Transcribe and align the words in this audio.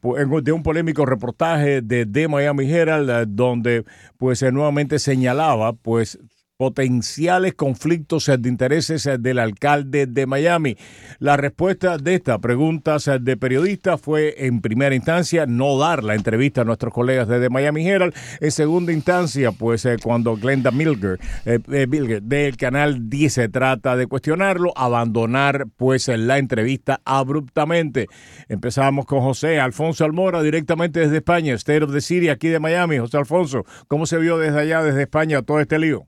de 0.43 0.53
un 0.53 0.63
polémico 0.63 1.07
reportaje 1.07 1.81
de 1.81 2.05
The 2.05 2.29
Miami 2.29 2.71
Herald, 2.71 3.09
eh, 3.09 3.25
donde 3.27 3.87
pues 4.19 4.41
se 4.41 4.53
nuevamente 4.53 4.99
señalaba 4.99 5.73
pues 5.73 6.19
potenciales 6.63 7.55
conflictos 7.55 8.29
eh, 8.29 8.39
de 8.39 8.49
intereses 8.49 9.05
eh, 9.07 9.19
del 9.19 9.41
alcalde 9.41 10.07
de 10.07 10.27
Miami. 10.27 10.77
La 11.19 11.37
respuesta 11.37 11.99
de 11.99 12.15
esta 12.15 12.39
pregunta 12.39 12.99
eh, 13.05 13.19
de 13.21 13.37
periodistas 13.37 14.01
fue 14.01 14.47
en 14.47 14.61
primera 14.61 14.95
instancia 14.95 15.45
no 15.45 15.77
dar 15.77 16.05
la 16.05 16.15
entrevista 16.15 16.61
a 16.61 16.65
nuestros 16.65 16.95
colegas 16.95 17.27
de 17.27 17.51
Miami 17.51 17.89
Herald. 17.89 18.15
En 18.39 18.53
segunda 18.53 18.93
instancia, 18.93 19.51
pues 19.51 19.89
cuando 20.05 20.37
Glenda 20.37 20.71
Milger, 20.71 21.19
eh, 21.45 21.89
Milger 21.89 22.23
del 22.23 22.57
canal 22.57 23.11
10 23.11 23.33
se 23.33 23.49
trata 23.49 23.97
de 23.97 24.07
cuestionarlo, 24.07 24.73
abandonar 24.77 25.67
pues 25.77 26.07
la 26.07 26.39
entrevista 26.39 27.01
abruptamente. 27.05 28.07
Empezamos 28.49 29.05
con 29.05 29.21
José 29.21 29.59
Alfonso 29.59 30.05
Almora 30.05 30.41
directamente 30.43 31.01
desde 31.01 31.17
España, 31.17 31.55
State 31.55 31.83
of 31.83 31.93
the 31.93 32.01
City 32.01 32.29
aquí 32.29 32.47
de 32.47 32.61
Miami. 32.61 32.99
José 32.99 33.17
Alfonso, 33.17 33.65
¿cómo 33.89 34.07
se 34.07 34.19
vio 34.19 34.39
desde 34.39 34.61
allá, 34.61 34.81
desde 34.85 35.03
España, 35.03 35.43
todo 35.43 35.59
este 35.59 35.81
lío? 35.81 36.07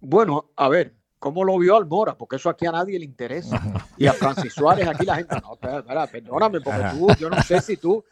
Bueno, 0.00 0.50
a 0.56 0.68
ver, 0.68 0.94
¿cómo 1.18 1.44
lo 1.44 1.58
vio 1.58 1.76
Almora? 1.76 2.16
Porque 2.16 2.36
eso 2.36 2.48
aquí 2.48 2.66
a 2.66 2.72
nadie 2.72 2.98
le 2.98 3.04
interesa. 3.04 3.60
Y 3.96 4.06
a 4.06 4.12
Francis 4.12 4.52
Suárez 4.52 4.86
aquí 4.86 5.04
la 5.04 5.16
gente, 5.16 5.36
no, 5.42 5.54
espera, 5.54 5.78
espera, 5.78 6.06
perdóname, 6.06 6.60
porque 6.60 6.84
tú, 6.92 7.08
yo 7.18 7.28
no 7.28 7.42
sé 7.42 7.60
si 7.60 7.76
tú, 7.76 8.04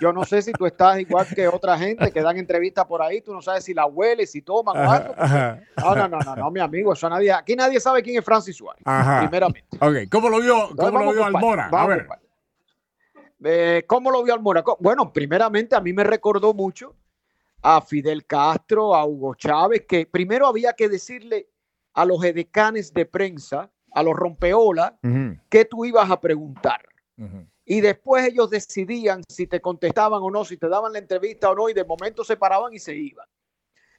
yo 0.00 0.12
no 0.12 0.24
sé 0.24 0.42
si 0.42 0.52
tú 0.52 0.66
estás 0.66 0.98
igual 0.98 1.26
que 1.32 1.46
otra 1.46 1.78
gente 1.78 2.10
que 2.10 2.22
dan 2.22 2.36
entrevistas 2.38 2.86
por 2.86 3.02
ahí, 3.02 3.20
tú 3.20 3.32
no 3.32 3.40
sabes 3.40 3.64
si 3.64 3.72
la 3.72 3.86
hueles, 3.86 4.32
si 4.32 4.42
toman 4.42 4.76
algo. 4.76 5.14
No, 5.76 5.94
no, 5.94 6.08
no, 6.08 6.18
no, 6.18 6.36
no, 6.36 6.50
mi 6.50 6.60
amigo, 6.60 6.92
eso 6.92 7.06
a 7.06 7.10
nadie, 7.10 7.32
aquí 7.32 7.54
nadie 7.54 7.78
sabe 7.78 8.02
quién 8.02 8.18
es 8.18 8.24
Francis 8.24 8.56
Suárez, 8.56 8.82
Ajá. 8.84 9.20
primeramente. 9.20 9.76
Ok, 9.80 10.10
¿cómo 10.10 10.28
lo 10.28 10.40
vio, 10.40 10.70
Entonces, 10.70 10.86
cómo 10.86 11.04
lo 11.04 11.12
vio 11.12 11.24
Almora? 11.24 11.68
A 11.72 11.86
ver. 11.86 12.08
Eh, 13.44 13.84
¿Cómo 13.86 14.10
lo 14.10 14.24
vio 14.24 14.34
Almora? 14.34 14.64
Bueno, 14.80 15.12
primeramente 15.12 15.76
a 15.76 15.80
mí 15.80 15.92
me 15.92 16.02
recordó 16.02 16.52
mucho 16.54 16.96
a 17.62 17.80
Fidel 17.80 18.26
Castro, 18.26 18.94
a 18.94 19.04
Hugo 19.04 19.34
Chávez, 19.34 19.84
que 19.88 20.06
primero 20.06 20.46
había 20.46 20.72
que 20.72 20.88
decirle 20.88 21.48
a 21.94 22.04
los 22.04 22.22
edecanes 22.22 22.92
de 22.92 23.06
prensa, 23.06 23.70
a 23.92 24.02
los 24.02 24.14
rompeolas, 24.14 24.92
qué 25.48 25.64
tú 25.64 25.84
ibas 25.84 26.10
a 26.10 26.20
preguntar. 26.20 26.82
Y 27.64 27.80
después 27.80 28.26
ellos 28.26 28.48
decidían 28.48 29.22
si 29.28 29.46
te 29.46 29.60
contestaban 29.60 30.22
o 30.22 30.30
no, 30.30 30.44
si 30.44 30.56
te 30.56 30.68
daban 30.68 30.92
la 30.92 31.00
entrevista 31.00 31.50
o 31.50 31.54
no, 31.54 31.68
y 31.68 31.74
de 31.74 31.84
momento 31.84 32.24
se 32.24 32.36
paraban 32.36 32.72
y 32.72 32.78
se 32.78 32.94
iban. 32.94 33.26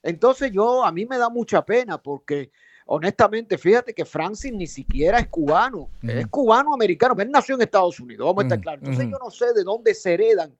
Entonces 0.02 0.52
yo, 0.52 0.84
a 0.84 0.92
mí 0.92 1.06
me 1.06 1.18
da 1.18 1.30
mucha 1.30 1.64
pena 1.64 2.02
porque 2.02 2.52
honestamente, 2.86 3.58
fíjate 3.58 3.94
que 3.94 4.06
Francis 4.06 4.52
ni 4.52 4.66
siquiera 4.66 5.19
es 5.19 5.28
cubano, 5.28 5.92
es 6.02 6.25
cubano-americano, 6.28 7.14
él 7.19 7.30
nació 7.30 7.56
en 7.56 7.62
Estados 7.62 8.00
Unidos, 8.00 8.25
vamos 8.25 8.44
a 8.44 8.48
estar 8.48 8.62
claros. 8.62 8.81
Entonces 8.84 9.12
yo 9.12 9.18
no 9.24 9.30
sé 9.30 9.53
de 9.53 9.64
dónde 9.64 9.94
se 9.94 10.14
heredan 10.14 10.58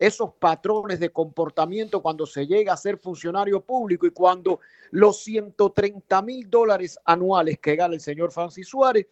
esos 0.00 0.32
patrones 0.32 0.98
de 0.98 1.12
comportamiento 1.12 2.00
cuando 2.00 2.24
se 2.24 2.46
llega 2.46 2.72
a 2.72 2.76
ser 2.78 2.96
funcionario 2.96 3.60
público 3.60 4.06
y 4.06 4.10
cuando 4.10 4.60
los 4.90 5.22
130 5.22 6.22
mil 6.22 6.48
dólares 6.48 6.98
anuales 7.04 7.58
que 7.58 7.76
gana 7.76 7.94
el 7.94 8.00
señor 8.00 8.32
Francis 8.32 8.66
Suárez 8.66 9.06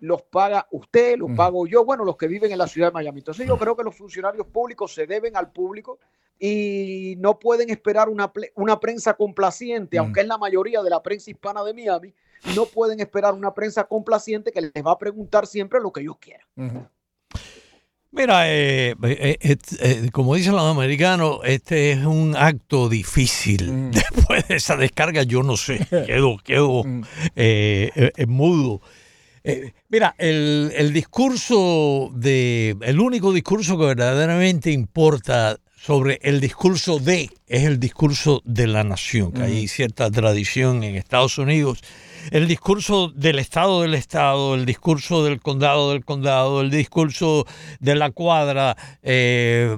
los 0.00 0.22
paga 0.22 0.68
usted, 0.70 1.16
los 1.16 1.30
pago 1.32 1.66
yo, 1.66 1.84
bueno, 1.84 2.04
los 2.04 2.16
que 2.16 2.28
viven 2.28 2.52
en 2.52 2.58
la 2.58 2.68
ciudad 2.68 2.88
de 2.88 2.92
Miami. 2.92 3.20
Entonces 3.20 3.48
yo 3.48 3.58
creo 3.58 3.74
que 3.74 3.82
los 3.82 3.96
funcionarios 3.96 4.46
públicos 4.46 4.94
se 4.94 5.06
deben 5.06 5.34
al 5.34 5.50
público 5.50 5.98
y 6.38 7.16
no 7.18 7.38
pueden 7.38 7.70
esperar 7.70 8.08
una, 8.08 8.30
una 8.54 8.78
prensa 8.78 9.14
complaciente, 9.14 9.98
aunque 9.98 10.20
es 10.20 10.26
la 10.28 10.38
mayoría 10.38 10.82
de 10.82 10.90
la 10.90 11.02
prensa 11.02 11.30
hispana 11.30 11.64
de 11.64 11.74
Miami, 11.74 12.14
no 12.54 12.66
pueden 12.66 13.00
esperar 13.00 13.34
una 13.34 13.54
prensa 13.54 13.84
complaciente 13.84 14.52
que 14.52 14.60
les 14.60 14.86
va 14.86 14.92
a 14.92 14.98
preguntar 14.98 15.46
siempre 15.46 15.80
lo 15.80 15.90
que 15.90 16.02
ellos 16.02 16.18
quieran. 16.18 16.88
Mira, 18.10 18.50
eh, 18.50 18.94
eh, 19.02 19.36
eh, 19.40 19.56
eh, 19.80 20.08
como 20.12 20.34
dicen 20.34 20.52
los 20.52 20.62
americanos, 20.62 21.40
este 21.44 21.92
es 21.92 22.04
un 22.04 22.34
acto 22.36 22.88
difícil. 22.88 23.70
Mm. 23.70 23.90
Después 24.16 24.48
de 24.48 24.56
esa 24.56 24.76
descarga, 24.76 25.22
yo 25.24 25.42
no 25.42 25.56
sé, 25.56 25.86
quedo, 26.06 26.38
quedo 26.38 26.84
Mm. 26.84 27.02
mudo. 28.28 28.80
Mira, 29.88 30.14
el, 30.18 30.72
el 30.76 30.92
discurso 30.92 32.10
de, 32.14 32.76
el 32.82 33.00
único 33.00 33.32
discurso 33.32 33.78
que 33.78 33.86
verdaderamente 33.86 34.70
importa 34.70 35.58
sobre 35.80 36.18
el 36.22 36.40
discurso 36.40 36.98
de, 36.98 37.30
es 37.46 37.64
el 37.64 37.80
discurso 37.80 38.42
de 38.44 38.66
la 38.66 38.84
nación, 38.84 39.32
que 39.32 39.42
hay 39.42 39.68
cierta 39.68 40.10
tradición 40.10 40.82
en 40.82 40.96
Estados 40.96 41.38
Unidos. 41.38 41.80
El 42.30 42.46
discurso 42.48 43.08
del 43.08 43.38
Estado 43.38 43.82
del 43.82 43.94
Estado, 43.94 44.54
el 44.54 44.66
discurso 44.66 45.24
del 45.24 45.40
condado 45.40 45.92
del 45.92 46.04
condado, 46.04 46.60
el 46.60 46.70
discurso 46.70 47.46
de 47.80 47.94
la 47.94 48.10
cuadra, 48.10 48.76
eh, 49.02 49.76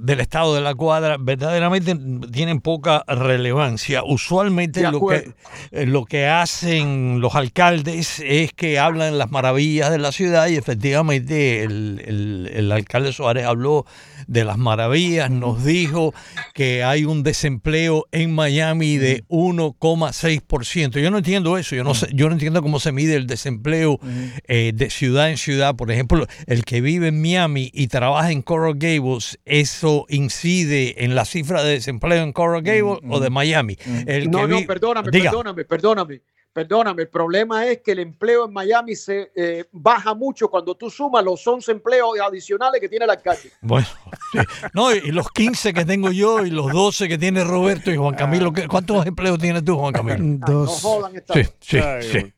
del 0.00 0.20
Estado 0.20 0.54
de 0.54 0.60
la 0.60 0.74
cuadra, 0.74 1.16
verdaderamente 1.18 1.96
tienen 2.32 2.60
poca 2.60 3.04
relevancia. 3.06 4.02
Usualmente 4.04 4.82
lo 4.90 5.00
que, 5.22 5.32
eh, 5.70 5.86
lo 5.86 6.04
que 6.04 6.26
hacen 6.26 7.20
los 7.20 7.34
alcaldes 7.34 8.20
es 8.24 8.52
que 8.52 8.78
hablan 8.78 9.16
las 9.18 9.30
maravillas 9.30 9.90
de 9.90 9.98
la 9.98 10.12
ciudad 10.12 10.48
y 10.48 10.56
efectivamente 10.56 11.62
el, 11.62 12.02
el- 12.04 12.50
el 12.52 12.72
alcalde 12.72 13.12
Suárez 13.12 13.44
habló 13.46 13.86
de 14.26 14.44
las 14.44 14.58
maravillas, 14.58 15.30
nos 15.30 15.64
dijo 15.64 16.12
que 16.54 16.82
hay 16.82 17.04
un 17.04 17.22
desempleo 17.22 18.06
en 18.12 18.34
Miami 18.34 18.96
de 18.96 19.24
1,6%. 19.28 20.98
Yo 21.00 21.10
no 21.10 21.18
entiendo 21.18 21.56
eso, 21.58 21.75
yo 21.76 21.84
no, 21.84 21.94
sé, 21.94 22.08
yo 22.12 22.28
no 22.28 22.32
entiendo 22.32 22.62
cómo 22.62 22.80
se 22.80 22.92
mide 22.92 23.14
el 23.14 23.26
desempleo 23.26 24.00
eh, 24.46 24.72
de 24.74 24.90
ciudad 24.90 25.30
en 25.30 25.36
ciudad. 25.36 25.76
Por 25.76 25.90
ejemplo, 25.90 26.26
el 26.46 26.64
que 26.64 26.80
vive 26.80 27.08
en 27.08 27.20
Miami 27.20 27.70
y 27.72 27.88
trabaja 27.88 28.32
en 28.32 28.42
Coral 28.42 28.74
Gables, 28.76 29.38
¿eso 29.44 30.06
incide 30.08 31.04
en 31.04 31.14
la 31.14 31.24
cifra 31.24 31.62
de 31.62 31.72
desempleo 31.72 32.22
en 32.22 32.32
Coral 32.32 32.62
Gables 32.62 32.98
o 33.08 33.20
de 33.20 33.30
Miami? 33.30 33.78
El 34.06 34.30
No, 34.30 34.46
que 34.46 34.48
no, 34.48 34.66
perdóname, 34.66 35.10
Diga. 35.10 35.30
perdóname, 35.30 35.64
perdóname. 35.64 36.20
Perdóname, 36.56 37.02
el 37.02 37.08
problema 37.10 37.66
es 37.66 37.82
que 37.82 37.92
el 37.92 37.98
empleo 37.98 38.46
en 38.46 38.52
Miami 38.54 38.96
se 38.96 39.30
eh, 39.36 39.66
baja 39.72 40.14
mucho 40.14 40.48
cuando 40.48 40.74
tú 40.74 40.88
sumas 40.88 41.22
los 41.22 41.46
11 41.46 41.70
empleos 41.70 42.18
adicionales 42.18 42.80
que 42.80 42.88
tiene 42.88 43.04
el 43.04 43.10
alcalde. 43.10 43.50
Bueno, 43.60 43.86
sí. 44.32 44.38
no, 44.72 44.90
y 44.90 45.12
los 45.12 45.28
15 45.32 45.74
que 45.74 45.84
tengo 45.84 46.10
yo 46.12 46.46
y 46.46 46.50
los 46.50 46.72
12 46.72 47.08
que 47.08 47.18
tiene 47.18 47.44
Roberto 47.44 47.90
y 47.92 47.96
Juan 47.98 48.14
Camilo. 48.14 48.54
¿qué- 48.54 48.68
¿Cuántos 48.68 49.04
empleos 49.04 49.38
tienes 49.38 49.66
tú, 49.66 49.76
Juan 49.76 49.92
Camilo? 49.92 50.16
No 50.16 50.46
Dos. 50.46 50.80
jodan 50.80 51.14
esta 51.14 51.34
Sí, 51.34 51.42
sí, 51.60 51.78
sí. 52.00 52.32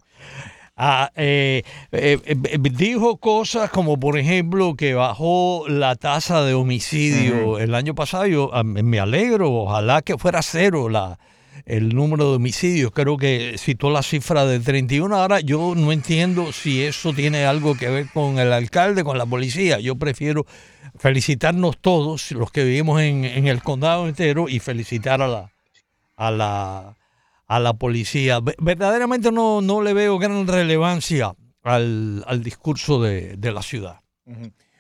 Ah, 0.77 1.13
eh, 1.15 1.63
eh, 1.93 2.19
eh, 2.25 2.59
dijo 2.73 3.19
cosas 3.19 3.71
como, 3.71 4.01
por 4.01 4.19
ejemplo, 4.19 4.75
que 4.75 4.95
bajó 4.95 5.65
la 5.69 5.95
tasa 5.95 6.43
de 6.43 6.55
homicidio 6.55 7.61
el 7.61 7.73
año 7.73 7.95
pasado. 7.95 8.27
Yo 8.27 8.51
ah, 8.53 8.65
me 8.65 8.99
alegro, 8.99 9.53
ojalá 9.53 10.03
que 10.03 10.19
fuera 10.19 10.43
cero 10.43 10.89
la, 10.89 11.21
el 11.67 11.95
número 11.95 12.31
de 12.31 12.37
homicidios. 12.37 12.91
Creo 12.93 13.17
que 13.17 13.57
citó 13.59 13.91
la 13.91 14.03
cifra 14.03 14.45
de 14.47 14.61
31. 14.61 15.15
Ahora 15.17 15.41
yo 15.41 15.75
no 15.77 15.93
entiendo 15.93 16.53
si 16.53 16.83
eso 16.83 17.13
tiene 17.13 17.45
algo 17.45 17.75
que 17.77 17.89
ver 17.89 18.07
con 18.13 18.39
el 18.39 18.53
alcalde, 18.53 19.05
con 19.05 19.19
la 19.19 19.27
policía. 19.27 19.79
Yo 19.81 19.97
prefiero 19.97 20.47
felicitarnos 20.99 21.79
todos, 21.79 22.33
los 22.33 22.51
que 22.51 22.65
vivimos 22.65 23.01
en, 23.01 23.25
en 23.25 23.47
el 23.47 23.63
condado 23.63 24.09
entero, 24.09 24.49
y 24.49 24.59
felicitar 24.59 25.23
a 25.23 25.29
la, 25.29 25.51
a 26.17 26.31
la, 26.31 26.97
a 27.47 27.61
la 27.61 27.75
policía. 27.75 28.41
Ve- 28.41 28.57
Verdaderamente 28.59 29.31
no, 29.31 29.61
no 29.61 29.83
le 29.83 29.93
veo 29.95 30.19
gran 30.19 30.47
relevancia 30.47 31.35
al, 31.63 32.25
al 32.27 32.43
discurso 32.43 33.01
de, 33.03 33.37
de 33.37 33.53
la 33.53 33.63
ciudad. 33.63 34.01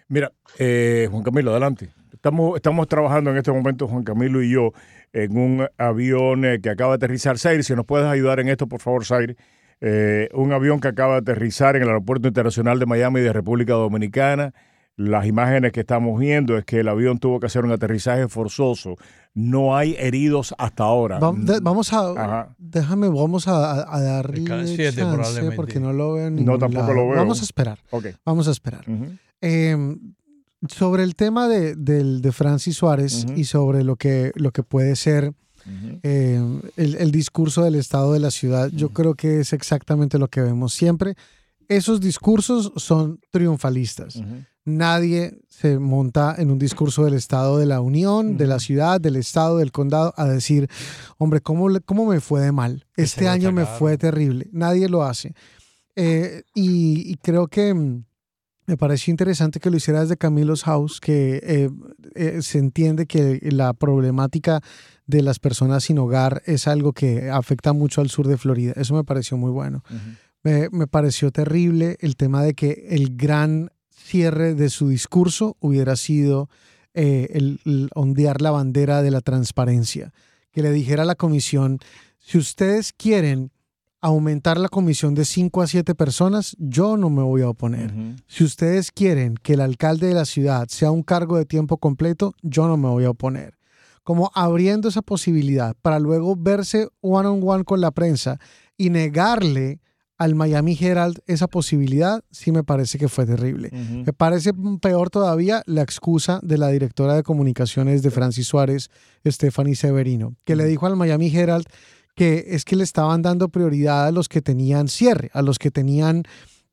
Mira, 0.09 0.33
eh, 0.59 1.07
Juan 1.11 1.23
Camilo, 1.23 1.51
adelante. 1.51 1.91
Estamos, 2.13 2.57
estamos 2.57 2.89
trabajando 2.89 3.31
en 3.31 3.37
este 3.37 3.53
momento, 3.53 3.87
Juan 3.87 4.03
Camilo 4.03 4.43
y 4.43 4.51
yo, 4.51 4.73
en 5.12 5.37
un 5.38 5.66
avión 5.78 6.44
eh, 6.44 6.60
que 6.60 6.70
acaba 6.70 6.90
de 6.93 6.96
aterrizar. 6.96 7.38
Zaire, 7.38 7.62
si 7.62 7.75
nos 7.75 7.87
puedes 7.87 8.06
ayudar 8.06 8.40
en 8.40 8.49
esto, 8.49 8.66
por 8.66 8.81
favor, 8.81 9.05
Zaire. 9.05 9.37
Eh, 9.81 10.28
un 10.34 10.52
avión 10.52 10.81
que 10.81 10.88
acaba 10.88 11.14
de 11.14 11.19
aterrizar 11.20 11.76
en 11.76 11.82
el 11.82 11.88
Aeropuerto 11.88 12.26
Internacional 12.28 12.78
de 12.78 12.87
Miami 12.87 13.20
de 13.20 13.32
República 13.32 13.75
Dominicana. 13.75 14.52
Las 14.96 15.26
imágenes 15.26 15.70
que 15.70 15.78
estamos 15.81 16.19
viendo 16.19 16.58
es 16.58 16.64
que 16.64 16.81
el 16.81 16.88
avión 16.88 17.19
tuvo 17.20 17.38
que 17.38 17.46
hacer 17.46 17.64
un 17.64 17.70
aterrizaje 17.70 18.26
forzoso. 18.26 18.96
No 19.32 19.76
hay 19.76 19.94
heridos 19.96 20.52
hasta 20.58 20.82
ahora. 20.82 21.20
Va- 21.20 21.32
de- 21.37 21.60
vamos 21.62 21.93
a. 21.93 22.10
Ajá. 22.10 22.55
Déjame, 22.58 23.06
vamos 23.06 23.46
a, 23.46 23.94
a- 23.94 24.00
darle 24.00 24.66
siete, 24.66 24.96
chance 25.02 25.52
porque 25.55 25.78
no 25.78 25.93
lo 25.93 26.14
veo 26.14 26.26
en 26.26 26.44
No, 26.44 26.58
tampoco 26.58 26.82
lado. 26.88 26.94
lo 26.94 27.08
veo. 27.10 27.16
Vamos 27.19 27.40
a 27.40 27.44
esperar. 27.44 27.78
Ok. 27.90 28.06
Vamos 28.25 28.49
a 28.49 28.50
esperar. 28.50 28.84
Eh, 29.40 29.76
sobre 30.69 31.02
el 31.05 31.14
tema 31.14 31.49
de, 31.49 31.75
del- 31.76 32.20
de 32.20 32.32
Francis 32.32 32.76
Suárez 32.76 33.25
Ujú. 33.25 33.34
y 33.34 33.44
sobre 33.44 33.84
lo 33.84 33.96
que, 33.96 34.32
lo 34.34 34.50
que 34.50 34.62
puede 34.62 34.96
ser 34.96 35.28
Ujú. 35.66 36.00
eh, 36.02 36.60
el, 36.76 36.94
el 36.96 37.10
discurso 37.12 37.62
del 37.62 37.75
estado 37.76 38.12
de 38.12 38.20
la 38.20 38.31
ciudad, 38.31 38.70
yo 38.72 38.88
creo 38.90 39.14
que 39.14 39.40
es 39.40 39.52
exactamente 39.52 40.19
lo 40.19 40.28
que 40.28 40.40
vemos 40.40 40.72
siempre. 40.75 41.14
Esos 41.69 42.00
discursos 42.00 42.72
son 42.76 43.20
triunfalistas. 43.31 44.20
Nadie 44.64 45.38
se 45.49 45.78
monta 45.78 46.34
en 46.38 46.50
un 46.50 46.58
discurso 46.58 47.05
del 47.05 47.14
Estado 47.14 47.56
de 47.58 47.64
la 47.66 47.81
Unión, 47.81 48.37
de 48.37 48.46
la 48.46 48.58
ciudad, 48.58 49.00
del 49.00 49.16
Estado, 49.16 49.58
del 49.58 49.72
condado, 49.72 50.12
a 50.16 50.26
decir, 50.26 50.69
hombre, 51.16 51.40
¿cómo, 51.40 51.69
cómo 51.87 52.05
me 52.06 52.20
fue 52.20 52.43
de 52.43 52.52
mal? 52.52 52.84
Este 52.96 53.28
año 53.28 53.50
me 53.52 53.64
fue 53.64 53.96
terrible. 53.96 54.49
Nadie 54.52 54.88
lo 54.90 55.05
hace. 55.05 55.34
Eh, 55.96 56.43
y, 56.55 57.10
y 57.10 57.14
creo 57.16 57.49
que 57.49 57.72
mm, 57.72 58.05
me 58.69 58.76
pareció 58.76 59.11
interesante 59.11 59.61
que 59.61 59.70
lo 59.70 59.79
hiciera 59.79 60.03
desde 60.03 60.19
Camilo's 60.19 60.65
House, 60.65 61.00
que 61.00 61.41
eh, 61.43 61.70
eh, 62.15 62.43
se 62.43 62.59
entiende 62.59 63.06
que 63.06 63.41
la 63.50 63.73
problemática 63.73 64.61
de 65.06 65.23
las 65.23 65.38
personas 65.38 65.85
sin 65.85 65.97
hogar 65.99 66.43
es 66.44 66.69
algo 66.69 66.93
que 66.93 67.31
afecta 67.31 67.73
mucho 67.73 68.03
al 68.03 68.11
sur 68.11 68.29
de 68.29 68.37
Florida. 68.37 68.75
Eso 68.76 68.94
me 68.94 69.05
pareció 69.05 69.38
muy 69.38 69.50
bueno. 69.50 69.82
Me, 70.43 70.69
me 70.70 70.87
pareció 70.87 71.31
terrible 71.31 71.97
el 72.00 72.15
tema 72.17 72.43
de 72.43 72.53
que 72.53 72.88
el 72.91 73.17
gran 73.17 73.70
cierre 73.91 74.55
de 74.55 74.69
su 74.69 74.88
discurso 74.88 75.56
hubiera 75.61 75.97
sido 75.97 76.50
eh, 76.93 77.29
el, 77.32 77.61
el 77.65 77.88
ondear 77.94 78.43
la 78.43 78.50
bandera 78.50 79.00
de 79.00 79.11
la 79.11 79.23
transparencia. 79.23 80.12
Que 80.53 80.61
le 80.61 80.73
dijera 80.73 81.05
a 81.05 81.06
la 81.06 81.15
comisión, 81.15 81.79
si 82.19 82.37
ustedes 82.37 82.93
quieren 82.93 83.50
aumentar 84.00 84.59
la 84.59 84.69
comisión 84.69 85.15
de 85.15 85.25
5 85.25 85.62
a 85.62 85.67
7 85.67 85.95
personas, 85.95 86.56
yo 86.59 86.97
no 86.97 87.11
me 87.11 87.23
voy 87.23 87.43
a 87.43 87.49
oponer. 87.49 87.93
Si 88.27 88.45
ustedes 88.45 88.93
quieren 88.93 89.35
que 89.43 89.55
el 89.55 89.61
alcalde 89.61 90.09
de 90.09 90.15
la 90.15 90.25
ciudad 90.25 90.69
sea 90.69 90.91
un 90.91 91.03
cargo 91.03 91.37
de 91.37 91.45
tiempo 91.45 91.79
completo, 91.79 92.35
yo 92.43 92.69
no 92.69 92.77
me 92.77 92.89
voy 92.89 93.05
a 93.05 93.11
oponer. 93.11 93.59
Como 94.05 94.31
abriendo 94.35 94.89
esa 94.89 95.03
posibilidad 95.03 95.77
para 95.83 95.99
luego 95.99 96.35
verse 96.37 96.89
one 97.00 97.29
on 97.29 97.41
one 97.45 97.65
con 97.65 97.81
la 97.81 97.91
prensa 97.91 98.39
y 98.77 98.91
negarle 98.91 99.81
al 100.17 100.35
Miami 100.35 100.77
Herald 100.81 101.21
esa 101.27 101.47
posibilidad, 101.47 102.25
sí 102.31 102.51
me 102.51 102.65
parece 102.65 102.99
que 102.99 103.09
fue 103.09 103.25
terrible. 103.25 103.71
Me 103.71 104.12
parece 104.12 104.53
peor 104.81 105.11
todavía 105.11 105.62
la 105.67 105.83
excusa 105.83 106.41
de 106.43 106.59
la 106.59 106.69
directora 106.69 107.15
de 107.15 107.23
comunicaciones 107.23 108.03
de 108.03 108.11
Francis 108.11 108.49
Suárez, 108.49 108.91
Stephanie 109.25 109.77
Severino, 109.77 110.35
que 110.44 110.56
le 110.56 110.65
dijo 110.65 110.87
al 110.87 110.97
Miami 110.97 111.35
Herald 111.35 111.67
que 112.19 112.47
es 112.49 112.65
que 112.65 112.75
le 112.75 112.82
estaban 112.82 113.23
dando 113.23 113.49
prioridad 113.49 114.09
a 114.09 114.11
los 114.11 114.29
que 114.29 114.43
tenían 114.43 114.88
cierre, 114.88 115.31
a 115.32 115.41
los 115.41 115.59
que 115.59 115.70
tenían... 115.70 116.25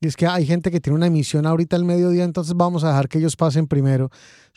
Es 0.02 0.16
que 0.16 0.26
hay 0.28 0.46
gente 0.46 0.72
que 0.72 0.80
tiene 0.80 0.98
una 0.98 1.08
emisión 1.08 1.46
ahorita 1.46 1.76
al 1.76 1.86
mediodía, 1.86 2.24
entonces 2.24 2.56
vamos 2.56 2.84
a 2.84 2.90
dejar 2.90 3.08
que 3.08 3.20
ellos 3.20 3.36
pasen 3.36 3.66
primero. 3.66 4.10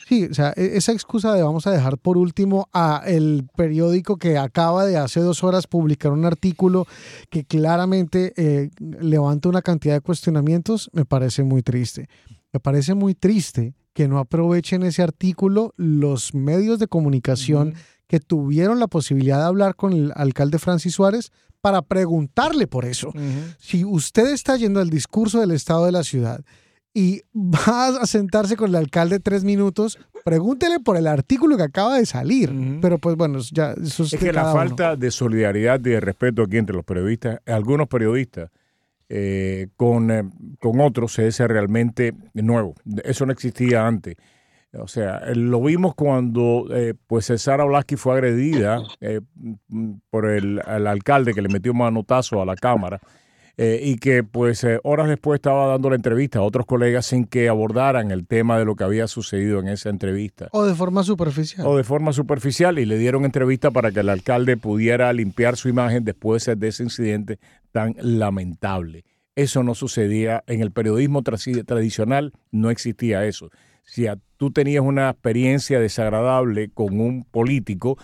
Sí, 0.07 0.27
o 0.29 0.33
sea, 0.33 0.51
e- 0.55 0.77
esa 0.77 0.91
excusa 0.91 1.33
de 1.33 1.43
vamos 1.43 1.65
a 1.67 1.71
dejar 1.71 1.97
por 1.97 2.17
último 2.17 2.67
a 2.73 3.03
el 3.05 3.47
periódico 3.55 4.17
que 4.17 4.37
acaba 4.37 4.85
de 4.85 4.97
hace 4.97 5.21
dos 5.21 5.43
horas 5.43 5.67
publicar 5.67 6.11
un 6.11 6.25
artículo 6.25 6.87
que 7.29 7.45
claramente 7.45 8.33
eh, 8.35 8.69
levanta 8.79 9.49
una 9.49 9.61
cantidad 9.61 9.93
de 9.93 10.01
cuestionamientos, 10.01 10.89
me 10.91 11.05
parece 11.05 11.43
muy 11.43 11.61
triste. 11.61 12.09
Me 12.51 12.59
parece 12.59 12.95
muy 12.95 13.13
triste 13.13 13.75
que 13.93 14.07
no 14.07 14.17
aprovechen 14.17 14.83
ese 14.83 15.03
artículo 15.03 15.73
los 15.77 16.33
medios 16.33 16.79
de 16.79 16.87
comunicación 16.87 17.75
que 18.09 18.19
tuvieron 18.19 18.79
la 18.79 18.87
posibilidad 18.87 19.37
de 19.37 19.45
hablar 19.45 19.75
con 19.75 19.93
el 19.93 20.11
alcalde 20.15 20.57
Francis 20.57 20.95
Suárez 20.95 21.31
para 21.61 21.83
preguntarle 21.83 22.65
por 22.65 22.85
eso. 22.85 23.13
Si 23.59 23.85
usted 23.85 24.27
está 24.33 24.57
yendo 24.57 24.79
al 24.79 24.89
discurso 24.89 25.39
del 25.39 25.51
estado 25.51 25.85
de 25.85 25.91
la 25.91 26.03
ciudad 26.03 26.41
y 26.91 27.21
va 27.35 28.01
a 28.01 28.07
sentarse 28.07 28.57
con 28.57 28.69
el 28.69 28.75
alcalde 28.77 29.19
tres 29.19 29.43
minutos, 29.43 29.99
pregúntele 30.25 30.79
por 30.79 30.97
el 30.97 31.05
artículo 31.05 31.55
que 31.55 31.63
acaba 31.63 31.97
de 31.99 32.07
salir. 32.07 32.51
Pero 32.81 32.97
pues 32.97 33.15
bueno, 33.15 33.39
ya 33.51 33.73
eso 33.73 34.03
es, 34.03 34.13
Es 34.13 34.19
que 34.19 34.33
la 34.33 34.45
uno. 34.45 34.53
falta 34.53 34.95
de 34.95 35.11
solidaridad 35.11 35.79
y 35.81 35.89
de 35.91 35.99
respeto 35.99 36.41
aquí 36.41 36.57
entre 36.57 36.75
los 36.75 36.85
periodistas, 36.85 37.39
algunos 37.45 37.87
periodistas, 37.87 38.49
eh, 39.07 39.67
con, 39.77 40.09
eh, 40.09 40.23
con 40.59 40.81
otros 40.81 41.19
es 41.19 41.37
realmente 41.39 42.15
nuevo. 42.33 42.73
Eso 43.03 43.27
no 43.27 43.33
existía 43.33 43.85
antes. 43.85 44.15
O 44.77 44.87
sea, 44.87 45.21
lo 45.33 45.61
vimos 45.63 45.95
cuando 45.95 46.67
eh, 46.71 46.93
pues 47.07 47.25
Cesara 47.25 47.63
Blasky 47.63 47.95
fue 47.95 48.13
agredida 48.13 48.83
eh, 49.01 49.19
mm, 49.67 49.93
por 50.11 50.27
el, 50.29 50.61
el 50.67 50.85
alcalde 50.87 51.33
que 51.33 51.41
le 51.41 51.49
metió 51.49 51.71
un 51.71 51.79
manotazo 51.79 52.39
a 52.39 52.45
la 52.45 52.55
cámara 52.55 52.99
eh, 53.57 53.81
y 53.83 53.95
que 53.97 54.23
pues 54.23 54.63
eh, 54.63 54.79
horas 54.83 55.09
después 55.09 55.39
estaba 55.39 55.65
dando 55.65 55.89
la 55.89 55.95
entrevista 55.95 56.37
a 56.39 56.43
otros 56.43 56.67
colegas 56.67 57.07
sin 57.07 57.25
que 57.25 57.49
abordaran 57.49 58.11
el 58.11 58.27
tema 58.27 58.59
de 58.59 58.65
lo 58.65 58.75
que 58.75 58.83
había 58.83 59.07
sucedido 59.07 59.59
en 59.59 59.69
esa 59.69 59.89
entrevista 59.89 60.49
O 60.51 60.63
de 60.63 60.75
forma 60.75 61.01
superficial. 61.03 61.65
o 61.65 61.75
de 61.75 61.83
forma 61.83 62.13
superficial 62.13 62.77
y 62.77 62.85
le 62.85 62.99
dieron 62.99 63.25
entrevista 63.25 63.71
para 63.71 63.91
que 63.91 64.01
el 64.01 64.09
alcalde 64.09 64.55
pudiera 64.55 65.11
limpiar 65.13 65.57
su 65.57 65.67
imagen 65.67 66.03
después 66.05 66.45
de 66.45 66.67
ese 66.67 66.83
incidente 66.83 67.39
tan 67.71 67.95
lamentable. 67.99 69.03
Eso 69.35 69.63
no 69.63 69.73
sucedía 69.73 70.43
en 70.47 70.61
el 70.61 70.71
periodismo 70.71 71.23
tra- 71.23 71.65
tradicional, 71.65 72.33
no 72.51 72.69
existía 72.69 73.25
eso. 73.25 73.49
Si 73.83 74.07
a- 74.07 74.17
tú 74.37 74.51
tenías 74.51 74.83
una 74.83 75.09
experiencia 75.09 75.79
desagradable 75.79 76.69
con 76.69 76.99
un 76.99 77.23
político, 77.23 77.97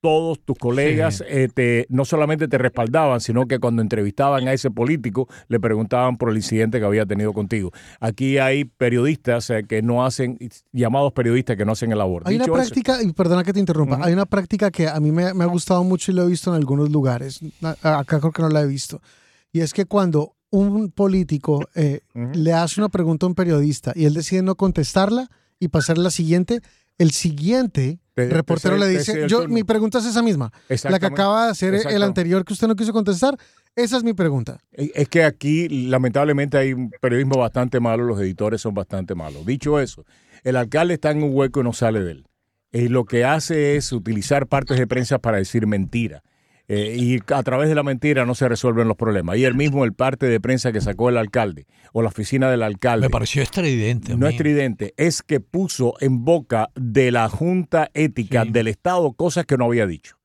todos 0.00 0.38
tus 0.44 0.56
colegas 0.56 1.24
eh, 1.26 1.48
te, 1.52 1.84
no 1.88 2.04
solamente 2.04 2.46
te 2.46 2.56
respaldaban, 2.56 3.20
sino 3.20 3.46
que 3.46 3.58
cuando 3.58 3.82
entrevistaban 3.82 4.46
a 4.46 4.52
ese 4.52 4.70
político 4.70 5.26
le 5.48 5.58
preguntaban 5.58 6.16
por 6.16 6.30
el 6.30 6.36
incidente 6.36 6.78
que 6.78 6.84
había 6.86 7.04
tenido 7.04 7.32
contigo. 7.32 7.72
Aquí 7.98 8.38
hay 8.38 8.64
periodistas 8.64 9.50
eh, 9.50 9.64
que 9.68 9.82
no 9.82 10.04
hacen, 10.06 10.38
llamados 10.72 11.12
periodistas 11.12 11.56
que 11.56 11.64
no 11.64 11.72
hacen 11.72 11.90
el 11.90 11.98
labor. 11.98 12.22
Hay 12.26 12.36
una 12.36 12.44
eso- 12.44 12.52
práctica, 12.54 13.02
y 13.02 13.12
perdona 13.12 13.42
que 13.42 13.52
te 13.52 13.58
interrumpa, 13.58 13.98
hay 14.00 14.12
una 14.12 14.26
práctica 14.26 14.70
que 14.70 14.86
a 14.86 15.00
mí 15.00 15.10
me, 15.10 15.34
me 15.34 15.42
ha 15.42 15.48
gustado 15.48 15.82
mucho 15.82 16.12
y 16.12 16.14
lo 16.14 16.22
he 16.22 16.28
visto 16.28 16.50
en 16.50 16.56
algunos 16.56 16.90
lugares. 16.90 17.40
Acá 17.82 18.20
creo 18.20 18.30
que 18.30 18.42
no 18.42 18.50
la 18.50 18.62
he 18.62 18.66
visto. 18.68 19.02
Y 19.52 19.62
es 19.62 19.72
que 19.72 19.84
cuando 19.84 20.36
un 20.50 20.90
político 20.90 21.68
eh, 21.74 22.00
le 22.34 22.52
hace 22.52 22.80
una 22.80 22.88
pregunta 22.88 23.26
a 23.26 23.28
un 23.28 23.34
periodista 23.34 23.92
y 23.94 24.04
él 24.06 24.14
decide 24.14 24.42
no 24.42 24.54
contestarla 24.54 25.28
y 25.60 25.68
pasar 25.68 25.98
a 25.98 26.00
la 26.02 26.10
siguiente, 26.10 26.60
el 26.98 27.10
siguiente 27.10 27.98
Te- 28.14 28.28
reportero 28.30 28.74
te- 28.74 28.80
le 28.80 28.88
dice, 28.88 29.28
yo, 29.28 29.46
mi 29.48 29.62
pregunta 29.64 29.98
es 29.98 30.06
esa 30.06 30.22
misma, 30.22 30.52
la 30.68 30.98
que 30.98 31.06
acaba 31.06 31.44
de 31.46 31.50
hacer 31.50 31.74
el 31.74 32.02
anterior 32.02 32.44
que 32.44 32.52
usted 32.54 32.66
no 32.66 32.76
quiso 32.76 32.92
contestar, 32.92 33.36
esa 33.76 33.96
es 33.96 34.02
mi 34.04 34.12
pregunta. 34.14 34.58
Eh, 34.72 34.90
Es 34.94 35.08
que 35.08 35.24
aquí, 35.24 35.68
lamentablemente, 35.68 36.56
hay 36.58 36.72
un 36.72 36.90
periodismo 37.00 37.38
bastante 37.38 37.78
malo, 37.78 38.04
los 38.04 38.20
editores 38.20 38.60
son 38.60 38.74
bastante 38.74 39.14
malos. 39.14 39.46
Dicho 39.46 39.78
eso, 39.78 40.04
el 40.42 40.56
alcalde 40.56 40.94
está 40.94 41.10
en 41.12 41.22
un 41.22 41.30
hueco 41.34 41.60
y 41.60 41.64
no 41.64 41.72
sale 41.72 42.00
de 42.00 42.10
él. 42.12 42.26
Y 42.72 42.88
lo 42.88 43.04
que 43.04 43.24
hace 43.24 43.76
es 43.76 43.92
utilizar 43.92 44.46
partes 44.46 44.78
de 44.78 44.86
prensa 44.86 45.18
para 45.18 45.36
decir 45.38 45.66
mentira. 45.66 46.22
Eh, 46.70 46.96
y 46.98 47.18
a 47.32 47.42
través 47.42 47.70
de 47.70 47.74
la 47.74 47.82
mentira 47.82 48.26
no 48.26 48.34
se 48.34 48.46
resuelven 48.46 48.88
los 48.88 48.96
problemas. 48.98 49.34
Ayer 49.34 49.54
mismo 49.54 49.86
el 49.86 49.94
parte 49.94 50.26
de 50.26 50.38
prensa 50.38 50.70
que 50.70 50.82
sacó 50.82 51.08
el 51.08 51.16
alcalde 51.16 51.66
o 51.92 52.02
la 52.02 52.08
oficina 52.08 52.50
del 52.50 52.62
alcalde. 52.62 53.06
Me 53.06 53.10
pareció 53.10 53.42
estridente. 53.42 54.14
No 54.16 54.28
es 54.28 54.36
tridente, 54.36 54.92
es 54.98 55.22
que 55.22 55.40
puso 55.40 55.94
en 56.00 56.24
boca 56.26 56.68
de 56.74 57.10
la 57.10 57.28
Junta 57.30 57.90
Ética 57.94 58.44
Sí. 58.44 58.50
del 58.50 58.68
Estado 58.68 59.12
cosas 59.14 59.46
que 59.46 59.56
no 59.56 59.64
había 59.64 59.86
dicho. 59.86 60.16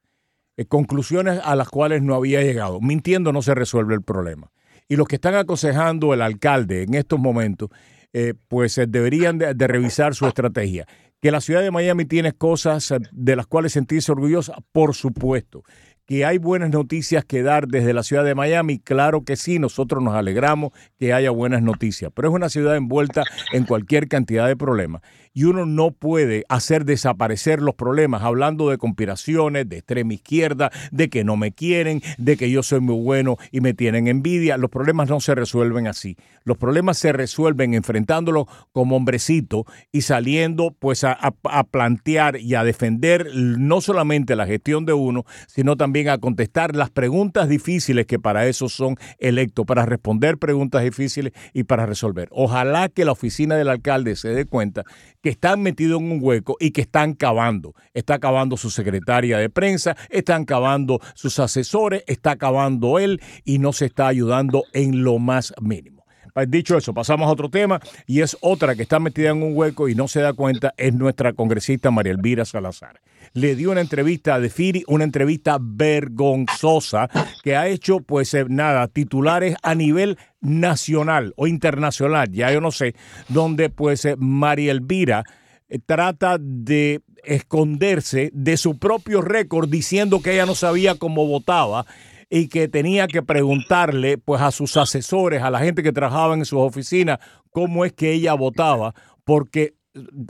Eh, 0.58 0.66
conclusiones 0.66 1.40
a 1.44 1.56
las 1.56 1.70
cuales 1.70 2.02
no 2.04 2.14
había 2.14 2.42
llegado. 2.44 2.82
Mintiendo 2.82 3.32
no 3.32 3.42
se 3.42 3.56
resuelve 3.56 3.96
el 3.96 4.02
problema. 4.02 4.52
Y 4.90 4.98
los 4.98 5.08
que 5.08 5.16
están 5.16 5.36
aconsejando 5.36 6.14
el 6.14 6.22
alcalde 6.22 6.84
en 6.84 6.94
estos 6.94 7.20
momentos, 7.20 7.70
eh, 8.12 8.34
pues 8.50 8.78
eh, 8.78 8.86
deberían 8.86 9.38
de, 9.38 9.54
de 9.54 9.68
revisar 9.68 10.14
su 10.14 10.28
estrategia. 10.28 10.86
Que 11.22 11.32
la 11.32 11.40
ciudad 11.40 11.62
de 11.62 11.72
Miami 11.72 12.04
tiene 12.04 12.34
cosas 12.34 12.94
de 13.14 13.36
las 13.38 13.48
cuales 13.48 13.72
sentirse 13.72 14.12
orgullosa, 14.12 14.56
por 14.74 14.94
supuesto. 14.94 15.64
Que 16.06 16.26
hay 16.26 16.38
buenas 16.38 16.70
noticias 16.70 17.24
que 17.24 17.44
dar 17.44 17.68
desde 17.68 17.94
la 17.94 18.04
ciudad 18.04 18.26
de 18.26 18.36
Miami, 18.36 18.80
claro 18.80 19.24
que 19.24 19.38
sí, 19.38 19.58
nosotros 19.58 20.04
nos 20.04 20.16
alegramos 20.16 20.72
que 21.00 21.14
haya 21.14 21.32
buenas 21.32 21.62
noticias, 21.62 22.12
pero 22.14 22.28
es 22.28 22.34
una 22.34 22.50
ciudad 22.50 22.76
envuelta 22.76 23.24
en 23.54 23.64
cualquier 23.66 24.10
cantidad 24.10 24.48
de 24.48 24.58
problemas 24.58 25.02
y 25.34 25.46
uno 25.46 25.66
no 25.66 25.92
puede 25.92 26.46
hacer 26.50 26.86
desaparecer 26.86 27.62
los 27.62 27.76
problemas 27.76 28.24
hablando 28.24 28.70
de 28.70 28.78
conspiraciones, 28.78 29.68
de 29.68 29.78
extrema 29.78 30.14
izquierda, 30.14 30.72
de 30.92 31.10
que 31.10 31.24
no 31.24 31.38
me 31.38 31.52
quieren, 31.52 32.02
de 32.18 32.38
que 32.38 32.52
yo 32.52 32.64
soy 32.64 32.80
muy 32.80 33.02
bueno 33.04 33.38
y 33.52 33.62
me 33.62 33.74
tienen 33.74 34.08
envidia. 34.08 34.58
Los 34.58 34.70
problemas 34.70 35.10
no 35.10 35.20
se 35.20 35.36
resuelven 35.36 35.88
así. 35.88 36.18
Los 36.44 36.58
problemas 36.58 36.98
se 36.98 37.12
resuelven 37.14 37.74
enfrentándolos 37.74 38.46
como 38.72 38.96
hombrecito 38.98 39.66
y 39.92 40.02
saliendo 40.02 40.76
pues 40.78 41.04
a, 41.04 41.14
a- 41.14 41.34
a 41.44 41.64
plantear 41.64 42.38
y 42.38 42.56
a 42.56 42.64
defender 42.64 43.28
no 43.34 43.82
solamente 43.82 44.36
la 44.36 44.46
gestión 44.46 44.86
de 44.86 44.94
uno, 44.94 45.26
sino 45.48 45.78
también 45.78 46.10
a 46.10 46.18
contestar 46.18 46.76
las 46.76 46.90
preguntas 46.90 47.50
difíciles 47.50 48.06
que 48.06 48.20
para 48.20 48.46
eso 48.48 48.70
son 48.70 48.98
electos, 49.20 49.66
para 49.66 49.86
responder 49.86 50.38
preguntas 50.38 50.84
difíciles 50.84 51.34
y 51.54 51.64
para 51.64 51.86
resolver. 51.86 52.28
Ojalá 52.32 52.90
que 52.90 53.06
la 53.06 53.14
oficina 53.14 53.56
del 53.56 53.70
alcalde 53.70 54.16
se 54.16 54.30
dé 54.30 54.46
cuenta 54.46 54.84
que 55.24 55.30
están 55.30 55.62
metidos 55.62 56.02
en 56.02 56.12
un 56.12 56.20
hueco 56.22 56.58
y 56.60 56.72
que 56.72 56.82
están 56.82 57.14
cavando. 57.14 57.74
Está 57.94 58.20
cavando 58.20 58.58
su 58.58 58.70
secretaria 58.70 59.38
de 59.38 59.50
prensa, 59.50 59.96
están 60.10 60.44
cavando 60.44 61.00
sus 61.16 61.40
asesores, 61.40 62.04
está 62.08 62.36
cavando 62.36 63.00
él 63.00 63.22
y 63.46 63.58
no 63.58 63.72
se 63.72 63.86
está 63.86 64.08
ayudando 64.08 64.66
en 64.74 65.04
lo 65.04 65.18
más 65.20 65.54
mínimo. 65.62 66.06
Pues, 66.34 66.52
Dicho 66.52 66.78
eso, 66.78 66.94
pasamos 66.94 67.28
a 67.28 67.32
otro 67.32 67.50
tema 67.50 67.80
y 68.06 68.20
es 68.20 68.36
otra 68.42 68.76
que 68.76 68.82
está 68.84 69.00
metida 69.00 69.30
en 69.30 69.42
un 69.42 69.56
hueco 69.56 69.88
y 69.88 69.96
no 69.96 70.08
se 70.10 70.20
da 70.20 70.34
cuenta, 70.34 70.74
es 70.76 70.94
nuestra 70.94 71.32
congresista 71.32 71.90
María 71.90 72.12
Elvira 72.12 72.44
Salazar. 72.44 73.00
Le 73.36 73.56
dio 73.56 73.72
una 73.72 73.82
entrevista 73.82 74.36
a 74.36 74.40
De 74.40 74.52
Firi, 74.52 74.84
una 74.88 75.04
entrevista 75.04 75.58
vergonzosa 75.60 77.10
que 77.42 77.56
ha 77.56 77.68
hecho, 77.68 78.00
pues 78.00 78.32
eh, 78.36 78.46
nada, 78.48 78.88
titulares 78.88 79.56
a 79.64 79.74
nivel 79.74 80.20
nacional 80.40 81.34
o 81.36 81.48
internacional, 81.48 82.32
ya 82.32 82.52
yo 82.52 82.62
no 82.62 82.72
sé, 82.72 82.94
donde 83.30 83.72
pues 83.72 84.06
eh, 84.06 84.16
María 84.20 84.72
Elvira 84.72 85.24
eh, 85.68 85.80
trata 85.84 86.38
de 86.40 87.02
esconderse 87.24 88.30
de 88.36 88.56
su 88.56 88.78
propio 88.78 89.22
récord 89.22 89.68
diciendo 89.68 90.22
que 90.22 90.34
ella 90.34 90.46
no 90.46 90.54
sabía 90.54 90.94
cómo 90.94 91.26
votaba 91.26 91.88
y 92.30 92.50
que 92.50 92.68
tenía 92.68 93.08
que 93.08 93.24
preguntarle 93.24 94.20
pues 94.20 94.44
a 94.44 94.52
sus 94.52 94.78
asesores, 94.78 95.42
a 95.42 95.50
la 95.50 95.60
gente 95.60 95.82
que 95.82 95.92
trabajaba 95.92 96.36
en 96.36 96.46
sus 96.46 96.60
oficinas, 96.60 97.18
cómo 97.50 97.84
es 97.84 97.94
que 97.94 98.12
ella 98.12 98.36
votaba, 98.36 98.94
porque 99.24 99.74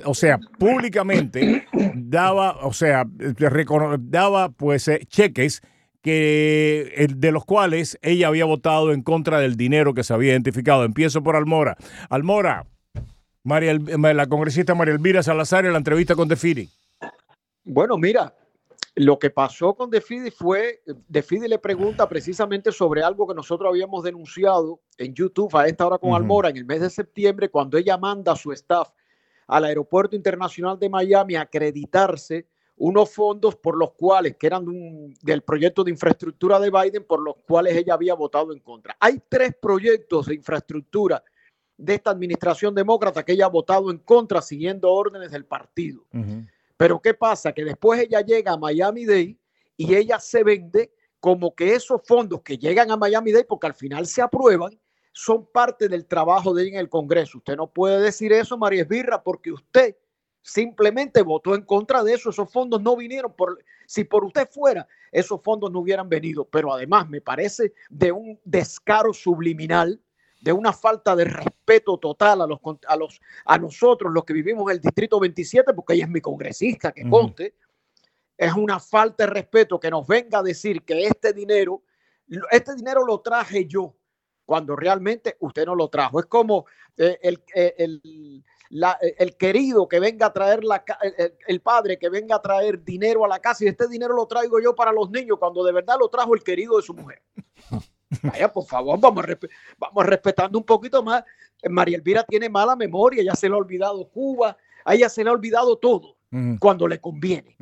o 0.06 0.14
sea, 0.14 0.40
públicamente 0.60 1.66
daba, 1.96 2.58
o 2.66 2.74
sea, 2.74 3.06
daba 3.08 4.50
pues 4.50 4.88
eh, 4.88 5.06
cheques 5.08 5.62
que 6.02 6.92
eh, 6.98 7.08
de 7.16 7.32
los 7.32 7.46
cuales 7.46 7.98
ella 8.02 8.28
había 8.28 8.46
votado 8.46 8.92
en 8.92 9.04
contra 9.04 9.40
del 9.40 9.56
dinero 9.56 9.94
que 9.94 10.04
se 10.04 10.14
había 10.14 10.34
identificado. 10.34 10.84
Empiezo 10.84 11.24
por 11.24 11.36
Almora. 11.38 11.78
Almora, 12.10 12.66
María, 13.44 13.72
El- 13.72 14.02
la 14.02 14.28
congresista 14.28 14.76
María 14.76 14.94
Elvira 14.96 15.24
Salazar 15.24 15.66
en 15.66 15.72
la 15.72 15.78
entrevista 15.78 16.16
con 16.16 16.28
Defiri. 16.28 16.70
Bueno, 17.64 17.98
mira, 17.98 18.36
lo 18.96 19.18
que 19.18 19.30
pasó 19.30 19.74
con 19.76 19.90
Defidi 19.90 20.30
fue, 20.30 20.82
Defidi 21.08 21.48
le 21.48 21.58
pregunta 21.58 22.10
precisamente 22.10 22.74
sobre 22.74 23.02
algo 23.02 23.26
que 23.26 23.34
nosotros 23.34 23.70
habíamos 23.70 24.04
denunciado 24.04 24.82
en 24.98 25.14
YouTube 25.14 25.56
a 25.56 25.68
esta 25.68 25.88
hora 25.88 25.98
con. 25.98 26.14
Almora 26.14 26.50
en 26.50 26.58
el 26.58 26.66
mes 26.66 26.82
de 26.82 26.90
septiembre, 26.90 27.48
cuando 27.50 27.78
ella 27.78 27.98
manda 27.98 28.34
a 28.34 28.36
su 28.36 28.52
staff 28.52 28.90
al 29.48 29.66
Aeropuerto 29.66 30.16
Internacional 30.16 30.78
de 30.80 30.90
Miami 30.90 31.36
a 31.36 31.42
acreditarse 31.42 32.48
unos 32.76 33.12
fondos 33.12 33.56
por 33.56 33.78
los 33.78 33.92
cuales, 33.94 34.36
que 34.36 34.48
eran 34.48 34.68
un- 34.68 35.14
del 35.22 35.42
proyecto 35.44 35.84
de 35.84 35.92
infraestructura 35.92 36.60
de 36.60 36.72
Biden, 36.72 37.04
por 37.06 37.22
los 37.22 37.36
cuales 37.48 37.76
ella 37.78 37.94
había 37.94 38.16
votado 38.16 38.52
en 38.52 38.60
contra. 38.60 38.98
Hay 39.00 39.22
tres 39.30 39.54
proyectos 39.62 40.26
de 40.26 40.36
infraestructura 40.36 41.24
de 41.78 41.94
esta 41.96 42.10
administración 42.12 42.74
demócrata 42.74 43.24
que 43.24 43.34
ella 43.34 43.46
ha 43.46 43.50
votado 43.50 43.92
en 43.92 44.00
contra 44.00 44.42
siguiendo 44.42 44.92
órdenes 44.92 45.32
del 45.32 45.46
partido. 45.46 46.04
Pero 46.76 47.00
¿qué 47.00 47.14
pasa? 47.14 47.54
Que 47.54 47.64
después 47.64 48.00
ella 48.00 48.22
llega 48.22 48.54
a 48.54 48.58
Miami 48.58 49.06
Day 49.06 49.38
y 49.78 49.94
ella 49.96 50.20
se 50.20 50.44
vende 50.44 50.92
como 51.20 51.54
que 51.56 51.76
esos 51.76 52.02
fondos 52.06 52.42
que 52.42 52.58
llegan 52.58 52.92
a 52.92 52.98
Miami 52.98 53.32
Day, 53.32 53.46
porque 53.48 53.68
al 53.68 53.74
final 53.76 54.06
se 54.08 54.22
aprueban, 54.22 54.78
son 55.14 55.46
parte 55.46 55.88
del 55.88 56.06
trabajo 56.08 56.54
de 56.54 56.64
ella 56.64 56.72
en 56.74 56.80
el 56.80 56.90
Congreso. 56.90 57.38
Usted 57.38 57.56
no 57.56 57.68
puede 57.68 58.02
decir 58.02 58.34
eso, 58.34 58.58
María 58.58 58.82
Esbirra, 58.82 59.22
porque 59.24 59.52
usted 59.52 59.96
simplemente 60.42 61.22
votó 61.22 61.56
en 61.56 61.62
contra 61.62 62.04
de 62.04 62.16
eso. 62.16 62.32
Esos 62.32 62.52
fondos 62.52 62.82
no 62.82 62.98
vinieron 62.98 63.32
por, 63.32 63.64
si 63.86 64.04
por 64.04 64.26
usted 64.26 64.50
fuera, 64.50 64.88
esos 65.12 65.42
fondos 65.42 65.72
no 65.72 65.80
hubieran 65.80 66.10
venido. 66.10 66.46
Pero 66.46 66.74
además 66.74 67.08
me 67.08 67.22
parece 67.22 67.74
de 67.90 68.12
un 68.12 68.40
descaro 68.44 69.14
subliminal, 69.14 70.02
de 70.42 70.52
una 70.52 70.74
falta 70.74 71.16
de 71.16 71.26
respeto 71.26 71.98
total 72.00 72.42
a 72.42 72.48
los, 72.48 72.60
a 72.88 72.98
los, 72.98 73.22
a 73.46 73.58
nosotros, 73.60 74.12
los 74.12 74.26
que 74.26 74.34
vivimos 74.34 74.64
en 74.64 74.78
el 74.78 74.82
distrito 74.82 75.20
27, 75.20 75.76
porque 75.76 75.94
ella 75.94 76.06
es 76.06 76.10
mi 76.10 76.22
congresista, 76.22 76.92
que 76.92 77.04
Ujú. 77.04 77.12
conste, 77.12 77.54
es 78.36 78.54
una 78.54 78.80
falta 78.80 79.26
de 79.26 79.32
respeto 79.32 79.80
que 79.80 79.92
nos 79.92 80.08
venga 80.08 80.40
a 80.40 80.44
decir 80.44 80.82
que 80.82 81.06
este 81.06 81.34
dinero, 81.34 81.84
este 82.52 82.74
dinero 82.76 83.06
lo 83.06 83.22
traje 83.22 83.68
yo, 83.68 83.96
cuando 84.46 84.76
realmente 84.76 85.38
usted 85.40 85.66
no 85.66 85.76
lo 85.76 85.88
trajo. 85.90 86.20
Es 86.20 86.26
como 86.26 86.66
eh, 86.98 87.18
el, 87.22 87.44
eh, 87.56 87.74
el- 87.78 88.44
la- 88.70 88.98
eh, 89.02 89.16
el 89.20 89.36
querido 89.38 89.88
que 89.88 90.00
venga 90.00 90.28
a 90.28 90.34
traer 90.34 90.64
la, 90.64 90.84
el, 91.02 91.34
el- 91.48 91.62
padre 91.62 91.98
que 91.98 92.10
venga 92.10 92.36
a 92.36 92.42
traer 92.42 92.84
dinero 92.84 93.24
a 93.24 93.28
la 93.28 93.40
casa 93.40 93.64
y 93.64 93.68
este 93.68 93.88
dinero 93.88 94.14
lo 94.16 94.26
traigo 94.26 94.60
yo 94.60 94.74
para 94.76 94.92
los 94.92 95.10
niños, 95.10 95.38
cuando 95.40 95.64
de 95.64 95.72
verdad 95.72 95.96
lo 96.00 96.10
trajo 96.10 96.34
el 96.36 96.44
querido 96.44 96.78
de 96.78 96.84
su 96.84 96.94
mujer. 96.94 97.22
Vaya, 98.24 98.52
por 98.52 98.66
favor, 98.66 99.00
vamos, 99.00 99.26
vamos 99.80 100.06
respetando 100.06 100.58
un 100.60 100.64
poquito 100.66 101.02
más. 101.02 101.24
María 101.70 101.98
Elvira 101.98 102.24
tiene 102.24 102.48
mala 102.50 102.76
memoria, 102.76 103.24
ya 103.24 103.36
se 103.36 103.48
le 103.50 103.56
ha 103.56 103.58
olvidado 103.58 104.08
Cuba, 104.10 104.56
a 104.86 104.94
ella 104.94 105.10
se 105.10 105.24
le 105.24 105.30
ha 105.30 105.34
olvidado 105.34 105.78
todo 105.78 106.16
cuando 106.60 106.88
le 106.88 107.00
conviene 107.00 107.56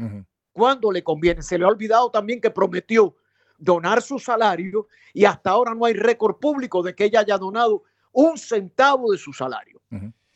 cuando 0.53 0.91
le 0.91 1.01
conviene. 1.03 1.41
Se 1.41 1.57
le 1.57 1.63
ha 1.63 1.67
olvidado 1.69 2.09
también 2.11 2.41
que 2.41 2.49
prometió 2.51 3.15
donar 3.61 4.01
su 4.01 4.19
salario 4.19 4.87
y 5.13 5.23
hasta 5.23 5.51
ahora 5.51 5.73
no 5.75 5.85
hay 5.85 5.93
récord 5.93 6.37
público 6.37 6.81
de 6.81 6.95
que 6.95 7.05
ella 7.05 7.19
haya 7.21 7.37
donado 7.37 7.83
un 8.11 8.37
centavo 8.37 9.11
de 9.11 9.17
su 9.17 9.31
salario. 9.31 9.79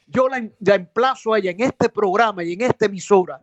Yo 0.07 0.29
la, 0.29 0.37
em- 0.37 0.51
la 0.59 0.75
emplazo 0.75 1.33
a 1.33 1.39
ella 1.39 1.51
en 1.51 1.61
este 1.61 1.89
programa 1.89 2.43
y 2.43 2.53
en 2.53 2.61
esta 2.61 2.85
emisora. 2.85 3.41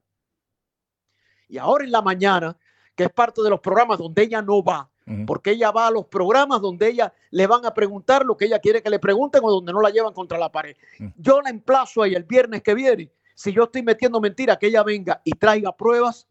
Y 1.49 1.59
ahora 1.59 1.85
en 1.85 1.91
la 1.91 2.01
mañana, 2.01 2.57
que 2.95 3.05
es 3.05 3.11
parte 3.13 3.43
de 3.43 3.51
los 3.51 3.61
programas 3.61 3.99
donde 3.99 4.23
ella 4.23 4.41
no 4.41 4.63
va, 4.63 4.89
porque 5.27 5.51
ella 5.51 5.73
va 5.73 5.89
a 5.89 5.91
los 5.91 6.07
programas 6.07 6.61
donde 6.61 6.87
ella 6.89 7.13
le 7.31 7.47
van 7.49 7.67
a 7.67 7.75
preguntar 7.75 8.25
lo 8.25 8.37
que 8.37 8.45
ella 8.45 8.61
quiere 8.61 8.81
que 8.81 8.89
le 8.89 9.01
pregunten 9.01 9.41
o 9.45 9.51
donde 9.51 9.73
no 9.73 9.81
la 9.81 9.91
llevan 9.91 10.13
contra 10.15 10.39
la 10.39 10.51
pared. 10.53 10.77
Yo 11.17 11.43
la 11.43 11.51
emplazo 11.51 12.03
a 12.03 12.07
ella 12.07 12.19
el 12.19 12.25
viernes 12.25 12.63
que 12.63 12.73
viene. 12.75 13.11
Si 13.35 13.53
yo 13.53 13.65
estoy 13.65 13.83
metiendo 13.83 14.21
mentira, 14.21 14.57
que 14.57 14.69
ella 14.69 14.85
venga 14.85 15.21
y 15.25 15.33
traiga 15.33 15.77
pruebas 15.77 16.29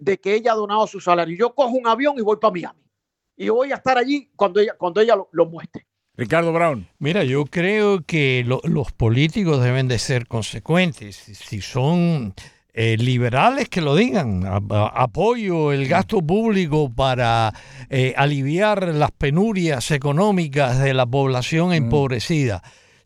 de 0.00 0.18
que 0.18 0.34
ella 0.34 0.52
ha 0.52 0.56
donado 0.56 0.86
su 0.86 0.98
salario. 1.00 1.36
Yo 1.36 1.54
cojo 1.54 1.76
un 1.76 1.86
avión 1.86 2.14
y 2.18 2.22
voy 2.22 2.36
para 2.40 2.52
Miami. 2.52 2.80
Y 3.36 3.48
voy 3.48 3.70
a 3.72 3.76
estar 3.76 3.96
allí 3.96 4.30
cuando 4.34 4.60
ella, 4.60 4.74
cuando 4.76 5.00
ella 5.00 5.14
lo, 5.16 5.28
lo 5.32 5.46
muestre. 5.46 5.86
Ricardo 6.16 6.52
Brown. 6.52 6.86
Mira, 6.98 7.24
yo 7.24 7.44
creo 7.46 8.02
que 8.04 8.42
lo- 8.46 8.60
los 8.64 8.92
políticos 8.92 9.62
deben 9.62 9.88
de 9.88 9.98
ser 9.98 10.26
consecuentes. 10.26 11.16
Si- 11.16 11.60
son 11.62 12.34
eh, 12.72 12.96
liberales, 12.98 13.68
que 13.68 13.80
lo 13.80 13.96
digan. 13.96 14.44
A- 14.46 14.60
a- 14.70 15.02
apoyo 15.02 15.72
el 15.72 15.88
gasto 15.88 16.20
público 16.20 16.92
para 16.94 17.52
eh, 17.88 18.14
aliviar 18.16 18.94
las 18.94 19.10
penurias 19.12 19.90
económicas 19.90 20.78
de 20.78 20.92
la 20.94 21.06
población 21.06 21.72
empobrecida. 21.72 22.62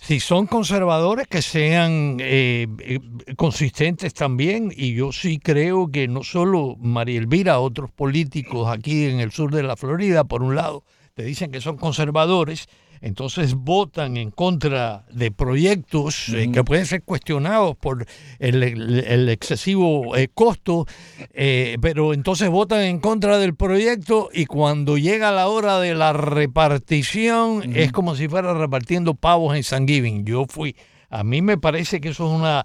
Si 0.07 0.21
son 0.21 0.47
conservadores, 0.47 1.27
que 1.29 1.41
sean 1.41 2.19
eh, 2.21 2.67
eh, 2.81 3.01
consistentes 3.37 4.13
también. 4.13 4.71
Y 4.77 4.93
yo 4.93 5.13
sí 5.13 5.39
creo 5.39 5.91
que 5.91 6.09
no 6.09 6.23
solo 6.23 6.77
María 6.79 7.19
Elvira, 7.19 7.59
otros 7.59 7.91
políticos 7.91 8.69
aquí 8.69 9.07
en 9.07 9.21
el 9.21 9.33
sur 9.33 9.51
de 9.51 9.63
la 9.63 9.77
Florida, 9.77 10.25
por 10.25 10.43
un 10.43 10.57
lado, 10.57 10.85
te 11.15 11.23
dicen 11.23 11.51
que 11.51 11.63
son 11.63 11.79
conservadores 11.79 12.67
entonces 13.01 13.55
votan 13.55 14.17
en 14.17 14.31
contra 14.31 15.05
de 15.13 15.31
proyectos 15.31 16.29
eh, 16.31 16.51
que 16.53 16.65
pueden 16.65 16.87
ser 16.87 17.03
cuestionados 17.03 17.77
por 17.77 18.07
el, 18.39 18.63
el- 18.63 19.05
el 19.07 19.29
excesivo 19.29 20.17
eh, 20.17 20.29
costo, 20.33 20.87
eh, 21.33 21.77
pero 21.81 22.15
entonces 22.15 22.49
votan 22.49 22.81
en 22.83 22.99
contra 23.01 23.39
del 23.39 23.55
proyecto 23.55 24.29
y 24.33 24.47
cuando 24.47 24.97
llega 24.99 25.31
la 25.33 25.49
hora 25.49 25.79
de 25.81 25.95
la 25.95 26.13
repartición 26.13 27.75
es 27.77 27.93
como 27.93 28.17
si 28.17 28.29
fuera 28.29 28.55
repartiendo 28.55 29.15
pavos 29.15 29.57
en 29.57 29.63
San 29.65 29.87
Giving. 29.87 30.25
Yo 30.25 30.47
fui... 30.49 30.75
A 31.11 31.23
mí 31.23 31.43
me 31.43 31.59
parece 31.59 32.01
que 32.01 32.09
eso 32.09 32.27
es 32.27 32.33
una 32.41 32.65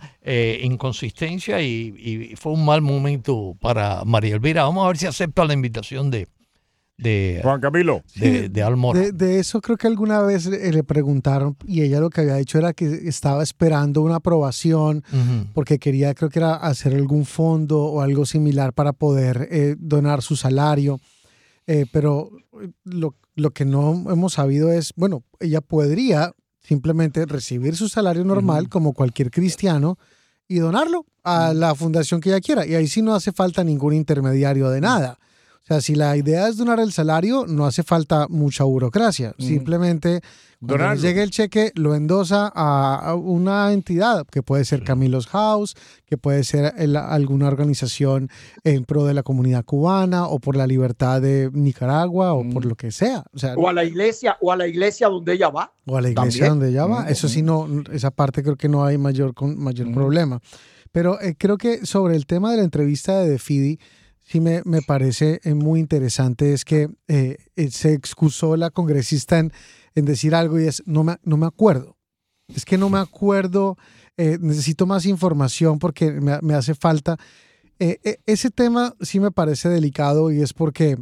inconsistencia 0.64 1.62
y, 1.62 1.94
y 2.32 2.36
fue 2.36 2.52
un 2.54 2.66
mal 2.66 2.82
momento 2.82 3.56
para 3.62 4.04
María 4.06 4.34
Elvira. 4.36 4.64
Vamos 4.64 4.86
a 4.86 4.88
ver 4.88 4.98
si 4.98 5.06
acepta 5.06 5.46
la 5.46 5.54
invitación 5.54 6.10
de, 6.10 6.28
de, 7.00 7.40
Juan 7.42 7.62
Camilo. 7.62 8.04
de, 8.16 8.50
de 8.50 8.64
Almora. 8.64 9.00
De, 9.00 9.12
de 9.12 9.40
eso 9.40 9.62
creo 9.62 9.78
que 9.78 9.88
alguna 9.88 10.22
vez 10.22 10.46
eh, 10.48 10.72
le 10.72 10.84
preguntaron 10.84 11.56
y 11.66 11.82
ella 11.82 12.00
lo 12.00 12.10
que 12.10 12.22
había 12.22 12.36
dicho 12.36 12.58
era 12.58 12.74
que 12.74 13.08
estaba 13.08 13.42
esperando 13.42 14.02
una 14.02 14.16
aprobación 14.16 15.04
porque 15.54 15.80
quería, 15.80 16.14
creo 16.14 16.30
que 16.30 16.40
era 16.40 16.56
hacer 16.56 16.94
algún 16.94 17.26
fondo 17.26 17.84
o 17.84 18.02
algo 18.02 18.26
similar 18.26 18.74
para 18.74 18.94
poder 18.94 19.48
eh, 19.52 19.76
donar 19.80 20.22
su 20.22 20.36
salario. 20.36 21.00
Eh, 21.68 21.86
pero 21.92 22.32
lo, 22.84 23.16
lo 23.36 23.52
que 23.52 23.64
no 23.64 24.12
hemos 24.12 24.34
sabido 24.34 24.72
es, 24.72 24.92
bueno, 24.96 25.24
ella 25.40 25.62
podría 25.62 26.34
simplemente 26.62 27.26
recibir 27.26 27.76
su 27.76 27.90
salario 27.90 28.24
normal 28.26 28.70
como 28.70 28.94
cualquier 28.94 29.32
cristiano 29.32 29.98
y 30.48 30.60
donarlo 30.60 31.06
a 31.24 31.54
la 31.54 31.76
fundación 31.76 32.22
que 32.22 32.30
ella 32.30 32.42
quiera. 32.42 32.66
Y 32.66 32.76
ahí 32.76 32.88
sí 32.88 33.02
no 33.02 33.14
hace 33.14 33.32
falta 33.32 33.64
ningún 33.64 33.94
intermediario 33.94 34.70
de 34.70 34.82
nada. 34.82 35.20
O 35.70 35.74
sea, 35.74 35.82
si 35.82 35.94
la 35.94 36.18
idea 36.18 36.48
es 36.48 36.58
donar 36.58 36.80
el 36.80 36.92
salario, 36.92 37.46
no 37.48 37.68
hace 37.68 37.84
falta 37.84 38.26
mucha 38.28 38.64
burocracia. 38.64 39.36
Simplemente 39.38 40.22
cuando 40.66 40.96
llegue 40.96 41.22
el 41.22 41.30
cheque, 41.30 41.72
lo 41.76 41.94
endosa 41.94 42.52
a, 42.56 43.14
una 43.16 43.72
entidad, 43.72 44.26
que 44.32 44.42
puede 44.42 44.66
ser 44.66 44.84
Camilos 44.84 45.28
House, 45.28 45.76
que 46.08 46.18
puede 46.18 46.44
ser 46.44 46.74
el- 46.78 46.96
alguna 46.98 47.48
organización 47.48 48.30
en 48.64 48.84
pro 48.84 49.06
de 49.06 49.14
la 49.14 49.22
comunidad 49.22 49.64
cubana 49.64 50.26
o 50.26 50.40
por 50.40 50.56
la 50.56 50.66
libertad 50.66 51.22
de 51.22 51.52
Nicaragua 51.54 52.34
o 52.34 52.44
por 52.50 52.66
lo 52.66 52.74
que 52.76 52.92
sea. 52.92 53.24
O 53.34 53.38
sea, 53.38 53.54
O 53.56 53.70
a 53.70 53.74
la 53.74 53.84
iglesia, 53.86 54.38
o 54.42 54.52
a 54.52 54.56
la 54.58 54.66
iglesia 54.68 55.08
donde 55.08 55.34
ella 55.34 55.50
va. 55.50 55.72
o 55.86 55.98
a 55.98 56.02
la 56.02 56.10
iglesia 56.10 56.48
También. 56.48 56.50
donde 56.50 56.70
ella 56.70 56.86
va. 56.88 57.04
Mm, 57.06 57.10
Eso 57.10 57.30
sí, 57.30 57.44
no, 57.44 57.68
esa 57.94 58.10
parte 58.10 58.42
creo 58.42 58.56
que 58.58 58.70
no 58.70 58.84
hay 58.84 58.98
mayor, 58.98 59.34
mayor 59.56 59.94
problema. 59.94 60.42
Pero 60.92 61.22
eh, 61.22 61.36
creo 61.38 61.58
que 61.60 61.86
sobre 61.86 62.16
el 62.16 62.26
tema 62.26 62.50
de 62.52 62.58
la 62.58 62.64
entrevista 62.64 63.20
de 63.20 63.30
Defidi, 63.30 63.80
sí 64.30 64.40
me, 64.42 64.62
me 64.64 64.84
parece 64.84 65.40
eh, 65.44 65.56
muy 65.56 65.80
interesante 65.80 66.54
es 66.54 66.64
que 66.64 66.90
eh, 67.08 67.38
eh, 67.56 67.72
se 67.72 67.94
excusó 67.94 68.56
la 68.58 68.70
congresista 68.70 69.40
en, 69.40 69.52
en 69.96 70.06
decir 70.06 70.36
algo 70.36 70.60
y 70.60 70.68
es, 70.68 70.84
no 70.86 71.04
me, 71.04 71.18
no 71.24 71.36
me 71.36 71.48
acuerdo. 71.48 71.98
Es 72.54 72.64
que 72.64 72.78
no 72.78 72.90
me 72.90 72.98
acuerdo, 72.98 73.78
necesito 74.18 74.88
más 74.88 75.06
información 75.06 75.78
porque 75.78 76.12
me, 76.12 76.40
me 76.42 76.56
hace 76.56 76.74
falta. 76.74 77.16
Ese 77.78 78.50
tema 78.50 78.96
sí 79.02 79.20
me 79.20 79.30
parece 79.30 79.70
delicado 79.70 80.32
y 80.32 80.42
es 80.42 80.54
porque 80.54 80.98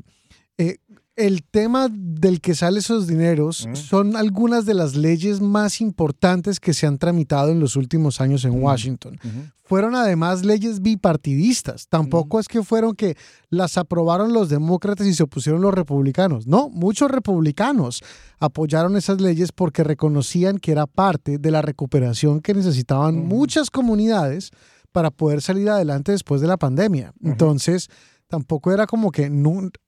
el 1.17 1.43
tema 1.43 1.89
del 1.91 2.41
que 2.41 2.53
salen 2.53 2.77
esos 2.77 3.07
dineros 3.07 3.67
son 3.73 4.15
algunas 4.15 4.65
de 4.67 4.75
las 4.75 4.95
leyes 4.95 5.41
más 5.41 5.81
importantes 5.81 6.59
que 6.59 6.75
se 6.75 6.85
han 6.85 6.99
tramitado 6.99 7.51
en 7.51 7.59
los 7.59 7.75
últimos 7.75 8.21
años 8.21 8.45
en 8.45 8.61
Washington. 8.61 9.19
Fueron 9.63 9.95
además 9.95 10.45
leyes 10.45 10.81
bipartidistas. 10.81 11.87
Tampoco 11.87 12.39
es 12.39 12.47
que 12.47 12.63
fueron 12.63 12.95
que 12.95 13.17
las 13.49 13.77
aprobaron 13.79 14.31
los 14.31 14.47
demócratas 14.47 15.07
y 15.07 15.15
se 15.15 15.23
opusieron 15.23 15.61
los 15.61 15.73
republicanos. 15.73 16.45
No, 16.45 16.69
muchos 16.69 17.09
republicanos 17.09 18.03
apoyaron 18.39 18.95
esas 18.95 19.19
leyes 19.19 19.51
porque 19.51 19.83
reconocían 19.83 20.59
que 20.59 20.71
era 20.71 20.85
parte 20.85 21.39
de 21.39 21.51
la 21.51 21.63
recuperación 21.63 22.41
que 22.41 22.53
necesitaban 22.53 23.25
muchas 23.25 23.71
comunidades 23.71 24.51
para 24.91 25.09
poder 25.09 25.41
salir 25.41 25.67
adelante 25.69 26.11
después 26.11 26.41
de 26.41 26.47
la 26.47 26.57
pandemia. 26.57 27.11
Entonces, 27.23 27.89
tampoco 28.27 28.71
era 28.73 28.85
como 28.87 29.11
que 29.11 29.31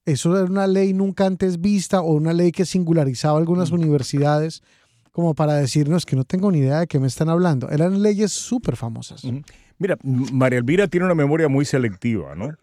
eso 0.06 0.38
era 0.38 0.46
una 0.46 0.68
ley 0.68 0.94
nunca 0.94 1.26
antes 1.26 1.60
vista 1.60 2.02
o 2.02 2.14
una 2.14 2.34
ley 2.34 2.52
que 2.52 2.66
singularizaba 2.66 3.38
algunas 3.38 3.72
universidades 3.72 4.62
como 5.12 5.36
para 5.36 5.56
decirnos 5.56 6.06
que 6.06 6.16
no 6.16 6.24
tengo 6.24 6.52
ni 6.52 6.60
idea 6.60 6.80
de 6.80 6.88
qué 6.88 7.00
me 7.00 7.08
están 7.08 7.30
hablando. 7.30 7.70
Eran 7.70 8.02
leyes 8.02 8.32
súper 8.32 8.76
famosas. 8.76 9.24
Mira, 9.78 9.98
María 10.04 10.60
Elvira 10.60 10.88
tiene 10.88 11.06
una 11.06 11.16
memoria 11.16 11.48
muy 11.48 11.66
selectiva, 11.66 12.36
¿no? 12.36 12.54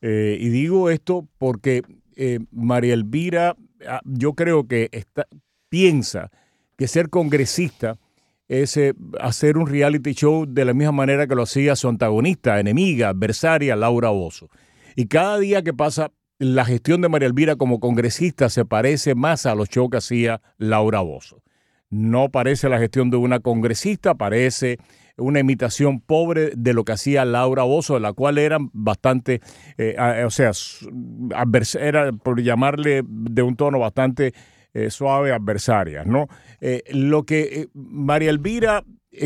Eh, 0.00 0.36
y 0.40 0.48
digo 0.50 0.90
esto 0.90 1.26
porque 1.38 1.82
eh, 2.16 2.38
María 2.52 2.94
Elvira, 2.94 3.56
ah, 3.88 4.00
yo 4.04 4.34
creo 4.34 4.68
que 4.68 4.88
está, 4.92 5.26
piensa 5.68 6.30
que 6.76 6.86
ser 6.86 7.08
congresista 7.08 7.98
es 8.48 8.76
eh, 8.76 8.94
hacer 9.20 9.58
un 9.58 9.66
reality 9.66 10.12
show 10.12 10.46
de 10.46 10.64
la 10.64 10.74
misma 10.74 10.92
manera 10.92 11.26
que 11.26 11.34
lo 11.34 11.42
hacía 11.42 11.74
su 11.74 11.88
antagonista, 11.88 12.60
enemiga, 12.60 13.08
adversaria, 13.08 13.74
Laura 13.74 14.10
Bozo. 14.10 14.48
Y 14.96 15.08
cada 15.08 15.38
día 15.38 15.62
que 15.62 15.74
pasa, 15.74 16.10
la 16.38 16.64
gestión 16.64 17.02
de 17.02 17.10
María 17.10 17.28
Elvira 17.28 17.56
como 17.56 17.80
congresista 17.80 18.48
se 18.48 18.64
parece 18.64 19.14
más 19.14 19.44
a 19.44 19.54
los 19.54 19.68
shows 19.68 19.90
que 19.90 19.98
hacía 19.98 20.40
Laura 20.56 21.00
Bozo. 21.00 21.42
No 21.90 22.30
parece 22.30 22.70
la 22.70 22.78
gestión 22.78 23.10
de 23.10 23.18
una 23.18 23.40
congresista, 23.40 24.14
parece 24.14 24.78
una 25.18 25.40
imitación 25.40 26.00
pobre 26.00 26.52
de 26.56 26.72
lo 26.72 26.84
que 26.84 26.92
hacía 26.92 27.26
Laura 27.26 27.64
Bozo, 27.64 27.94
de 27.94 28.00
la 28.00 28.14
cual 28.14 28.38
eran 28.38 28.70
bastante, 28.72 29.42
eh, 29.76 30.24
o 30.24 30.30
sea, 30.30 30.52
era, 31.78 32.12
por 32.12 32.40
llamarle 32.40 33.02
de 33.06 33.42
un 33.42 33.54
tono 33.54 33.78
bastante 33.78 34.32
eh, 34.72 34.88
suave, 34.88 35.30
adversarias, 35.30 36.06
¿no? 36.06 36.26
Eh, 36.62 36.82
lo 36.92 37.24
que 37.24 37.68
María 37.74 38.30
Elvira, 38.30 38.82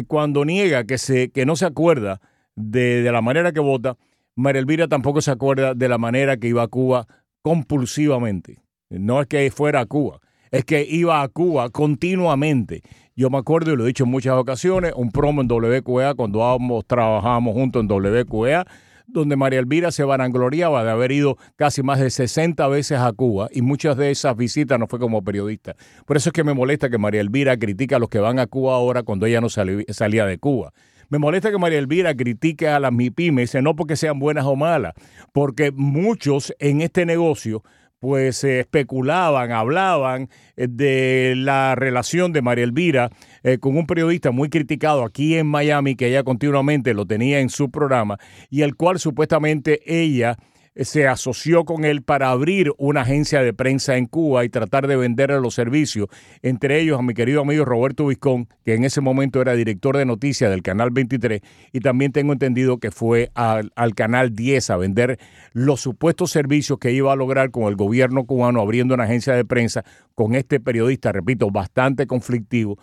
cuando 0.08 0.44
niega 0.44 0.82
que, 0.82 0.98
se, 0.98 1.30
que 1.30 1.46
no 1.46 1.54
se 1.54 1.66
acuerda 1.66 2.20
de 2.56 3.08
la 3.10 3.22
manera 3.22 3.52
que 3.52 3.60
vota, 3.60 3.96
María 4.36 4.60
Elvira 4.60 4.88
tampoco 4.88 5.20
se 5.20 5.30
acuerda 5.30 5.74
de 5.74 5.88
la 5.88 5.98
manera 5.98 6.36
que 6.36 6.48
iba 6.48 6.62
a 6.62 6.68
Cuba 6.68 7.06
compulsivamente. 7.42 8.62
No 8.88 9.20
es 9.20 9.26
que 9.26 9.50
fuera 9.50 9.80
a 9.80 9.86
Cuba, 9.86 10.20
es 10.50 10.64
que 10.64 10.86
iba 10.88 11.22
a 11.22 11.28
Cuba 11.28 11.70
continuamente. 11.70 12.82
Yo 13.14 13.30
me 13.30 13.38
acuerdo, 13.38 13.72
y 13.72 13.76
lo 13.76 13.84
he 13.84 13.88
dicho 13.88 14.04
en 14.04 14.10
muchas 14.10 14.34
ocasiones, 14.34 14.92
un 14.96 15.10
promo 15.10 15.42
en 15.42 15.48
WQA, 15.50 16.14
cuando 16.14 16.44
ambos 16.44 16.86
trabajábamos 16.86 17.54
juntos 17.54 17.82
en 17.82 17.88
WQA, 17.90 18.64
donde 19.12 19.36
María 19.36 19.58
Elvira 19.58 19.90
se 19.90 20.04
vanagloriaba 20.04 20.84
de 20.84 20.90
haber 20.90 21.12
ido 21.12 21.36
casi 21.56 21.82
más 21.82 21.98
de 21.98 22.10
60 22.10 22.66
veces 22.68 22.98
a 22.98 23.12
Cuba 23.12 23.48
y 23.52 23.62
muchas 23.62 23.96
de 23.96 24.10
esas 24.10 24.36
visitas 24.36 24.78
no 24.78 24.86
fue 24.86 24.98
como 24.98 25.22
periodista. 25.22 25.74
Por 26.06 26.16
eso 26.16 26.30
es 26.30 26.32
que 26.32 26.44
me 26.44 26.54
molesta 26.54 26.88
que 26.90 26.98
María 26.98 27.20
Elvira 27.20 27.56
critica 27.58 27.96
a 27.96 27.98
los 27.98 28.08
que 28.08 28.20
van 28.20 28.38
a 28.38 28.46
Cuba 28.46 28.74
ahora 28.74 29.02
cuando 29.02 29.26
ella 29.26 29.40
no 29.40 29.48
salía 29.48 30.26
de 30.26 30.38
Cuba. 30.38 30.72
Me 31.10 31.18
molesta 31.18 31.50
que 31.50 31.58
María 31.58 31.80
Elvira 31.80 32.14
critique 32.14 32.68
a 32.68 32.78
las 32.78 32.92
MIPIMES, 32.92 33.56
no 33.62 33.74
porque 33.74 33.96
sean 33.96 34.20
buenas 34.20 34.44
o 34.44 34.54
malas, 34.54 34.94
porque 35.32 35.72
muchos 35.72 36.54
en 36.60 36.82
este 36.82 37.04
negocio 37.04 37.64
pues 37.98 38.44
eh, 38.44 38.60
especulaban, 38.60 39.50
hablaban 39.50 40.30
eh, 40.56 40.68
de 40.70 41.34
la 41.36 41.74
relación 41.74 42.32
de 42.32 42.42
María 42.42 42.64
Elvira 42.64 43.10
eh, 43.42 43.58
con 43.58 43.76
un 43.76 43.88
periodista 43.88 44.30
muy 44.30 44.50
criticado 44.50 45.04
aquí 45.04 45.36
en 45.36 45.48
Miami, 45.48 45.96
que 45.96 46.06
ella 46.06 46.22
continuamente 46.22 46.94
lo 46.94 47.06
tenía 47.06 47.40
en 47.40 47.50
su 47.50 47.72
programa, 47.72 48.18
y 48.48 48.62
el 48.62 48.76
cual 48.76 49.00
supuestamente 49.00 49.80
ella 49.84 50.36
se 50.76 51.08
asoció 51.08 51.64
con 51.64 51.84
él 51.84 52.02
para 52.02 52.30
abrir 52.30 52.72
una 52.78 53.02
agencia 53.02 53.42
de 53.42 53.52
prensa 53.52 53.96
en 53.96 54.06
Cuba 54.06 54.44
y 54.44 54.48
tratar 54.48 54.86
de 54.86 54.96
venderle 54.96 55.40
los 55.40 55.54
servicios, 55.54 56.08
entre 56.42 56.80
ellos 56.80 56.98
a 56.98 57.02
mi 57.02 57.12
querido 57.12 57.40
amigo 57.40 57.64
Roberto 57.64 58.06
Vizcón, 58.06 58.48
que 58.64 58.74
en 58.74 58.84
ese 58.84 59.00
momento 59.00 59.42
era 59.42 59.54
director 59.54 59.96
de 59.96 60.06
noticias 60.06 60.50
del 60.50 60.62
Canal 60.62 60.90
23, 60.90 61.40
y 61.72 61.80
también 61.80 62.12
tengo 62.12 62.32
entendido 62.32 62.78
que 62.78 62.90
fue 62.90 63.30
al, 63.34 63.72
al 63.74 63.94
Canal 63.94 64.34
10 64.34 64.70
a 64.70 64.76
vender 64.76 65.18
los 65.52 65.80
supuestos 65.80 66.30
servicios 66.30 66.78
que 66.78 66.92
iba 66.92 67.12
a 67.12 67.16
lograr 67.16 67.50
con 67.50 67.64
el 67.64 67.76
gobierno 67.76 68.24
cubano 68.24 68.60
abriendo 68.60 68.94
una 68.94 69.04
agencia 69.04 69.34
de 69.34 69.44
prensa 69.44 69.84
con 70.14 70.34
este 70.34 70.60
periodista, 70.60 71.12
repito, 71.12 71.50
bastante 71.50 72.06
conflictivo, 72.06 72.78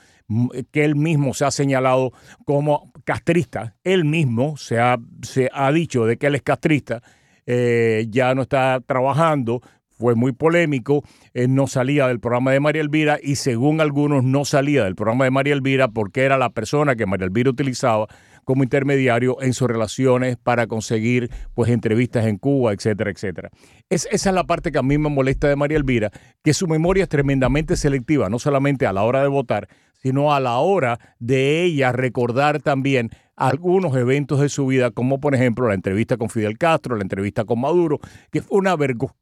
que 0.71 0.84
él 0.84 0.95
mismo 0.95 1.34
se 1.34 1.45
ha 1.45 1.52
señalado 1.52 2.12
como 2.45 2.91
castrista, 3.06 3.76
él 3.84 4.04
mismo 4.04 4.58
se 4.58 4.80
ha, 4.80 4.97
se 5.21 5.50
ha 5.54 5.71
dicho 5.71 6.06
de 6.06 6.17
que 6.17 6.28
él 6.28 6.36
es 6.36 6.41
castrista, 6.41 7.02
eh, 7.47 8.05
ya 8.10 8.36
no 8.36 8.43
está 8.43 8.79
trabajando, 8.86 9.62
fue 9.97 10.13
muy 10.13 10.31
polémico, 10.31 11.03
eh, 11.33 11.47
no 11.47 11.65
salía 11.65 12.07
del 12.07 12.19
programa 12.19 12.51
de 12.51 12.60
María 12.60 12.81
Elvira 12.81 13.17
y 13.21 13.36
según 13.36 13.81
algunos 13.81 14.23
no 14.23 14.45
salía 14.45 14.83
del 14.83 14.95
programa 14.95 15.23
de 15.25 15.31
María 15.31 15.53
Elvira 15.53 15.88
porque 15.88 16.23
era 16.23 16.38
la 16.38 16.51
persona 16.51 16.95
que 16.95 17.07
María 17.07 17.25
Elvira 17.25 17.49
utilizaba 17.49 18.07
como 18.43 18.63
intermediario 18.63 19.41
en 19.41 19.53
sus 19.53 19.67
relaciones 19.67 20.38
para 20.38 20.67
conseguir 20.67 21.29
pues 21.53 21.69
entrevistas 21.69 22.27
en 22.27 22.38
Cuba, 22.38 22.71
etcétera, 22.73 23.12
etcétera. 23.12 23.49
Es, 23.89 24.07
esa 24.12 24.29
es 24.29 24.36
la 24.36 24.45
parte 24.45 24.71
que 24.71 24.77
a 24.77 24.83
mí 24.83 24.97
me 24.97 25.10
molesta 25.10 25.49
de 25.49 25.55
María 25.55 25.77
Elvira, 25.77 26.12
que 26.43 26.53
su 26.53 26.67
memoria 26.67 27.03
es 27.03 27.10
tremendamente 27.10 27.75
selectiva, 27.75 28.29
no 28.29 28.39
solamente 28.39 28.86
a 28.86 28.93
la 28.93 29.03
hora 29.03 29.21
de 29.21 29.27
votar, 29.27 29.67
sino 30.01 30.33
a 30.33 30.39
la 30.39 30.60
hora 30.60 30.99
de 31.19 31.63
ella 31.63 31.91
recordar 31.91 32.62
también 32.62 33.10
algunos 33.38 33.95
eventos 33.95 34.41
de 34.41 34.50
su 34.50 34.65
vida, 34.65 34.91
como 34.91 35.21
por 35.21 35.34
ejemplo 35.34 35.69
la 35.69 35.76
entrevista 35.76 36.17
con 36.17 36.30
Fidel 36.30 36.58
Castro, 36.58 36.97
la 36.97 37.04
entrevista 37.04 37.45
con 37.45 37.62
Maduro, 37.62 38.00
que 38.32 38.41
fue 38.41 38.58
una 38.58 38.76
vergüenza 38.76 39.15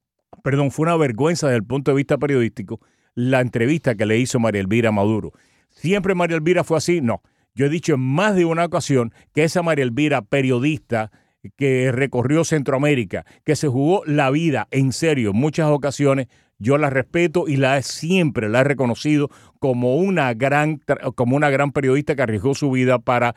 perdón, 0.43 0.71
fue 0.71 0.83
una 0.83 0.97
vergüenza 0.97 1.47
desde 1.47 1.57
el 1.57 1.63
punto 1.63 1.91
de 1.91 1.97
vista 1.97 2.17
periodístico 2.17 2.79
la 3.13 3.41
entrevista 3.41 3.95
que 3.95 4.05
le 4.05 4.17
hizo 4.17 4.39
María 4.39 4.61
Elvira 4.61 4.91
Maduro. 4.91 5.31
¿Siempre 5.69 6.15
María 6.15 6.37
Elvira 6.37 6.63
fue 6.63 6.77
así? 6.77 7.01
No. 7.01 7.21
Yo 7.53 7.65
he 7.65 7.69
dicho 7.69 7.93
en 7.93 8.01
más 8.01 8.35
de 8.35 8.45
una 8.45 8.65
ocasión 8.65 9.13
que 9.33 9.43
esa 9.43 9.63
María 9.63 9.83
Elvira, 9.83 10.21
periodista, 10.21 11.11
que 11.55 11.91
recorrió 11.91 12.43
Centroamérica, 12.43 13.25
que 13.45 13.55
se 13.55 13.67
jugó 13.67 14.03
la 14.05 14.29
vida 14.31 14.67
en 14.71 14.91
serio 14.91 15.29
en 15.31 15.37
muchas 15.37 15.67
ocasiones, 15.69 16.27
yo 16.57 16.77
la 16.77 16.89
respeto 16.89 17.47
y 17.47 17.57
la 17.57 17.81
siempre 17.81 18.49
la 18.49 18.61
he 18.61 18.63
reconocido 18.63 19.29
como 19.59 19.97
una 19.97 20.33
gran 20.33 20.79
como 21.15 21.35
una 21.35 21.49
gran 21.49 21.71
periodista 21.71 22.15
que 22.15 22.21
arriesgó 22.21 22.55
su 22.55 22.71
vida 22.71 22.99
para 22.99 23.35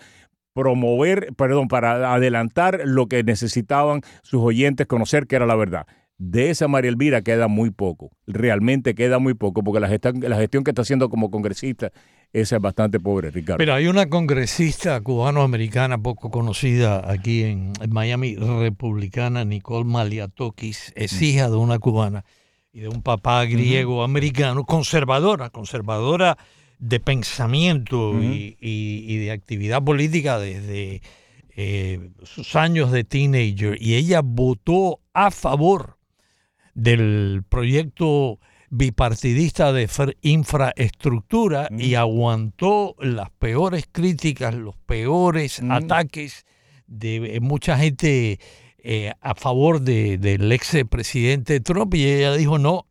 promover, 0.59 1.33
perdón, 1.37 1.68
para 1.68 2.12
adelantar 2.12 2.81
lo 2.85 3.07
que 3.07 3.23
necesitaban 3.23 4.01
sus 4.23 4.42
oyentes 4.42 4.88
conocer 4.88 5.29
que 5.29 5.37
era 5.37 5.47
la 5.47 5.55
verdad. 5.55 5.87
De 6.18 6.51
esa 6.51 6.66
María 6.66 6.90
Elvira 6.90 7.23
queda 7.23 7.47
muy 7.47 7.71
poco, 7.71 8.11
realmente 8.27 8.97
queda 8.97 9.21
muy 9.21 9.35
poco, 9.35 9.62
porque 9.62 9.79
la 9.79 9.87
gestión, 9.87 10.18
la 10.18 10.35
gestión 10.37 10.64
que 10.64 10.73
está 10.73 10.83
haciendo 10.83 11.11
como 11.11 11.31
congresista 11.31 11.92
esa 12.33 12.57
es 12.57 12.62
bastante 12.62 12.99
pobre, 12.99 13.31
Ricardo. 13.31 13.59
Pero 13.59 13.73
hay 13.73 13.87
una 13.87 14.09
congresista 14.09 15.01
cubano-americana 15.01 15.97
poco 15.99 16.29
conocida 16.29 17.09
aquí 17.09 17.44
en, 17.44 17.73
Miami, 17.88 18.35
republicana, 18.35 19.44
Nicole 19.44 19.85
Maliatokis, 19.85 20.92
es 20.97 21.21
mm. 21.21 21.25
hija 21.25 21.51
de 21.51 21.57
una 21.57 21.79
cubana 21.79 22.25
y 22.73 22.81
de 22.81 22.88
un 22.88 23.03
papá 23.03 23.44
griego-americano, 23.44 24.64
conservadora, 24.64 25.51
conservadora 25.51 26.37
de 26.79 27.01
pensamiento 27.01 28.14
y, 28.23 29.17
de 29.17 29.31
actividad 29.31 29.83
política 29.83 30.38
desde 30.38 31.03
eh, 31.57 32.11
sus 32.23 32.55
años 32.57 32.93
de 32.93 33.05
teenager. 33.05 33.77
Y 33.81 33.95
ella 33.95 34.21
votó 34.25 35.01
a 35.12 35.31
favor 35.31 35.99
del 36.75 37.43
proyecto 37.49 38.38
bipartidista 38.71 39.73
de 39.73 39.88
infraestructura 40.23 41.69
y 41.77 41.95
aguantó 41.95 42.95
las 43.01 43.31
peores 43.31 43.88
críticas, 43.91 44.55
los 44.55 44.77
peores 44.77 45.61
ataques 45.69 46.45
de 46.87 47.37
eh, 47.37 47.41
mucha 47.41 47.77
gente 47.79 48.38
eh, 48.79 49.12
a 49.21 49.35
favor 49.35 49.81
del 49.81 50.53
ex 50.53 50.77
presidente 50.88 51.61
Trump. 51.61 51.95
Y 51.95 52.07
ella 52.07 52.35
dijo 52.35 52.59
no, 52.59 52.87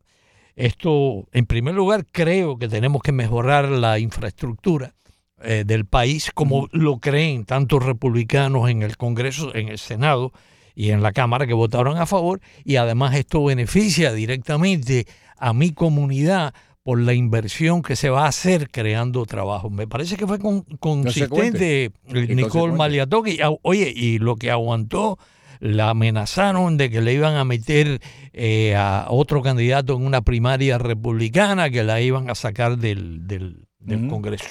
esto 0.57 1.27
en 1.31 1.45
primer 1.45 1.75
lugar 1.75 2.05
creo 2.11 2.57
que 2.57 2.67
tenemos 2.67 3.01
que 3.01 3.11
mejorar 3.13 3.69
la 3.69 3.99
infraestructura 3.99 4.95
eh, 5.43 5.63
del 5.65 5.85
país 5.85 6.31
como 6.33 6.67
lo 6.71 6.97
creen 6.97 7.45
tantos 7.45 7.85
republicanos 7.85 8.67
en 8.69 8.81
el 8.81 8.97
Congreso, 8.97 9.53
en 9.55 9.69
el 9.69 9.77
Senado 9.77 10.33
y 10.73 10.89
en 10.89 11.03
la 11.03 11.11
Cámara 11.11 11.45
que 11.45 11.53
votaron 11.53 11.97
a 11.97 12.07
favor 12.07 12.41
y 12.65 12.77
además 12.77 13.15
esto 13.15 13.43
beneficia 13.43 14.11
directamente 14.11 15.05
a 15.37 15.53
mi 15.53 15.73
comunidad 15.73 16.55
por 16.81 16.99
la 16.99 17.13
inversión 17.13 17.83
que 17.83 17.95
se 17.95 18.09
va 18.09 18.25
a 18.25 18.29
hacer 18.29 18.71
creando 18.71 19.25
trabajo. 19.25 19.69
Me 19.69 19.87
parece 19.87 20.15
que 20.15 20.25
fue 20.25 20.39
consistente 20.79 21.91
Nicole 22.07 22.73
Maliatoki. 22.73 23.37
Oye, 23.61 23.93
y 23.95 24.19
lo 24.19 24.37
que 24.37 24.49
aguantó, 24.49 25.19
la 25.59 25.91
amenazaron 25.91 26.77
de 26.77 26.89
que 26.89 27.01
le 27.01 27.13
iban 27.13 27.35
a 27.35 27.45
meter 27.45 27.99
eh, 28.33 28.75
a 28.75 29.07
otro 29.09 29.41
candidato 29.41 29.95
en 29.95 30.05
una 30.05 30.21
primaria 30.21 30.77
republicana, 30.77 31.69
que 31.69 31.83
la 31.83 32.01
iban 32.01 32.29
a 32.29 32.35
sacar 32.35 32.77
del, 32.77 33.27
del, 33.27 33.65
Congreso. 34.09 34.45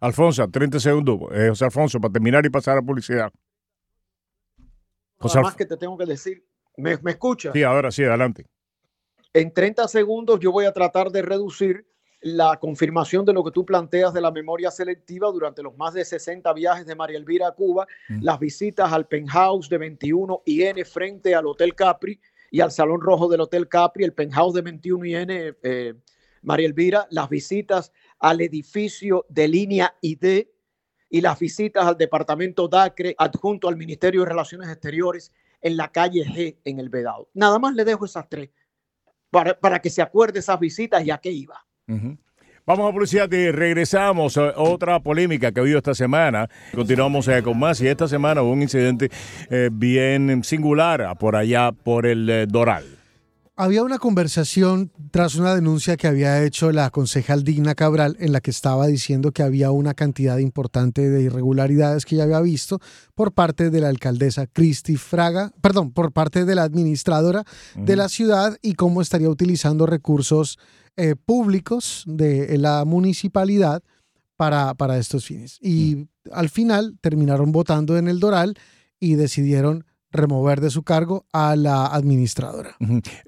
Alfonso, 0.00 0.48
30 0.48 0.80
segundos. 0.80 1.20
Eh, 1.32 1.48
José 1.48 1.64
Alfonso, 1.64 2.00
para 2.00 2.12
terminar 2.12 2.46
y 2.46 2.50
pasar 2.50 2.78
a 2.78 2.82
publicidad. 2.82 3.30
José 5.18 5.40
más 5.40 5.54
que 5.54 5.66
te 5.66 5.76
tengo 5.76 5.98
que 5.98 6.06
decir. 6.06 6.44
¿Me, 6.76 6.96
¿Me 6.98 7.10
escuchas? 7.10 7.52
Sí, 7.52 7.62
ahora 7.62 7.90
sí, 7.90 8.04
adelante. 8.04 8.46
En 9.32 9.52
30 9.52 9.86
segundos 9.88 10.40
yo 10.40 10.50
voy 10.50 10.64
a 10.64 10.72
tratar 10.72 11.10
de 11.10 11.22
reducir 11.22 11.86
la 12.20 12.58
confirmación 12.58 13.24
de 13.24 13.32
lo 13.32 13.42
que 13.42 13.50
tú 13.50 13.64
planteas 13.64 14.12
de 14.12 14.20
la 14.20 14.30
memoria 14.30 14.70
selectiva 14.70 15.30
durante 15.30 15.62
los 15.62 15.76
más 15.76 15.94
de 15.94 16.04
60 16.04 16.52
viajes 16.52 16.86
de 16.86 16.94
María 16.94 17.16
Elvira 17.16 17.48
a 17.48 17.52
Cuba, 17.52 17.86
mm. 18.08 18.22
las 18.22 18.38
visitas 18.38 18.92
al 18.92 19.06
penthouse 19.06 19.68
de 19.68 19.78
21 19.78 20.42
IN 20.44 20.84
frente 20.84 21.34
al 21.34 21.46
Hotel 21.46 21.74
Capri 21.74 22.20
y 22.50 22.60
al 22.60 22.72
Salón 22.72 23.00
Rojo 23.00 23.28
del 23.28 23.40
Hotel 23.40 23.68
Capri, 23.68 24.04
el 24.04 24.12
penthouse 24.12 24.54
de 24.54 24.62
21 24.62 25.04
IN, 25.04 25.28
eh, 25.30 25.94
María 26.42 26.66
Elvira, 26.66 27.06
las 27.10 27.28
visitas 27.28 27.92
al 28.18 28.40
edificio 28.40 29.26
de 29.28 29.48
línea 29.48 29.94
ID 30.00 30.46
y 31.08 31.20
las 31.20 31.38
visitas 31.38 31.84
al 31.84 31.96
departamento 31.96 32.68
DACRE 32.68 33.14
adjunto 33.18 33.68
al 33.68 33.76
Ministerio 33.76 34.20
de 34.20 34.26
Relaciones 34.26 34.68
Exteriores 34.68 35.32
en 35.60 35.76
la 35.76 35.90
calle 35.90 36.24
G 36.24 36.56
en 36.64 36.78
el 36.78 36.88
Vedado. 36.88 37.28
Nada 37.34 37.58
más 37.58 37.74
le 37.74 37.84
dejo 37.84 38.04
esas 38.04 38.28
tres 38.28 38.50
para, 39.30 39.80
que 39.80 39.90
se 39.90 40.02
acuerde 40.02 40.40
esas 40.40 40.58
visitas 40.58 41.04
y 41.04 41.10
a 41.10 41.18
qué 41.18 41.30
iba. 41.30 41.66
Vamos 42.66 42.88
a 42.88 42.92
publicidad 42.92 43.32
y 43.32 43.50
regresamos 43.50 44.36
a 44.36 44.52
otra 44.56 45.00
polémica 45.00 45.50
que 45.50 45.58
ha 45.58 45.62
habido 45.62 45.78
esta 45.78 45.94
semana. 45.94 46.48
Continuamos 46.72 47.26
eh, 47.26 47.42
con 47.42 47.58
más 47.58 47.80
y 47.80 47.88
esta 47.88 48.06
semana 48.06 48.42
hubo 48.42 48.52
un 48.52 48.62
incidente 48.62 49.10
eh, 49.50 49.70
bien 49.72 50.44
singular 50.44 51.16
por 51.18 51.34
allá 51.36 51.72
por 51.72 52.06
el 52.06 52.30
eh, 52.30 52.46
Doral. 52.46 52.84
Había 53.56 53.82
una 53.82 53.98
conversación 53.98 54.90
tras 55.10 55.34
una 55.34 55.54
denuncia 55.54 55.96
que 55.96 56.06
había 56.06 56.42
hecho 56.44 56.70
la 56.70 56.88
concejal 56.90 57.44
Digna 57.44 57.74
Cabral 57.74 58.16
en 58.20 58.32
la 58.32 58.40
que 58.40 58.50
estaba 58.50 58.86
diciendo 58.86 59.32
que 59.32 59.42
había 59.42 59.70
una 59.70 59.92
cantidad 59.92 60.38
importante 60.38 61.10
de 61.10 61.22
irregularidades 61.22 62.06
que 62.06 62.16
ya 62.16 62.22
había 62.22 62.40
visto 62.40 62.78
por 63.14 63.32
parte 63.32 63.68
de 63.68 63.80
la 63.80 63.88
alcaldesa 63.88 64.46
Cristi 64.46 64.96
Fraga, 64.96 65.52
perdón, 65.60 65.92
por 65.92 66.12
parte 66.12 66.44
de 66.44 66.54
la 66.54 66.62
administradora 66.62 67.44
de 67.74 67.96
la 67.96 68.08
ciudad 68.08 68.56
y 68.62 68.74
cómo 68.74 69.02
estaría 69.02 69.28
utilizando 69.28 69.84
recursos 69.84 70.58
eh, 71.00 71.16
públicos 71.16 72.04
de 72.06 72.58
la 72.58 72.84
municipalidad 72.84 73.82
para, 74.36 74.74
para 74.74 74.98
estos 74.98 75.26
fines. 75.26 75.58
Y 75.60 76.08
al 76.32 76.48
final 76.48 76.98
terminaron 77.00 77.52
votando 77.52 77.98
en 77.98 78.08
el 78.08 78.20
Doral 78.20 78.54
y 78.98 79.14
decidieron 79.14 79.84
remover 80.12 80.60
de 80.60 80.70
su 80.70 80.82
cargo 80.82 81.26
a 81.32 81.56
la 81.56 81.86
administradora. 81.86 82.76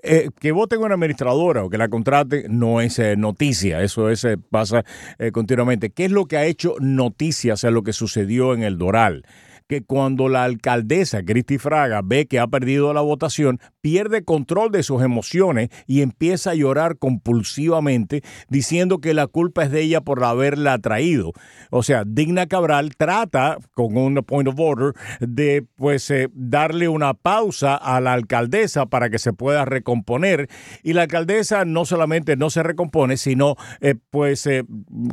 Eh, 0.03 0.31
que 0.41 0.53
voten 0.53 0.81
una 0.81 0.95
administradora 0.95 1.65
o 1.65 1.71
que 1.71 1.79
la 1.79 1.89
contrate 1.89 2.47
no 2.49 2.81
es 2.81 2.99
eh, 2.99 3.17
noticia, 3.17 3.83
eso 3.83 4.11
es, 4.11 4.25
eh, 4.25 4.37
pasa 4.37 4.85
continuamente. 5.33 5.91
¿Qué 5.91 6.07
es 6.07 6.11
lo 6.11 6.27
que 6.27 6.37
ha 6.37 6.45
hecho 6.45 6.75
noticia, 6.81 7.55
o 7.55 7.57
sea, 7.57 7.71
lo 7.71 7.83
que 7.83 7.93
sucedió 7.93 8.55
en 8.55 8.63
el 8.63 8.79
Doral? 8.79 9.25
Que 9.73 9.83
cuando 9.83 10.29
la 10.29 10.45
alcaldesa 10.45 11.25
Cristi 11.25 11.57
Fraga 11.57 12.03
ve 12.05 12.27
que 12.27 12.39
ha 12.39 12.47
perdido 12.47 12.93
la 12.93 13.01
votación, 13.01 13.59
pierde 13.81 14.23
control 14.23 14.71
de 14.71 14.83
sus 14.83 15.03
emociones 15.03 15.71
y 15.87 16.03
empieza 16.03 16.51
a 16.51 16.55
llorar 16.55 16.99
compulsivamente 16.99 18.21
diciendo 18.51 18.99
que 18.99 19.15
la 19.15 19.29
culpa 19.29 19.65
es 19.65 19.71
de 19.71 19.81
ella 19.81 20.03
por 20.03 20.23
haberla 20.25 20.79
traído. 20.79 21.33
O 21.71 21.83
sea, 21.83 22.05
Digna 22.07 22.49
Cabral 22.49 22.97
trata, 22.99 23.57
con 23.73 23.97
un 23.97 24.17
point 24.17 24.47
of 24.47 24.61
order, 24.61 24.93
de 25.21 25.65
pues 25.77 26.11
eh, 26.11 26.29
darle 26.35 26.89
una 26.89 27.15
pausa 27.15 27.75
a 27.75 27.99
la 28.03 28.13
alcaldesa 28.13 28.85
para 28.85 29.09
que 29.09 29.19
se 29.19 29.33
pueda 29.33 29.65
recomponer. 29.65 30.51
Y 30.83 30.93
la 30.93 31.03
alcaldesa 31.03 31.65
no 31.65 31.87
solamente 31.87 32.37
no 32.37 32.51
se 32.51 32.63
recompone, 32.63 33.17
sino 33.17 33.57
eh, 33.81 33.95
pues 34.11 34.47
eh, 34.47 34.65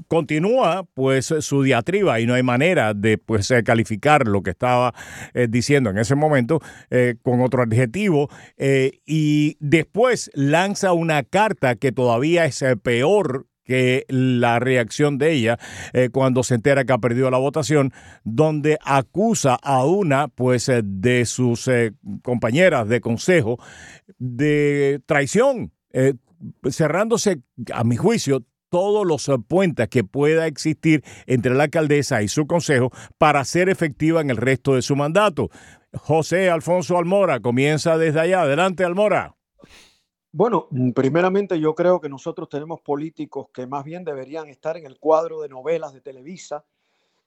continúa 0.10 0.86
pues 0.93 1.34
su 1.39 1.63
diatriba 1.63 2.19
y 2.19 2.26
no 2.26 2.34
hay 2.34 2.43
manera 2.43 2.93
de 2.93 3.17
pues 3.17 3.54
calificar 3.63 4.28
lo 4.28 4.43
que 4.43 4.49
estaba 4.50 4.94
diciendo 5.50 5.90
en 5.90 5.98
ese 5.98 6.16
momento 6.16 6.62
con 7.24 7.42
otro 7.42 7.64
adjetivo 7.64 8.30
eh, 8.58 9.00
y 9.06 9.58
después 9.60 10.30
lanza 10.34 10.94
una 10.94 11.24
carta 11.24 11.76
que 11.76 11.92
todavía 11.92 12.46
es 12.46 12.62
eh, 12.62 12.76
peor 12.78 13.48
que 13.64 14.06
la 14.10 14.60
reacción 14.60 15.20
de 15.20 15.32
ella 15.32 15.60
eh, 15.94 16.10
cuando 16.12 16.44
se 16.44 16.56
entera 16.56 16.86
que 16.86 16.94
ha 16.94 16.98
perdido 16.98 17.30
la 17.30 17.38
votación, 17.38 17.94
donde 18.24 18.80
acusa 18.84 19.56
a 19.62 19.86
una 19.86 20.28
pues 20.28 20.72
de 20.84 21.26
sus 21.26 21.70
compañeras 22.24 22.90
de 22.90 23.00
consejo 23.00 23.60
de 24.18 25.02
traición, 25.06 25.72
cerrándose 26.68 27.42
a 27.72 27.84
mi 27.84 27.96
juicio 27.96 28.44
todos 28.70 29.06
los 29.06 29.30
puentes 29.48 29.88
que 29.90 30.04
pueda 30.04 30.48
existir 30.48 31.04
entre 31.28 31.54
la 31.54 31.64
alcaldesa 31.64 32.22
y 32.22 32.28
su 32.28 32.48
consejo 32.48 32.92
para 33.18 33.44
ser 33.46 33.70
efectiva 33.70 34.22
en 34.22 34.30
el 34.30 34.38
resto 34.38 34.76
de 34.76 34.82
su 34.82 34.96
mandato. 34.96 35.50
José 35.94 36.50
Alfonso 36.50 36.98
Almora 36.98 37.40
comienza 37.40 37.98
desde 37.98 38.20
allá. 38.20 38.42
Adelante, 38.42 38.84
Almora. 38.84 39.36
Bueno, 40.32 40.68
primeramente 40.94 41.60
yo 41.60 41.74
creo 41.74 42.00
que 42.00 42.08
nosotros 42.08 42.50
tenemos 42.50 42.82
políticos 42.82 43.48
que 43.52 43.66
más 43.66 43.84
bien 43.84 44.04
deberían 44.04 44.48
estar 44.48 44.78
en 44.78 44.86
el 44.86 45.00
cuadro 45.00 45.42
de 45.42 45.50
novelas 45.50 45.92
de 45.92 46.02
Televisa 46.02 46.64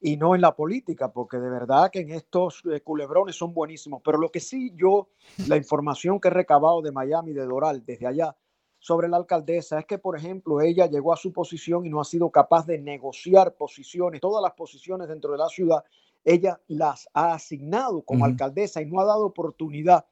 y 0.00 0.16
no 0.16 0.36
en 0.36 0.40
la 0.40 0.54
política, 0.54 1.12
porque 1.12 1.38
de 1.38 1.50
verdad 1.50 1.90
que 1.90 2.00
en 2.00 2.10
estos 2.10 2.62
eh, 2.72 2.80
culebrones 2.80 3.34
son 3.34 3.54
buenísimos. 3.54 4.02
Pero 4.04 4.18
lo 4.18 4.30
que 4.30 4.38
sí 4.38 4.72
yo, 4.76 5.08
la 5.48 5.56
información 5.56 6.20
que 6.20 6.28
he 6.28 6.30
recabado 6.30 6.80
de 6.80 6.92
Miami, 6.92 7.32
de 7.32 7.44
Doral, 7.44 7.84
desde 7.84 8.06
allá, 8.06 8.36
sobre 8.82 9.08
la 9.08 9.16
alcaldesa, 9.16 9.78
es 9.78 9.86
que, 9.86 9.96
por 9.96 10.16
ejemplo, 10.16 10.60
ella 10.60 10.86
llegó 10.86 11.12
a 11.12 11.16
su 11.16 11.32
posición 11.32 11.86
y 11.86 11.88
no 11.88 12.00
ha 12.00 12.04
sido 12.04 12.30
capaz 12.30 12.66
de 12.66 12.78
negociar 12.78 13.54
posiciones, 13.54 14.20
todas 14.20 14.42
las 14.42 14.54
posiciones 14.54 15.06
dentro 15.06 15.30
de 15.30 15.38
la 15.38 15.48
ciudad, 15.48 15.84
ella 16.24 16.60
las 16.66 17.08
ha 17.14 17.34
asignado 17.34 18.02
como 18.02 18.24
alcaldesa 18.24 18.82
y 18.82 18.86
no 18.86 19.00
ha 19.00 19.04
dado 19.04 19.24
oportunidad 19.24 20.04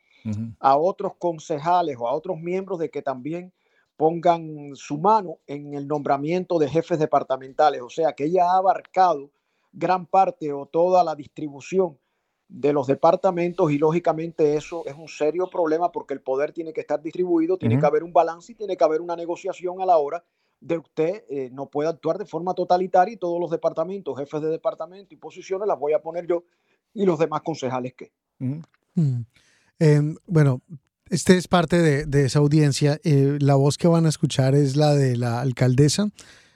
a 0.60 0.76
otros 0.76 1.14
concejales 1.18 1.96
o 1.98 2.06
a 2.06 2.12
otros 2.12 2.38
miembros 2.38 2.78
de 2.78 2.90
que 2.90 3.02
también 3.02 3.52
pongan 3.96 4.70
su 4.74 4.98
mano 4.98 5.38
en 5.48 5.74
el 5.74 5.88
nombramiento 5.88 6.60
de 6.60 6.68
jefes 6.68 7.00
departamentales, 7.00 7.82
o 7.82 7.90
sea 7.90 8.12
que 8.12 8.26
ella 8.26 8.52
ha 8.52 8.58
abarcado 8.58 9.32
gran 9.72 10.06
parte 10.06 10.52
o 10.52 10.66
toda 10.66 11.02
la 11.02 11.16
distribución 11.16 11.98
de 12.52 12.72
los 12.72 12.88
departamentos 12.88 13.70
y 13.70 13.78
lógicamente 13.78 14.56
eso 14.56 14.84
es 14.84 14.94
un 14.96 15.06
serio 15.08 15.48
problema 15.48 15.92
porque 15.92 16.14
el 16.14 16.20
poder 16.20 16.52
tiene 16.52 16.72
que 16.72 16.80
estar 16.80 17.00
distribuido, 17.00 17.56
tiene 17.56 17.78
que 17.78 17.86
haber 17.86 18.02
un 18.02 18.12
balance 18.12 18.50
y 18.52 18.54
tiene 18.56 18.76
que 18.76 18.82
haber 18.84 19.00
una 19.00 19.14
negociación 19.14 19.80
a 19.80 19.86
la 19.86 19.96
hora 19.98 20.24
de 20.60 20.76
usted 20.76 21.24
eh, 21.30 21.48
no 21.52 21.66
puede 21.70 21.88
actuar 21.88 22.18
de 22.18 22.26
forma 22.26 22.52
totalitaria 22.54 23.14
y 23.14 23.16
todos 23.16 23.40
los 23.40 23.50
departamentos, 23.50 24.18
jefes 24.18 24.42
de 24.42 24.48
departamento 24.48 25.14
y 25.14 25.16
posiciones 25.16 25.66
las 25.68 25.78
voy 25.78 25.92
a 25.92 26.02
poner 26.02 26.26
yo 26.26 26.42
y 26.92 27.06
los 27.06 27.18
demás 27.20 27.42
concejales 27.42 27.94
que. 27.94 28.10
Mm. 28.40 29.20
Em, 29.78 30.16
bueno, 30.26 30.60
este 31.08 31.36
es 31.36 31.48
parte 31.48 31.78
de, 31.78 32.04
de 32.04 32.24
esa 32.26 32.40
audiencia. 32.40 32.98
Eh, 33.04 33.38
la 33.40 33.54
voz 33.54 33.78
que 33.78 33.88
van 33.88 34.06
a 34.06 34.10
escuchar 34.10 34.54
es 34.54 34.76
la 34.76 34.94
de 34.94 35.16
la 35.16 35.40
alcaldesa, 35.40 36.08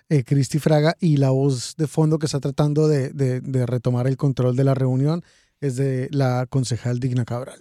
eh, 0.08 0.24
Cristi 0.24 0.58
Fraga, 0.58 0.96
y 1.00 1.16
la 1.16 1.30
voz 1.30 1.76
de 1.76 1.86
fondo 1.86 2.18
que 2.18 2.26
está 2.26 2.40
tratando 2.40 2.88
de, 2.88 3.10
de- 3.10 3.40
de 3.40 3.64
retomar 3.66 4.06
el 4.06 4.16
control 4.16 4.56
de 4.56 4.64
la 4.64 4.74
reunión 4.74 5.22
es 5.60 5.76
de 5.76 6.08
la 6.10 6.46
concejal 6.46 6.98
Digna 7.00 7.24
Cabral. 7.24 7.60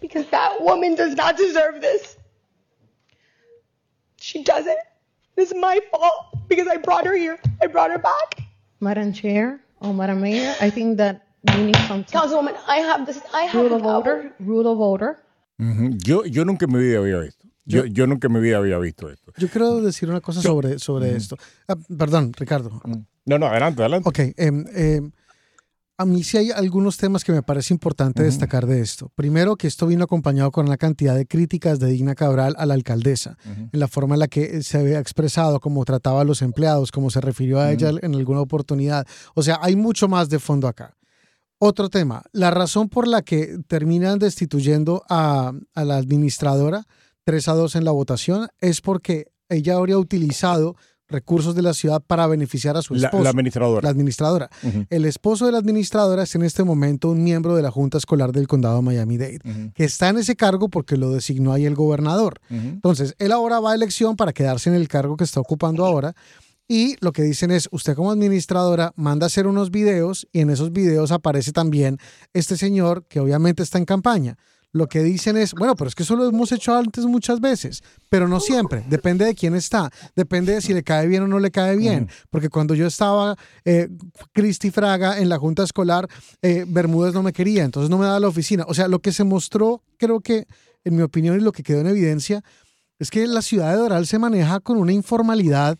because 0.00 0.26
that 0.30 0.60
woman 0.60 0.94
does 0.96 1.14
not 1.16 1.36
deserve 1.36 1.80
this. 1.80 2.16
She 4.16 4.42
doesn't. 4.42 4.76
This 5.36 5.50
is 5.50 5.56
my 5.56 5.78
fault 5.90 6.48
because 6.48 6.66
I 6.68 6.76
brought 6.76 7.06
her 7.06 7.16
here. 7.16 7.38
I 7.62 7.66
brought 7.66 7.90
her 7.90 7.98
back. 7.98 8.42
Madam 8.80 9.12
Chair 9.12 9.60
or 9.80 9.94
Madam 9.94 10.20
Mayor, 10.20 10.54
I 10.60 10.70
think 10.70 10.98
that 10.98 11.22
we 11.54 11.62
need 11.64 11.76
some 11.88 12.04
Councilwoman, 12.04 12.54
I 12.66 12.78
have 12.78 13.06
this. 13.06 13.20
I 13.32 13.44
have 13.44 13.62
rule 13.62 13.74
of 13.76 13.82
power. 13.82 13.96
order. 13.96 14.32
Rule 14.40 14.66
of 14.66 14.78
order. 14.80 15.16
Ujú. 15.58 15.98
Yo, 16.04 16.24
yo 16.24 16.44
nunca 16.44 16.66
en 16.66 16.72
mi 16.72 16.80
vida 16.80 16.98
había 16.98 17.18
visto. 17.18 17.46
Yo, 17.64 17.84
yo 17.86 18.06
nunca 18.06 18.26
en 18.26 18.32
mi 18.32 18.40
vida 18.40 18.56
había 18.58 18.78
visto 18.78 19.08
esto. 19.10 19.32
Yo 19.38 19.48
quiero 19.48 19.80
decir 19.80 20.08
una 20.10 20.20
cosa 20.20 20.42
sobre, 20.42 20.78
sobre 20.78 21.14
esto. 21.14 21.36
Ah, 21.68 21.76
perdón, 21.96 22.32
Ricardo. 22.36 22.70
No, 23.26 23.38
no, 23.38 23.46
adelante, 23.46 23.82
adelante. 23.82 24.08
Ok, 24.08 24.18
em, 24.36 24.64
em, 24.74 25.12
a 26.00 26.06
mí 26.06 26.24
sí 26.24 26.38
hay 26.38 26.50
algunos 26.50 26.96
temas 26.96 27.24
que 27.24 27.32
me 27.32 27.42
parece 27.42 27.74
importante 27.74 28.22
destacar 28.22 28.66
de 28.66 28.80
esto. 28.80 29.12
Primero, 29.14 29.56
que 29.56 29.66
esto 29.66 29.86
vino 29.86 30.04
acompañado 30.04 30.50
con 30.50 30.64
una 30.64 30.78
cantidad 30.78 31.14
de 31.14 31.26
críticas 31.26 31.78
de 31.78 31.88
Digna 31.88 32.14
Cabral 32.14 32.54
a 32.56 32.64
la 32.64 32.72
alcaldesa, 32.72 33.36
en 33.44 33.78
la 33.78 33.86
forma 33.86 34.14
en 34.14 34.20
la 34.20 34.28
que 34.28 34.62
se 34.62 34.78
había 34.78 34.98
expresado, 34.98 35.60
cómo 35.60 35.84
trataba 35.84 36.22
a 36.22 36.24
los 36.24 36.40
empleados, 36.40 36.90
cómo 36.90 37.10
se 37.10 37.20
refirió 37.20 37.60
a 37.60 37.70
ella 37.70 37.90
en 38.00 38.14
alguna 38.14 38.40
oportunidad. 38.40 39.06
O 39.34 39.42
sea, 39.42 39.58
hay 39.60 39.76
mucho 39.76 40.08
más 40.08 40.30
de 40.30 40.38
fondo 40.38 40.68
acá. 40.68 40.96
Otro 41.58 41.90
tema, 41.90 42.22
la 42.32 42.50
razón 42.50 42.88
por 42.88 43.06
la 43.06 43.20
que 43.20 43.58
terminan 43.68 44.18
destituyendo 44.18 45.04
a, 45.10 45.52
a 45.74 45.84
la 45.84 45.98
administradora 45.98 46.86
3 47.24 47.48
a 47.48 47.52
2 47.52 47.76
en 47.76 47.84
la 47.84 47.90
votación 47.90 48.48
es 48.58 48.80
porque 48.80 49.26
ella 49.50 49.74
habría 49.74 49.98
utilizado 49.98 50.76
recursos 51.10 51.54
de 51.54 51.62
la 51.62 51.74
ciudad 51.74 52.02
para 52.06 52.26
beneficiar 52.26 52.76
a 52.76 52.82
su 52.82 52.94
esposo. 52.94 53.22
la 53.22 53.30
administradora. 53.30 53.82
La 53.82 53.90
administradora. 53.90 54.50
El 54.88 55.04
esposo 55.04 55.46
de 55.46 55.52
la 55.52 55.58
administradora 55.58 56.22
es 56.22 56.34
en 56.34 56.42
este 56.42 56.64
momento 56.64 57.10
un 57.10 57.22
miembro 57.22 57.56
de 57.56 57.62
la 57.62 57.70
Junta 57.70 57.98
Escolar 57.98 58.32
del 58.32 58.48
Condado 58.48 58.76
de 58.76 58.82
Miami-Dade, 58.82 59.72
que 59.74 59.84
está 59.84 60.08
en 60.08 60.18
ese 60.18 60.36
cargo 60.36 60.68
porque 60.68 60.96
lo 60.96 61.10
designó 61.10 61.52
ahí 61.52 61.66
el 61.66 61.74
gobernador. 61.74 62.40
Entonces, 62.48 63.14
él 63.18 63.32
ahora 63.32 63.60
va 63.60 63.72
a 63.72 63.74
elección 63.74 64.16
para 64.16 64.32
quedarse 64.32 64.70
en 64.70 64.76
el 64.76 64.88
cargo 64.88 65.16
que 65.16 65.24
está 65.24 65.40
ocupando 65.40 65.84
ahora. 65.84 66.14
Y 66.68 66.94
lo 67.00 67.12
que 67.12 67.22
dicen 67.22 67.50
es, 67.50 67.68
usted 67.72 67.96
como 67.96 68.12
administradora 68.12 68.92
manda 68.94 69.26
a 69.26 69.28
hacer 69.28 69.48
unos 69.48 69.72
videos 69.72 70.28
y 70.32 70.38
en 70.38 70.50
esos 70.50 70.70
videos 70.70 71.10
aparece 71.10 71.50
también 71.50 71.98
este 72.32 72.56
señor 72.56 73.04
que 73.08 73.18
obviamente 73.18 73.64
está 73.64 73.78
en 73.78 73.86
campaña. 73.86 74.38
Lo 74.72 74.86
que 74.86 75.02
dicen 75.02 75.36
es, 75.36 75.52
bueno, 75.52 75.74
pero 75.74 75.88
es 75.88 75.96
que 75.96 76.04
eso 76.04 76.14
lo 76.14 76.28
hemos 76.28 76.52
hecho 76.52 76.76
antes 76.76 77.04
muchas 77.04 77.40
veces, 77.40 77.82
pero 78.08 78.28
no 78.28 78.38
siempre. 78.38 78.84
Depende 78.88 79.24
de 79.24 79.34
quién 79.34 79.56
está, 79.56 79.90
depende 80.14 80.54
de 80.54 80.60
si 80.60 80.72
le 80.72 80.84
cae 80.84 81.08
bien 81.08 81.24
o 81.24 81.26
no 81.26 81.40
le 81.40 81.50
cae 81.50 81.76
bien. 81.76 82.08
Porque 82.30 82.48
cuando 82.48 82.74
yo 82.74 82.86
estaba, 82.86 83.36
eh, 83.64 83.88
Cristi 84.32 84.70
Fraga 84.70 85.18
en 85.18 85.28
la 85.28 85.38
junta 85.38 85.64
escolar, 85.64 86.08
eh, 86.40 86.64
Bermúdez 86.68 87.14
no 87.14 87.22
me 87.22 87.32
quería, 87.32 87.64
entonces 87.64 87.90
no 87.90 87.98
me 87.98 88.04
daba 88.04 88.20
la 88.20 88.28
oficina. 88.28 88.64
O 88.68 88.74
sea, 88.74 88.86
lo 88.86 89.00
que 89.00 89.12
se 89.12 89.24
mostró, 89.24 89.82
creo 89.96 90.20
que, 90.20 90.46
en 90.84 90.94
mi 90.94 91.02
opinión, 91.02 91.36
y 91.36 91.40
lo 91.40 91.50
que 91.50 91.64
quedó 91.64 91.80
en 91.80 91.88
evidencia, 91.88 92.42
es 93.00 93.10
que 93.10 93.26
la 93.26 93.42
ciudad 93.42 93.72
de 93.72 93.78
Doral 93.78 94.06
se 94.06 94.18
maneja 94.20 94.60
con 94.60 94.76
una 94.76 94.92
informalidad 94.92 95.78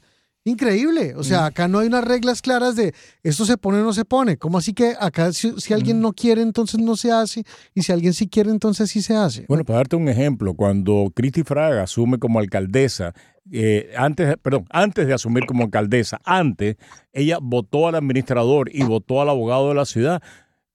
increíble. 0.50 1.14
O 1.16 1.22
sea, 1.22 1.46
acá 1.46 1.68
no 1.68 1.78
hay 1.78 1.86
unas 1.86 2.04
reglas 2.04 2.42
claras 2.42 2.76
de 2.76 2.94
esto 3.22 3.44
se 3.44 3.56
pone 3.56 3.78
o 3.78 3.84
no 3.84 3.92
se 3.92 4.04
pone. 4.04 4.36
¿Cómo 4.36 4.58
así 4.58 4.72
que 4.72 4.94
acá 4.98 5.32
si, 5.32 5.52
si 5.58 5.72
alguien 5.72 6.00
no 6.00 6.12
quiere, 6.12 6.42
entonces 6.42 6.80
no 6.80 6.96
se 6.96 7.12
hace? 7.12 7.44
Y 7.74 7.82
si 7.82 7.92
alguien 7.92 8.12
sí 8.12 8.28
quiere, 8.28 8.50
entonces 8.50 8.90
sí 8.90 9.02
se 9.02 9.16
hace. 9.16 9.46
Bueno, 9.48 9.64
para 9.64 9.78
darte 9.78 9.96
un 9.96 10.08
ejemplo, 10.08 10.54
cuando 10.54 11.10
Cristi 11.14 11.42
Fraga 11.42 11.84
asume 11.84 12.18
como 12.18 12.38
alcaldesa, 12.38 13.14
eh, 13.50 13.92
antes, 13.96 14.36
perdón, 14.42 14.66
antes 14.70 15.06
de 15.06 15.14
asumir 15.14 15.46
como 15.46 15.64
alcaldesa, 15.64 16.20
antes, 16.24 16.76
ella 17.12 17.38
votó 17.40 17.88
al 17.88 17.94
administrador 17.94 18.70
y 18.72 18.82
votó 18.82 19.22
al 19.22 19.28
abogado 19.28 19.68
de 19.68 19.74
la 19.74 19.84
ciudad. 19.84 20.22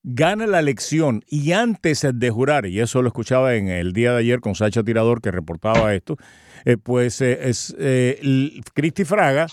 Gana 0.07 0.45
la 0.45 0.59
elección 0.59 1.23
y 1.27 1.53
antes 1.53 2.05
de 2.13 2.29
jurar, 2.29 2.67
y 2.67 2.79
eso 2.79 3.01
lo 3.01 3.07
escuchaba 3.07 3.55
en 3.55 3.69
el 3.69 3.91
día 3.91 4.11
de 4.11 4.19
ayer 4.19 4.39
con 4.39 4.53
Sacha 4.53 4.83
Tirador 4.83 5.19
que 5.19 5.31
reportaba 5.31 5.95
esto, 5.95 6.17
eh, 6.65 6.77
pues 6.77 7.21
eh, 7.21 7.49
es, 7.49 7.75
eh, 7.79 8.61
Cristi 8.73 9.05
Fraga 9.05 9.47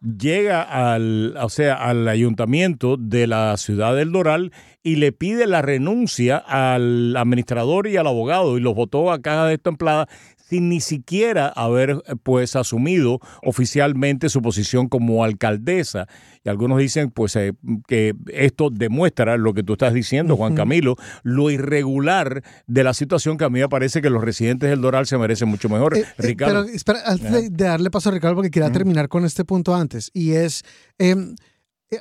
llega 0.00 0.62
al, 0.62 1.36
o 1.36 1.48
sea, 1.48 1.74
al 1.74 2.06
ayuntamiento 2.08 2.96
de 2.96 3.26
la 3.26 3.56
ciudad 3.56 3.96
del 3.96 4.12
Doral 4.12 4.52
y 4.82 4.96
le 4.96 5.12
pide 5.12 5.46
la 5.46 5.62
renuncia 5.62 6.36
al 6.36 7.16
administrador 7.16 7.86
y 7.86 7.96
al 7.96 8.06
abogado 8.06 8.56
y 8.56 8.60
los 8.60 8.74
votó 8.74 9.10
a 9.10 9.20
caja 9.20 9.46
de 9.46 9.58
templada 9.58 10.08
sin 10.48 10.68
ni 10.68 10.80
siquiera 10.80 11.48
haber 11.48 11.90
eh, 11.90 12.14
pues 12.22 12.56
asumido 12.56 13.20
oficialmente 13.42 14.28
su 14.28 14.40
posición 14.42 14.88
como 14.88 15.24
alcaldesa. 15.24 16.06
Y 16.44 16.48
algunos 16.48 16.78
dicen 16.78 17.10
pues 17.10 17.36
eh, 17.36 17.52
que 17.86 18.14
esto 18.32 18.70
demuestra 18.70 19.36
lo 19.36 19.54
que 19.54 19.62
tú 19.62 19.74
estás 19.74 19.92
diciendo, 19.92 20.36
Juan. 20.36 20.54
Camilo, 20.54 20.96
lo 21.22 21.50
irregular 21.50 22.42
de 22.66 22.84
la 22.84 22.94
situación 22.94 23.36
que 23.36 23.44
a 23.44 23.50
mí 23.50 23.60
me 23.60 23.68
parece 23.68 24.00
que 24.02 24.10
los 24.10 24.24
residentes 24.24 24.70
del 24.70 24.80
Doral 24.80 25.06
se 25.06 25.18
merecen 25.18 25.48
mucho 25.48 25.68
mejor. 25.68 25.96
Eh, 25.96 26.00
eh, 26.00 26.06
Ricardo. 26.18 26.64
pero 26.64 26.74
espera, 26.74 27.00
antes 27.06 27.30
de, 27.30 27.50
de 27.50 27.64
darle 27.64 27.90
paso 27.90 28.08
a 28.08 28.12
Ricardo, 28.12 28.36
porque 28.36 28.50
quería 28.50 28.72
terminar 28.72 29.08
con 29.08 29.24
este 29.24 29.44
punto 29.44 29.74
antes, 29.74 30.10
y 30.14 30.32
es, 30.32 30.64
em, 30.98 31.36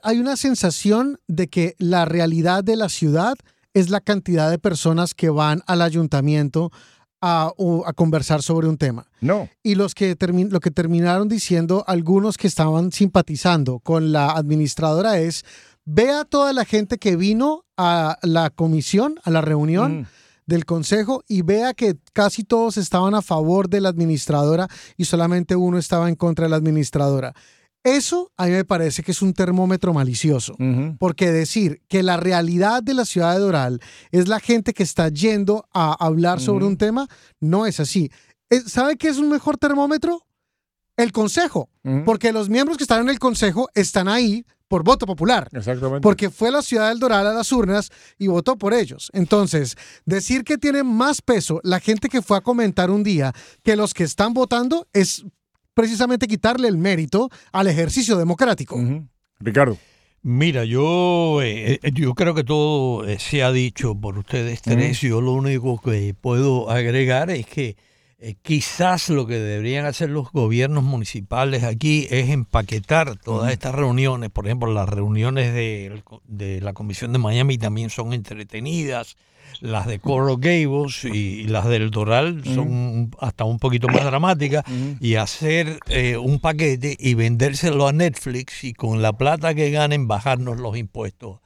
hay 0.03 0.19
una 0.19 0.37
sensación 0.37 1.19
de 1.27 1.47
que 1.47 1.75
la 1.77 2.05
realidad 2.05 2.63
de 2.63 2.75
la 2.75 2.89
ciudad 2.89 3.35
es 3.73 3.89
la 3.89 4.01
cantidad 4.01 4.49
de 4.49 4.57
personas 4.57 5.13
que 5.13 5.29
van 5.29 5.61
al 5.67 5.81
ayuntamiento 5.81 6.71
a, 7.21 7.51
conversar 7.95 8.41
sobre 8.41 8.67
un 8.67 8.77
tema. 8.77 9.07
no. 9.21 9.49
Y 9.63 9.75
los 9.75 9.93
que 9.95 10.15
lo 10.49 10.59
que 10.59 10.71
terminaron 10.71 11.27
diciendo 11.27 11.83
algunos 11.87 12.37
que 12.37 12.47
estaban 12.47 12.91
simpatizando 12.91 13.79
con 13.79 14.11
la 14.11 14.31
administradora 14.31 15.17
es, 15.19 15.43
vea 15.85 16.25
toda 16.25 16.53
la 16.53 16.65
gente 16.65 16.97
que 16.97 17.15
vino 17.15 17.63
a 17.77 18.17
la 18.21 18.49
comisión, 18.49 19.15
a 19.23 19.31
la 19.31 19.41
reunión 19.41 20.01
Mm. 20.01 20.05
del 20.45 20.65
consejo 20.65 21.23
y 21.27 21.41
vea 21.41 21.73
que 21.73 21.97
casi 22.13 22.43
todos 22.43 22.77
estaban 22.77 23.15
a 23.15 23.21
favor 23.21 23.67
de 23.69 23.81
la 23.81 23.89
administradora 23.89 24.67
y 24.95 25.05
solamente 25.05 25.55
uno 25.55 25.77
estaba 25.77 26.07
en 26.09 26.15
contra 26.15 26.45
de 26.45 26.49
la 26.51 26.55
administradora. 26.57 27.33
Eso 27.87 28.33
a 28.35 28.47
mí 28.47 28.51
me 28.51 28.65
parece 28.65 29.01
que 29.01 29.11
es 29.11 29.21
un 29.21 29.31
termómetro 29.31 29.93
malicioso. 29.93 30.57
Porque 30.99 31.31
decir 31.31 31.81
que 31.87 32.03
la 32.03 32.17
realidad 32.17 32.83
de 32.83 32.93
la 32.93 33.05
ciudad 33.05 33.33
de 33.33 33.39
Doral 33.39 33.79
es 34.11 34.27
la 34.27 34.41
gente 34.41 34.73
que 34.73 34.83
está 34.83 35.07
yendo 35.07 35.65
a 35.73 35.93
hablar 35.93 36.41
sobre 36.41 36.65
un 36.65 36.75
tema, 36.75 37.07
no 37.39 37.65
es 37.65 37.79
así. 37.79 38.11
Eh, 38.49 38.59
¿Sabe 38.59 38.97
qué 38.97 39.07
es 39.07 39.17
un 39.17 39.29
mejor 39.29 39.55
termómetro? 39.55 40.25
El 40.97 41.13
consejo. 41.13 41.69
Porque 42.03 42.33
los 42.33 42.49
miembros 42.49 42.77
que 42.77 42.83
están 42.83 43.03
en 43.03 43.09
el 43.09 43.19
consejo 43.19 43.69
están 43.73 44.09
ahí 44.09 44.45
por 44.67 44.83
voto 44.83 45.05
popular. 45.05 45.47
Exactamente. 45.53 46.01
Porque 46.01 46.29
fue 46.29 46.51
la 46.51 46.61
ciudad 46.61 46.89
del 46.89 46.99
Doral 46.99 47.25
a 47.25 47.31
las 47.31 47.49
urnas 47.53 47.89
y 48.17 48.27
votó 48.27 48.57
por 48.57 48.73
ellos. 48.73 49.09
Entonces, 49.13 49.77
decir 50.05 50.43
que 50.43 50.57
tiene 50.57 50.83
más 50.83 51.21
peso 51.21 51.61
la 51.63 51.79
gente 51.79 52.09
que 52.09 52.21
fue 52.21 52.35
a 52.35 52.41
comentar 52.41 52.91
un 52.91 53.03
día 53.03 53.31
que 53.63 53.77
los 53.77 53.93
que 53.93 54.03
están 54.03 54.33
votando 54.33 54.87
es 54.91 55.23
precisamente 55.77 56.25
quitarle 56.27 56.67
el 56.67 56.75
mérito 56.75 57.29
al 57.51 57.67
ejercicio 57.67 58.17
democrático. 58.17 58.81
Ricardo. 59.39 59.77
Mira, 60.23 60.65
yo, 60.65 61.39
eh, 61.43 61.79
eh, 61.83 61.91
yo 61.93 62.15
creo 62.15 62.33
que 62.33 62.43
todo 62.43 63.07
eh, 63.07 63.19
se 63.19 63.43
ha 63.43 63.51
dicho 63.51 63.93
por 63.93 64.17
ustedes 64.17 64.63
tres. 64.63 64.99
Yo 65.01 65.21
lo 65.21 65.33
único 65.33 65.79
que 65.79 66.15
puedo 66.19 66.71
agregar 66.71 67.29
es 67.29 67.45
que 67.45 67.77
eh, 68.17 68.33
quizás 68.41 69.09
lo 69.09 69.27
que 69.27 69.35
deberían 69.35 69.85
hacer 69.85 70.09
los 70.09 70.31
gobiernos 70.31 70.83
municipales 70.83 71.63
aquí 71.63 72.07
es 72.09 72.29
empaquetar 72.29 73.15
todas 73.15 73.51
estas 73.51 73.75
reuniones. 73.75 74.31
Por 74.31 74.47
ejemplo, 74.47 74.73
las 74.73 74.89
reuniones 74.89 75.53
de, 75.53 76.01
de 76.25 76.59
la 76.59 76.73
Comisión 76.73 77.13
de 77.13 77.19
Miami 77.19 77.59
también 77.59 77.91
son 77.91 78.13
entretenidas. 78.13 79.15
Las 79.61 79.87
de 79.87 79.99
Coral 79.99 80.37
Gables 80.39 81.03
y, 81.05 81.09
y 81.41 81.43
las 81.45 81.65
del 81.67 81.89
Doral 81.91 82.43
son 82.45 83.11
hasta 83.19 83.43
un 83.43 83.59
poquito 83.59 83.87
más 83.87 84.03
dramáticas. 84.05 84.63
Y 84.99 85.15
hacer 85.15 85.79
eh, 85.89 86.17
un 86.17 86.39
paquete 86.39 86.95
y 86.99 87.13
vendérselo 87.15 87.87
a 87.87 87.93
Netflix 87.93 88.63
y 88.63 88.73
con 88.73 89.01
la 89.01 89.13
plata 89.13 89.53
que 89.55 89.71
ganen 89.71 90.07
bajarnos 90.07 90.59
los 90.59 90.77
impuestos 90.77 91.39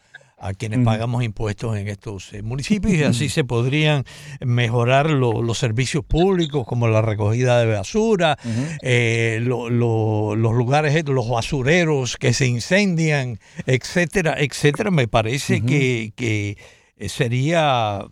a 0.43 0.53
quienes 0.55 0.79
pagamos 0.83 1.23
impuestos 1.23 1.77
en 1.77 1.87
estos 1.87 2.33
eh, 2.33 2.41
municipios 2.41 2.95
y 2.95 3.03
así 3.03 3.29
se 3.29 3.43
podrían 3.43 4.05
mejorar 4.43 5.07
lo- 5.11 5.43
los 5.43 5.59
servicios 5.59 6.03
públicos 6.03 6.65
como 6.65 6.87
la 6.87 7.03
recogida 7.03 7.59
de 7.59 7.71
basura, 7.71 8.37
eh, 8.81 9.37
lo- 9.41 9.69
lo- 9.69 10.35
los 10.35 10.53
lugares, 10.53 11.07
los 11.07 11.29
basureros 11.29 12.17
que 12.17 12.33
se 12.33 12.47
incendian, 12.47 13.37
etcétera, 13.67 14.35
etcétera. 14.39 14.89
Me 14.89 15.07
parece 15.07 15.61
que, 15.61 16.11
que 16.15 16.57
eh, 17.01 17.09
sería, 17.09 18.05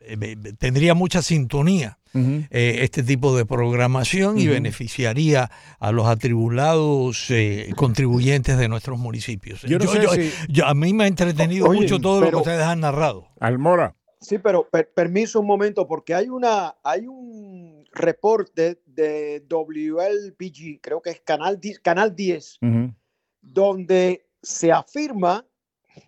eh, 0.00 0.36
tendría 0.58 0.94
mucha 0.94 1.22
sintonía 1.22 1.98
eh, 2.16 2.78
este 2.82 3.02
tipo 3.02 3.36
de 3.36 3.44
programación 3.44 4.38
y 4.38 4.46
beneficiaría 4.46 5.50
a 5.80 5.90
los 5.90 6.06
atribulados 6.06 7.28
eh, 7.30 7.72
contribuyentes 7.74 8.56
de 8.56 8.68
nuestros 8.68 9.00
municipios. 9.00 9.62
Yo 9.62 9.78
no 9.80 9.86
sé 9.88 10.06
si- 10.30 10.52
yo- 10.52 10.64
a 10.64 10.74
mí 10.74 10.92
me 10.92 11.04
ha 11.04 11.06
entretenido 11.08 11.66
Oye, 11.66 11.80
mucho 11.80 11.98
todo 11.98 12.20
lo 12.20 12.30
que 12.30 12.36
ustedes 12.36 12.62
han 12.62 12.80
narrado. 12.80 13.26
Almora. 13.40 13.96
Sí, 14.20 14.38
pero 14.38 14.68
per- 14.70 14.92
permiso 14.94 15.40
un 15.40 15.46
momento, 15.48 15.88
porque 15.88 16.14
hay 16.14 16.28
una, 16.28 16.76
hay 16.84 17.08
un 17.08 17.84
reporte 17.92 18.80
de 18.86 19.44
WLPG, 19.48 20.80
creo 20.80 21.02
que 21.02 21.10
es 21.10 21.20
Canal, 21.20 21.60
10 21.60 21.80
Canal 21.80 22.14
10, 22.14 22.58
Ujú. 22.62 22.94
donde 23.42 24.26
se 24.40 24.70
afirma, 24.72 25.44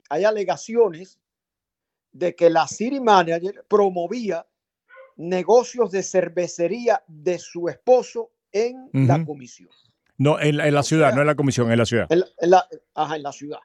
hay 0.08 0.22
alegaciones 0.24 1.18
de 2.18 2.34
que 2.34 2.50
la 2.50 2.66
City 2.66 3.00
Manager 3.00 3.64
promovía 3.68 4.46
negocios 5.16 5.90
de 5.90 6.02
cervecería 6.02 7.02
de 7.06 7.38
su 7.38 7.68
esposo 7.68 8.30
en 8.52 8.88
la 8.92 9.24
comisión, 9.24 9.68
No, 10.18 10.40
en, 10.40 10.56
la- 10.56 10.66
en 10.68 10.74
la 10.74 10.82
ciudad, 10.82 11.14
no 11.14 11.20
en 11.20 11.26
la 11.26 11.34
comisión, 11.34 11.70
en 11.70 11.78
la 11.78 11.84
ciudad. 11.86 12.06
en, 12.10 12.20
la- 12.20 12.26
en 12.40 12.50
la, 12.50 12.66
ajá, 12.94 13.16
en 13.16 13.22
la 13.22 13.32
ciudad. 13.32 13.58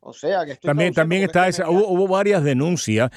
O 0.00 0.14
sea, 0.14 0.46
que 0.46 0.52
estoy 0.52 0.68
También, 0.68 0.94
también 0.94 1.22
está 1.24 1.46
esa, 1.46 1.64
me- 1.66 1.70
hubo, 1.72 1.88
hubo 1.88 2.08
varias 2.08 2.42
denuncias, 2.42 3.10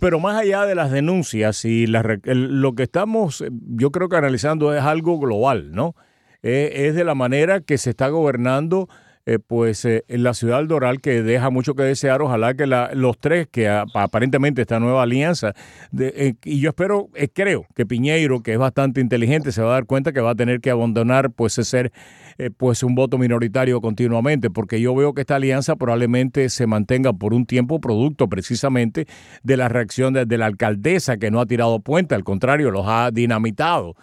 pero 0.00 0.20
más 0.20 0.36
allá 0.40 0.64
de 0.64 0.76
las 0.76 0.92
denuncias 0.92 1.64
y 1.64 1.86
las 1.88 2.04
el- 2.24 2.60
lo 2.60 2.74
que 2.74 2.84
estamos, 2.84 3.44
yo 3.50 3.90
creo 3.90 4.08
que 4.08 4.16
analizando 4.16 4.72
es 4.74 4.82
algo 4.82 5.18
global, 5.18 5.72
¿no? 5.72 5.94
Eh, 6.42 6.86
es 6.86 6.94
de 6.94 7.02
la 7.02 7.16
manera 7.16 7.60
que 7.60 7.76
se 7.76 7.90
está 7.90 8.08
gobernando, 8.08 8.88
eh, 9.28 9.40
pues, 9.44 9.84
eh, 9.84 10.04
en 10.06 10.22
la 10.22 10.34
ciudad 10.34 10.58
del 10.58 10.68
Doral, 10.68 11.00
que 11.00 11.20
deja 11.22 11.50
mucho 11.50 11.74
que 11.74 11.82
desear. 11.82 12.22
Ojalá 12.22 12.54
que 12.54 12.66
la- 12.66 12.92
los 12.94 13.18
tres, 13.18 13.48
que 13.50 13.68
aparentemente 13.68 14.62
esta 14.62 14.78
nueva 14.78 15.02
alianza, 15.02 15.52
de- 15.90 16.12
eh, 16.16 16.34
y 16.44 16.60
yo 16.60 16.68
espero, 16.70 17.08
eh, 17.14 17.28
creo 17.32 17.66
que 17.74 17.84
Piñeiro, 17.86 18.40
que 18.42 18.52
es 18.52 18.58
bastante 18.58 19.00
inteligente, 19.00 19.50
se 19.50 19.62
va 19.62 19.70
a 19.70 19.72
dar 19.72 19.86
cuenta 19.86 20.12
que 20.12 20.20
va 20.20 20.30
a 20.30 20.34
tener 20.36 20.60
que 20.60 20.70
abandonar, 20.70 21.32
pues, 21.32 21.54
ser 21.54 21.92
eh, 22.38 22.50
pues 22.56 22.82
un 22.82 22.94
voto 22.94 23.16
minoritario 23.18 23.80
continuamente, 23.80 24.50
porque 24.50 24.78
yo 24.80 24.94
veo 24.94 25.14
que 25.14 25.22
esta 25.22 25.36
alianza 25.36 25.74
probablemente 25.74 26.48
se 26.50 26.66
mantenga 26.66 27.12
por 27.14 27.32
un 27.32 27.46
tiempo 27.46 27.80
producto 27.80 28.28
precisamente 28.28 29.06
de 29.42 29.56
la 29.56 29.68
reacción 29.70 30.12
de, 30.12 30.36
la 30.36 30.44
alcaldesa 30.46 31.16
que 31.16 31.30
no 31.30 31.40
ha 31.40 31.46
tirado 31.46 31.80
puente, 31.80 32.14
al 32.14 32.24
contrario, 32.24 32.70
los 32.70 32.84
ha 32.86 33.10
dinamitado. 33.10 33.96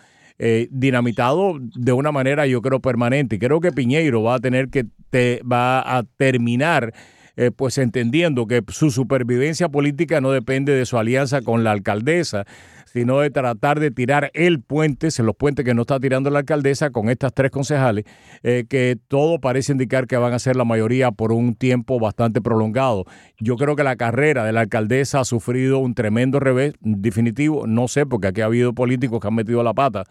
dinamitado 0.71 1.59
de 1.59 1.93
una 1.93 2.11
manera 2.11 2.47
yo 2.47 2.61
creo 2.61 2.79
permanente 2.81 3.35
y 3.35 3.39
creo 3.39 3.59
que 3.61 3.71
Piñeiro 3.71 4.23
va 4.23 4.35
a 4.35 4.39
tener 4.39 4.69
que 4.69 4.85
va 5.13 5.97
a 5.97 6.03
terminar 6.17 6.93
eh, 7.35 7.49
pues 7.49 7.79
entendiendo 7.79 8.45
que 8.45 8.61
su 8.67 8.91
supervivencia 8.91 9.67
política 9.67 10.21
no 10.21 10.31
depende 10.31 10.73
de 10.73 10.85
su 10.85 10.99
alianza 10.99 11.41
con 11.41 11.63
la 11.63 11.71
alcaldesa, 11.71 12.45
sino 12.85 13.21
de 13.21 13.31
tratar 13.31 13.79
de 13.79 13.89
tirar 13.89 14.29
el 14.35 14.61
puente, 14.61 15.07
los 15.23 15.35
puentes 15.35 15.65
que 15.65 15.73
no 15.73 15.81
está 15.81 15.99
tirando 15.99 16.29
la 16.29 16.39
alcaldesa 16.39 16.91
con 16.91 17.09
estas 17.09 17.33
tres 17.33 17.49
concejales, 17.49 18.05
eh, 18.43 18.65
que 18.69 18.99
todo 19.07 19.39
parece 19.39 19.71
indicar 19.71 20.05
que 20.05 20.15
van 20.15 20.33
a 20.33 20.37
ser 20.37 20.55
la 20.55 20.63
mayoría 20.63 21.09
por 21.09 21.31
un 21.31 21.55
tiempo 21.55 21.99
bastante 21.99 22.39
prolongado. 22.39 23.05
Yo 23.39 23.55
creo 23.55 23.75
que 23.75 23.83
la 23.83 23.95
carrera 23.95 24.45
de 24.45 24.51
la 24.51 24.61
alcaldesa 24.61 25.21
ha 25.21 25.25
sufrido 25.25 25.79
un 25.79 25.95
tremendo 25.95 26.39
revés 26.39 26.75
definitivo, 26.81 27.65
no 27.65 27.87
sé, 27.87 28.05
porque 28.05 28.27
aquí 28.27 28.41
ha 28.41 28.45
habido 28.45 28.73
políticos 28.73 29.19
que 29.19 29.27
han 29.27 29.33
metido 29.33 29.63
la 29.63 29.73
pata, 29.73 30.03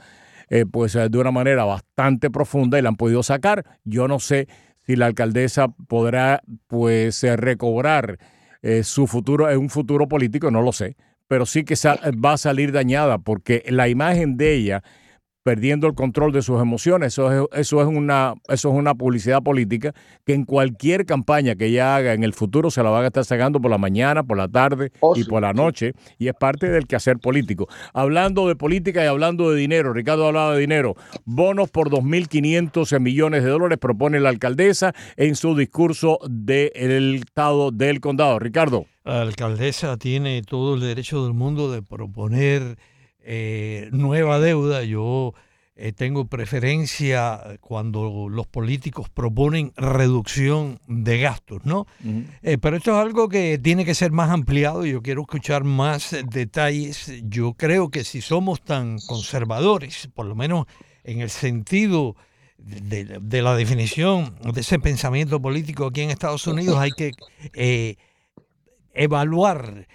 eh, 0.50 0.66
pues 0.68 0.94
de 0.94 1.18
una 1.18 1.30
manera 1.30 1.64
bastante 1.64 2.30
profunda 2.30 2.80
y 2.80 2.82
la 2.82 2.88
han 2.88 2.96
podido 2.96 3.22
sacar. 3.22 3.64
Yo 3.84 4.08
no 4.08 4.18
sé 4.18 4.48
si 4.86 4.96
la 4.96 5.06
alcaldesa 5.06 5.68
podrá 5.68 6.42
pues 6.66 7.22
eh, 7.24 7.36
recobrar 7.36 8.18
eh, 8.62 8.84
su 8.84 9.06
futuro 9.06 9.50
en 9.50 9.58
un 9.58 9.70
futuro 9.70 10.08
político, 10.08 10.50
no 10.50 10.62
lo 10.62 10.72
sé, 10.72 10.96
pero 11.28 11.46
sí 11.46 11.64
que 11.64 11.74
va 12.24 12.32
a 12.32 12.38
salir 12.38 12.72
dañada 12.72 13.18
porque 13.18 13.64
la 13.68 13.88
imagen 13.88 14.36
de 14.36 14.54
ella 14.54 14.82
perdiendo 15.42 15.86
el 15.86 15.94
control 15.94 16.32
de 16.32 16.42
sus 16.42 16.60
emociones, 16.60 17.14
eso 17.14 17.32
es, 17.32 17.60
eso 17.60 17.80
es 17.80 17.88
una 17.88 18.34
eso 18.48 18.70
es 18.70 18.74
una 18.74 18.94
publicidad 18.94 19.42
política 19.42 19.92
que 20.24 20.34
en 20.34 20.44
cualquier 20.44 21.04
campaña 21.06 21.56
que 21.56 21.66
ella 21.66 21.96
haga 21.96 22.12
en 22.12 22.24
el 22.24 22.32
futuro 22.32 22.70
se 22.70 22.82
la 22.82 22.90
van 22.90 23.04
a 23.04 23.06
estar 23.08 23.24
sacando 23.24 23.60
por 23.60 23.70
la 23.70 23.78
mañana, 23.78 24.22
por 24.22 24.36
la 24.36 24.48
tarde 24.48 24.92
Oh, 25.00 25.16
y 25.16 25.24
sí, 25.24 25.28
por 25.28 25.42
la 25.42 25.52
noche 25.52 25.92
y 26.18 26.28
es 26.28 26.34
parte 26.34 26.68
del 26.68 26.86
quehacer 26.86 27.18
político. 27.18 27.68
Hablando 27.92 28.48
de 28.48 28.56
política 28.56 29.02
y 29.04 29.06
hablando 29.06 29.50
de 29.50 29.58
dinero, 29.58 29.92
Ricardo 29.92 30.26
hablaba 30.26 30.54
de 30.54 30.60
dinero, 30.60 30.94
bonos 31.24 31.70
por 31.70 31.90
2.500 31.90 33.00
millones 33.00 33.44
de 33.44 33.50
dólares 33.50 33.78
propone 33.78 34.20
la 34.20 34.28
alcaldesa 34.28 34.94
en 35.16 35.34
su 35.34 35.56
discurso 35.56 36.18
del 36.28 37.16
estado 37.16 37.70
del 37.70 38.00
condado. 38.00 38.38
Ricardo. 38.38 38.86
La 39.04 39.22
alcaldesa 39.22 39.96
tiene 39.96 40.42
todo 40.42 40.74
el 40.74 40.80
derecho 40.80 41.24
del 41.24 41.34
mundo 41.34 41.72
de 41.72 41.82
proponer 41.82 42.78
eh, 43.24 43.88
nueva 43.92 44.38
deuda. 44.40 44.84
Yo 44.84 45.34
eh, 45.74 45.92
tengo 45.92 46.26
preferencia 46.26 47.58
cuando 47.60 48.28
los 48.28 48.46
políticos 48.46 49.08
proponen 49.08 49.72
reducción 49.74 50.78
de 50.86 51.18
gastos, 51.18 51.64
¿no? 51.64 51.86
Eh, 52.42 52.58
pero 52.58 52.76
esto 52.76 52.92
es 52.92 52.98
algo 52.98 53.30
que 53.30 53.58
tiene 53.58 53.86
que 53.86 53.94
ser 53.94 54.12
más 54.12 54.30
ampliado. 54.30 54.84
Yo 54.84 55.00
quiero 55.00 55.22
escuchar 55.22 55.64
más 55.64 56.14
detalles. 56.30 57.10
Yo 57.24 57.54
creo 57.54 57.90
que 57.90 58.04
si 58.04 58.20
somos 58.20 58.62
tan 58.62 58.98
conservadores, 59.06 60.10
por 60.14 60.26
lo 60.26 60.34
menos 60.34 60.66
en 61.04 61.20
el 61.20 61.30
sentido 61.30 62.16
de, 62.58 63.42
la 63.42 63.56
definición 63.56 64.36
de 64.52 64.60
ese 64.60 64.78
pensamiento 64.78 65.40
político 65.40 65.86
aquí 65.86 66.02
en 66.02 66.10
Estados 66.10 66.46
Unidos, 66.46 66.78
hay 66.78 66.92
que 66.92 67.12
eh, 67.54 67.96
evaluar, 68.92 69.88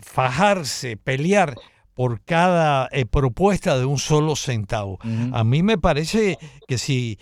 fajarse, 0.00 0.96
pelear 0.96 1.56
por 1.94 2.20
cada 2.22 2.88
eh, 2.92 3.06
propuesta 3.06 3.78
de 3.78 3.84
un 3.84 3.98
solo 3.98 4.36
centavo. 4.36 4.98
A 5.32 5.44
mí 5.44 5.62
me 5.62 5.78
parece 5.78 6.38
que 6.66 6.78
si 6.78 7.18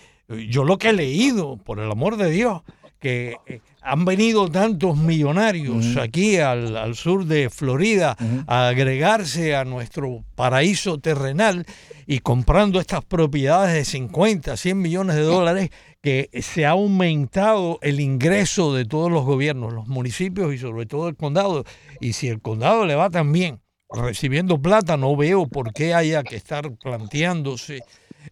yo 0.49 0.63
lo 0.63 0.77
que 0.77 0.89
he 0.89 0.93
leído, 0.93 1.57
por 1.57 1.79
el 1.79 1.91
amor 1.91 2.17
de 2.17 2.29
Dios, 2.29 2.61
que 2.99 3.35
eh, 3.47 3.59
han 3.81 4.05
venido 4.05 4.49
tantos 4.49 4.95
millonarios 4.95 5.97
aquí 5.97 6.37
al, 6.37 6.77
al 6.77 6.95
sur 6.95 7.25
de 7.25 7.49
Florida 7.49 8.15
a 8.47 8.69
agregarse 8.69 9.57
a 9.57 9.65
nuestro 9.65 10.23
paraíso 10.35 10.97
terrenal 10.99 11.65
y 12.07 12.19
comprando 12.19 12.79
estas 12.79 13.03
propiedades 13.03 13.73
de 13.73 13.83
50, 13.83 14.55
100 14.55 14.81
millones 14.81 15.17
de 15.17 15.23
dólares, 15.23 15.69
que 16.01 16.29
se 16.41 16.65
ha 16.65 16.71
aumentado 16.71 17.79
el 17.81 17.99
ingreso 17.99 18.73
de 18.73 18.85
todos 18.85 19.11
los 19.11 19.25
gobiernos, 19.25 19.73
los 19.73 19.87
municipios 19.87 20.53
y 20.53 20.57
sobre 20.57 20.85
todo 20.85 21.09
el 21.09 21.17
condado. 21.17 21.65
Y 21.99 22.13
si 22.13 22.29
el 22.29 22.41
condado 22.41 22.85
le 22.85 22.95
va 22.95 23.09
tan 23.09 23.33
bien 23.33 23.62
recibiendo 23.93 24.61
plata, 24.61 24.97
no 24.97 25.15
veo 25.15 25.47
por 25.47 25.73
qué 25.73 25.93
haya 25.93 26.23
que 26.23 26.35
estar 26.35 26.71
planteándose 26.77 27.81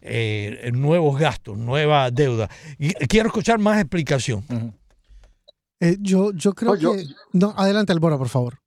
eh, 0.00 0.70
nuevos 0.74 1.18
gastos, 1.18 1.56
nueva 1.56 2.10
deuda. 2.10 2.48
Y 2.78 2.92
quiero 3.06 3.28
escuchar 3.28 3.58
más 3.58 3.78
explicación. 3.80 4.44
Eh, 5.80 5.96
yo, 6.00 6.32
yo 6.32 6.52
creo 6.54 6.72
No, 6.74 6.76
yo- 6.80 6.92
que... 6.94 7.04
No, 7.32 7.54
adelante, 7.56 7.92
Albora, 7.92 8.18
por 8.18 8.28
favor. 8.28 8.58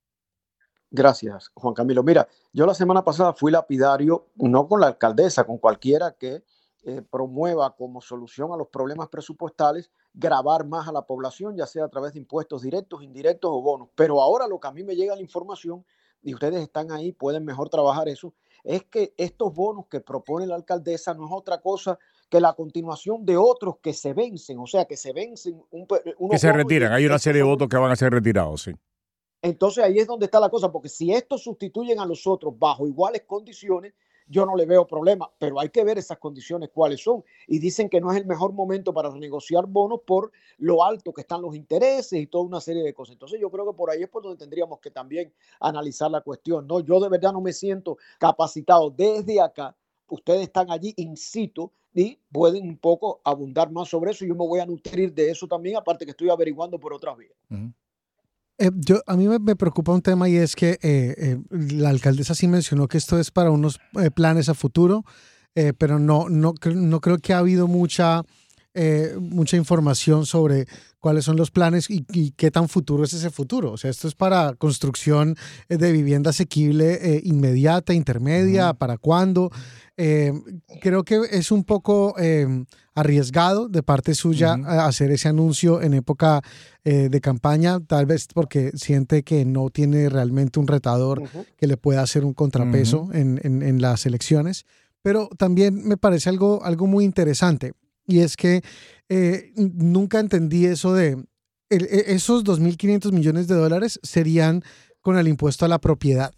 Gracias, 0.90 1.50
Juan 1.54 1.74
Camilo. 1.74 2.02
Mira, 2.02 2.28
yo 2.52 2.64
la 2.64 2.74
semana 2.74 3.02
pasada 3.04 3.32
fui 3.34 3.50
lapidario, 3.50 4.28
no 4.36 4.68
con 4.68 4.80
la 4.80 4.86
alcaldesa, 4.86 5.44
con 5.44 5.58
cualquiera 5.58 6.12
que 6.12 6.44
eh, 6.84 7.02
promueva 7.10 7.74
como 7.74 8.00
solución 8.00 8.52
a 8.52 8.56
los 8.56 8.68
problemas 8.68 9.08
presupuestales 9.08 9.90
grabar 10.14 10.64
más 10.64 10.86
a 10.88 10.92
la 10.92 11.02
población, 11.02 11.56
ya 11.56 11.66
sea 11.66 11.84
a 11.84 11.88
través 11.88 12.12
de 12.12 12.20
impuestos 12.20 12.62
directos, 12.62 13.02
indirectos 13.02 13.50
o 13.52 13.60
bonos. 13.60 13.88
Pero 13.96 14.22
ahora 14.22 14.46
lo 14.46 14.60
que 14.60 14.68
a 14.68 14.72
mí 14.72 14.84
me 14.84 14.94
llega 14.94 15.16
la 15.16 15.20
información, 15.22 15.84
y 16.22 16.34
ustedes 16.34 16.60
están 16.62 16.90
ahí, 16.90 17.12
pueden 17.12 17.44
mejor 17.44 17.68
trabajar 17.68 18.08
eso, 18.08 18.34
es 18.64 18.84
que 18.84 19.14
estos 19.16 19.54
bonos 19.54 19.86
que 19.88 20.00
propone 20.00 20.46
la 20.46 20.56
alcaldesa 20.56 21.14
no 21.14 21.26
es 21.26 21.32
otra 21.32 21.60
cosa 21.60 21.98
que 22.28 22.40
la 22.40 22.52
continuación 22.54 23.24
de 23.24 23.36
otros 23.36 23.76
que 23.80 23.92
se 23.92 24.12
vencen, 24.12 24.58
o 24.58 24.66
sea, 24.66 24.84
que 24.86 24.96
se 24.96 25.12
vencen 25.12 25.62
un, 25.70 25.86
pe- 25.86 26.02
unos 26.18 26.32
Que 26.32 26.38
se 26.38 26.52
retiran. 26.52 26.92
Hay 26.92 27.06
una 27.06 27.14
estos 27.14 27.22
serie 27.22 27.42
de 27.42 27.48
votos 27.48 27.68
que 27.68 27.76
van 27.76 27.92
a 27.92 27.96
ser 27.96 28.12
retirados, 28.12 28.62
sí. 28.62 28.72
entonces 29.42 29.84
ahí 29.84 29.98
es 29.98 30.06
donde 30.08 30.26
está 30.26 30.40
la 30.40 30.48
cosa, 30.50 30.72
porque 30.72 30.88
si 30.88 31.12
estos 31.12 31.42
sustituyen 31.44 32.00
a 32.00 32.06
los 32.06 32.26
otros 32.26 32.58
bajo 32.58 32.88
iguales 32.88 33.22
condiciones, 33.26 33.94
yo 34.28 34.44
no 34.44 34.56
le 34.56 34.66
veo 34.66 34.86
problema, 34.86 35.30
pero 35.38 35.60
hay 35.60 35.68
que 35.68 35.84
ver 35.84 35.98
esas 35.98 36.18
condiciones 36.18 36.70
cuáles 36.72 37.02
son. 37.02 37.24
Y 37.46 37.58
dicen 37.58 37.88
que 37.88 38.00
no 38.00 38.10
es 38.10 38.18
el 38.18 38.26
mejor 38.26 38.52
momento 38.52 38.92
para 38.92 39.10
renegociar 39.10 39.66
bonos 39.66 40.00
por 40.06 40.32
lo 40.58 40.84
alto 40.84 41.12
que 41.12 41.20
están 41.20 41.42
los 41.42 41.54
intereses 41.54 42.20
y 42.20 42.26
toda 42.26 42.44
una 42.44 42.60
serie 42.60 42.82
de 42.82 42.92
cosas. 42.92 43.14
Entonces 43.14 43.40
yo 43.40 43.50
creo 43.50 43.66
que 43.66 43.76
por 43.76 43.90
ahí 43.90 44.02
es 44.02 44.08
por 44.08 44.22
donde 44.22 44.38
tendríamos 44.38 44.80
que 44.80 44.90
también 44.90 45.32
analizar 45.60 46.10
la 46.10 46.20
cuestión. 46.20 46.66
No, 46.66 46.80
yo 46.80 47.00
de 47.00 47.08
verdad 47.08 47.32
no 47.32 47.40
me 47.40 47.52
siento 47.52 47.98
capacitado 48.18 48.90
desde 48.90 49.40
acá. 49.40 49.76
Ustedes 50.08 50.42
están 50.42 50.70
allí 50.70 50.94
in 50.96 51.16
situ 51.16 51.70
y 51.94 52.18
pueden 52.30 52.68
un 52.68 52.76
poco 52.76 53.20
abundar 53.24 53.70
más 53.70 53.88
sobre 53.88 54.10
eso. 54.10 54.24
Yo 54.24 54.34
me 54.34 54.46
voy 54.46 54.60
a 54.60 54.66
nutrir 54.66 55.12
de 55.14 55.30
eso 55.30 55.46
también, 55.46 55.76
aparte 55.76 56.04
que 56.04 56.10
estoy 56.10 56.28
averiguando 56.28 56.78
por 56.78 56.92
otras 56.92 57.16
vías. 57.16 57.32
Eh, 58.58 58.70
yo, 58.74 59.02
a 59.06 59.16
mí 59.16 59.28
me, 59.28 59.56
preocupa 59.56 59.92
un 59.92 60.00
tema 60.00 60.28
y 60.28 60.36
es 60.36 60.56
que 60.56 60.78
eh, 60.82 61.14
eh, 61.18 61.38
la 61.50 61.90
alcaldesa 61.90 62.34
sí 62.34 62.48
mencionó 62.48 62.88
que 62.88 62.96
esto 62.96 63.18
es 63.18 63.30
para 63.30 63.50
unos 63.50 63.78
eh, 64.00 64.10
planes 64.10 64.48
a 64.48 64.54
futuro, 64.54 65.04
eh, 65.54 65.72
pero 65.76 65.98
no, 65.98 66.28
no, 66.30 66.54
no 66.74 67.00
creo 67.00 67.18
que 67.18 67.34
ha 67.34 67.38
habido 67.38 67.68
mucha, 67.68 68.22
eh, 68.76 69.16
mucha 69.18 69.56
información 69.56 70.26
sobre 70.26 70.66
cuáles 71.00 71.24
son 71.24 71.36
los 71.36 71.50
planes 71.50 71.88
y, 71.90 72.04
y 72.12 72.32
qué 72.32 72.50
tan 72.50 72.68
futuro 72.68 73.02
es 73.04 73.12
ese 73.12 73.30
futuro. 73.30 73.72
O 73.72 73.76
sea, 73.76 73.90
esto 73.90 74.06
es 74.06 74.14
para 74.14 74.54
construcción 74.54 75.34
eh, 75.68 75.76
de 75.78 75.90
vivienda 75.92 76.30
asequible 76.30 76.98
eh, 77.16 77.20
inmediata, 77.24 77.94
intermedia, 77.94 78.74
para 78.74 78.98
cuándo. 78.98 79.50
Eh, 79.96 80.32
creo 80.82 81.04
que 81.04 81.20
es 81.30 81.50
un 81.50 81.64
poco 81.64 82.14
eh, 82.18 82.46
arriesgado 82.94 83.68
de 83.68 83.82
parte 83.82 84.14
suya 84.14 84.54
a- 84.66 84.86
hacer 84.86 85.10
ese 85.10 85.28
anuncio 85.28 85.80
en 85.80 85.94
época 85.94 86.42
eh, 86.84 87.08
de 87.10 87.20
campaña, 87.20 87.80
tal 87.80 88.06
vez 88.06 88.26
porque 88.34 88.72
siente 88.74 89.22
que 89.22 89.44
no 89.44 89.70
tiene 89.70 90.08
realmente 90.08 90.58
un 90.60 90.66
retador 90.66 91.22
que 91.56 91.66
le 91.66 91.76
pueda 91.76 92.02
hacer 92.02 92.24
un 92.24 92.34
contrapeso 92.34 93.08
en, 93.12 93.40
en- 93.42 93.62
en 93.62 93.80
las 93.80 94.06
elecciones. 94.06 94.64
Pero 95.02 95.28
también 95.38 95.84
me 95.86 95.96
parece 95.96 96.28
algo, 96.30 96.64
algo 96.64 96.86
muy 96.86 97.04
interesante 97.04 97.72
y 98.06 98.20
es 98.20 98.36
que 98.36 98.62
eh, 99.08 99.52
nunca 99.56 100.18
entendí 100.20 100.66
eso 100.66 100.94
de 100.94 101.12
el- 101.70 101.84
e- 101.84 102.14
esos 102.14 102.44
2.500 102.44 103.12
millones 103.12 103.48
de 103.48 103.54
dólares 103.54 103.98
serían 104.02 104.62
con 105.00 105.18
el 105.18 105.28
impuesto 105.28 105.64
a 105.64 105.68
la 105.68 105.80
propiedad. 105.80 106.32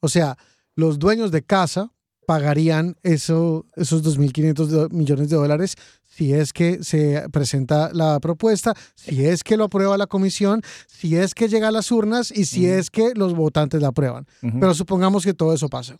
O 0.00 0.08
sea, 0.08 0.36
los 0.74 0.98
dueños 0.98 1.30
de 1.30 1.42
casa 1.42 1.92
pagarían 2.26 2.96
eso, 3.02 3.66
esos 3.76 4.02
2.500 4.02 4.66
do- 4.66 4.88
millones 4.90 5.28
de 5.30 5.36
dólares 5.36 5.76
si 6.04 6.32
es 6.32 6.52
que 6.54 6.82
se 6.82 7.28
presenta 7.30 7.90
la 7.92 8.18
propuesta, 8.20 8.74
si 8.94 9.26
es 9.26 9.44
que 9.44 9.58
lo 9.58 9.64
aprueba 9.64 9.98
la 9.98 10.06
comisión, 10.06 10.62
si 10.86 11.14
es 11.16 11.34
que 11.34 11.46
llega 11.46 11.68
a 11.68 11.70
las 11.70 11.90
urnas 11.92 12.30
y 12.30 12.46
si 12.46 12.66
es 12.66 12.90
que 12.90 13.12
los 13.14 13.34
votantes 13.34 13.82
la 13.82 13.88
aprueban. 13.88 14.26
Pero 14.40 14.72
supongamos 14.72 15.24
que 15.24 15.34
todo 15.34 15.52
eso 15.52 15.68
pasa. 15.68 15.96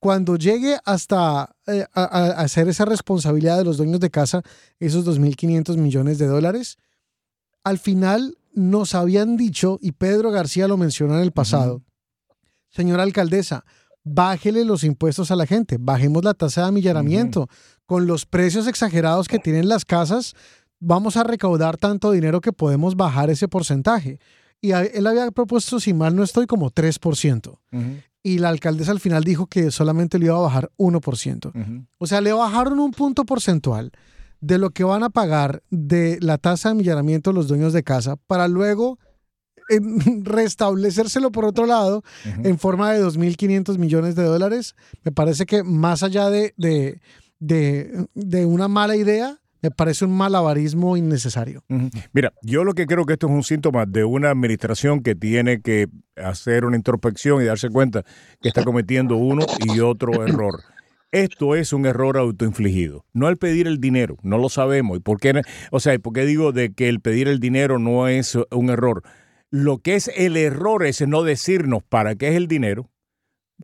Cuando 0.00 0.36
llegue 0.36 0.78
hasta 0.86 1.54
eh, 1.66 1.84
a, 1.92 2.02
a- 2.02 2.26
a 2.28 2.40
hacer 2.40 2.66
esa 2.68 2.86
responsabilidad 2.86 3.58
de 3.58 3.64
los 3.64 3.76
dueños 3.76 4.00
de 4.00 4.08
casa, 4.08 4.42
esos 4.80 5.04
2.500 5.06 5.76
millones 5.76 6.16
de 6.18 6.26
dólares, 6.28 6.78
al 7.62 7.78
final 7.78 8.38
nos 8.54 8.94
habían 8.94 9.36
dicho, 9.36 9.78
y 9.82 9.92
Pedro 9.92 10.30
García 10.30 10.66
lo 10.66 10.78
mencionó 10.78 11.14
en 11.16 11.22
el 11.24 11.32
pasado, 11.32 11.82
señora 12.70 13.02
alcaldesa, 13.02 13.64
bájele 14.14 14.64
los 14.64 14.84
impuestos 14.84 15.30
a 15.30 15.36
la 15.36 15.46
gente, 15.46 15.76
bajemos 15.80 16.24
la 16.24 16.34
tasa 16.34 16.62
de 16.62 16.68
amillaramiento. 16.68 17.48
Con 17.86 18.06
los 18.06 18.26
precios 18.26 18.66
exagerados 18.66 19.28
que 19.28 19.38
tienen 19.38 19.68
las 19.68 19.84
casas, 19.84 20.34
vamos 20.80 21.16
a 21.16 21.24
recaudar 21.24 21.76
tanto 21.76 22.10
dinero 22.10 22.40
que 22.40 22.52
podemos 22.52 22.96
bajar 22.96 23.30
ese 23.30 23.48
porcentaje. 23.48 24.18
Y 24.60 24.72
a- 24.72 24.82
él 24.82 25.06
había 25.06 25.30
propuesto, 25.30 25.80
si 25.80 25.94
mal 25.94 26.14
no 26.16 26.22
estoy, 26.22 26.46
como 26.46 26.70
3%. 26.70 27.60
Y 28.22 28.38
la 28.38 28.48
alcaldesa 28.48 28.90
al 28.90 29.00
final 29.00 29.22
dijo 29.24 29.46
que 29.46 29.70
solamente 29.70 30.18
le 30.18 30.26
iba 30.26 30.36
a 30.36 30.40
bajar 30.40 30.70
1%. 30.76 31.52
O 31.98 32.06
sea, 32.06 32.20
le 32.20 32.32
bajaron 32.32 32.78
un 32.80 32.90
punto 32.90 33.24
porcentual 33.24 33.92
de 34.40 34.58
lo 34.58 34.70
que 34.70 34.84
van 34.84 35.02
a 35.02 35.10
pagar 35.10 35.62
de 35.70 36.18
la 36.20 36.36
tasa 36.38 36.68
de 36.68 36.72
amillaramiento 36.72 37.32
los 37.32 37.48
dueños 37.48 37.72
de 37.72 37.82
casa 37.84 38.16
para 38.26 38.46
luego 38.48 38.98
restablecérselo 40.22 41.30
por 41.30 41.44
otro 41.44 41.66
lado 41.66 42.02
en 42.24 42.58
forma 42.58 42.92
de 42.92 43.04
2.500 43.04 43.78
millones 43.78 44.14
de 44.14 44.24
dólares. 44.24 44.74
Me 45.04 45.12
parece 45.12 45.46
que 45.46 45.62
más 45.62 46.02
allá 46.02 46.30
de, 46.30 46.54
de, 46.56 47.00
de, 47.38 48.06
de 48.14 48.46
una 48.46 48.68
mala 48.68 48.96
idea, 48.96 49.38
me 49.60 49.70
parece 49.70 50.04
un 50.04 50.16
malabarismo 50.16 50.96
innecesario. 50.96 51.64
Mira, 52.12 52.32
yo 52.42 52.64
lo 52.64 52.74
que 52.74 52.86
creo 52.86 53.04
que 53.04 53.14
esto 53.14 53.26
es 53.26 53.32
un 53.32 53.42
síntoma 53.42 53.86
de 53.86 54.04
una 54.04 54.30
administración 54.30 55.02
que 55.02 55.14
tiene 55.14 55.60
que 55.60 55.88
hacer 56.16 56.64
una 56.64 56.76
introspección 56.76 57.42
y 57.42 57.46
darse 57.46 57.68
cuenta 57.68 58.04
que 58.40 58.48
está 58.48 58.64
cometiendo 58.64 59.16
uno 59.16 59.44
y 59.66 59.80
otro 59.80 60.24
error. 60.26 60.62
Esto 61.10 61.56
es 61.56 61.72
un 61.72 61.86
error 61.86 62.18
autoinfligido. 62.18 63.06
No 63.14 63.28
el 63.28 63.38
pedir 63.38 63.66
el 63.66 63.80
dinero, 63.80 64.18
no 64.22 64.36
lo 64.36 64.50
sabemos. 64.50 64.98
¿Y 64.98 65.00
por 65.00 65.18
qué? 65.18 65.40
O 65.70 65.80
sea, 65.80 65.94
¿y 65.94 65.98
¿por 65.98 66.12
qué 66.12 66.26
digo 66.26 66.52
de 66.52 66.72
que 66.74 66.88
el 66.88 67.00
pedir 67.00 67.28
el 67.28 67.40
dinero 67.40 67.78
no 67.78 68.08
es 68.08 68.36
un 68.50 68.70
error? 68.70 69.02
Lo 69.50 69.78
que 69.78 69.94
es 69.94 70.08
el 70.14 70.36
error 70.36 70.84
es 70.84 71.00
no 71.06 71.22
decirnos 71.22 71.82
para 71.82 72.14
qué 72.14 72.28
es 72.28 72.34
el 72.36 72.48
dinero, 72.48 72.90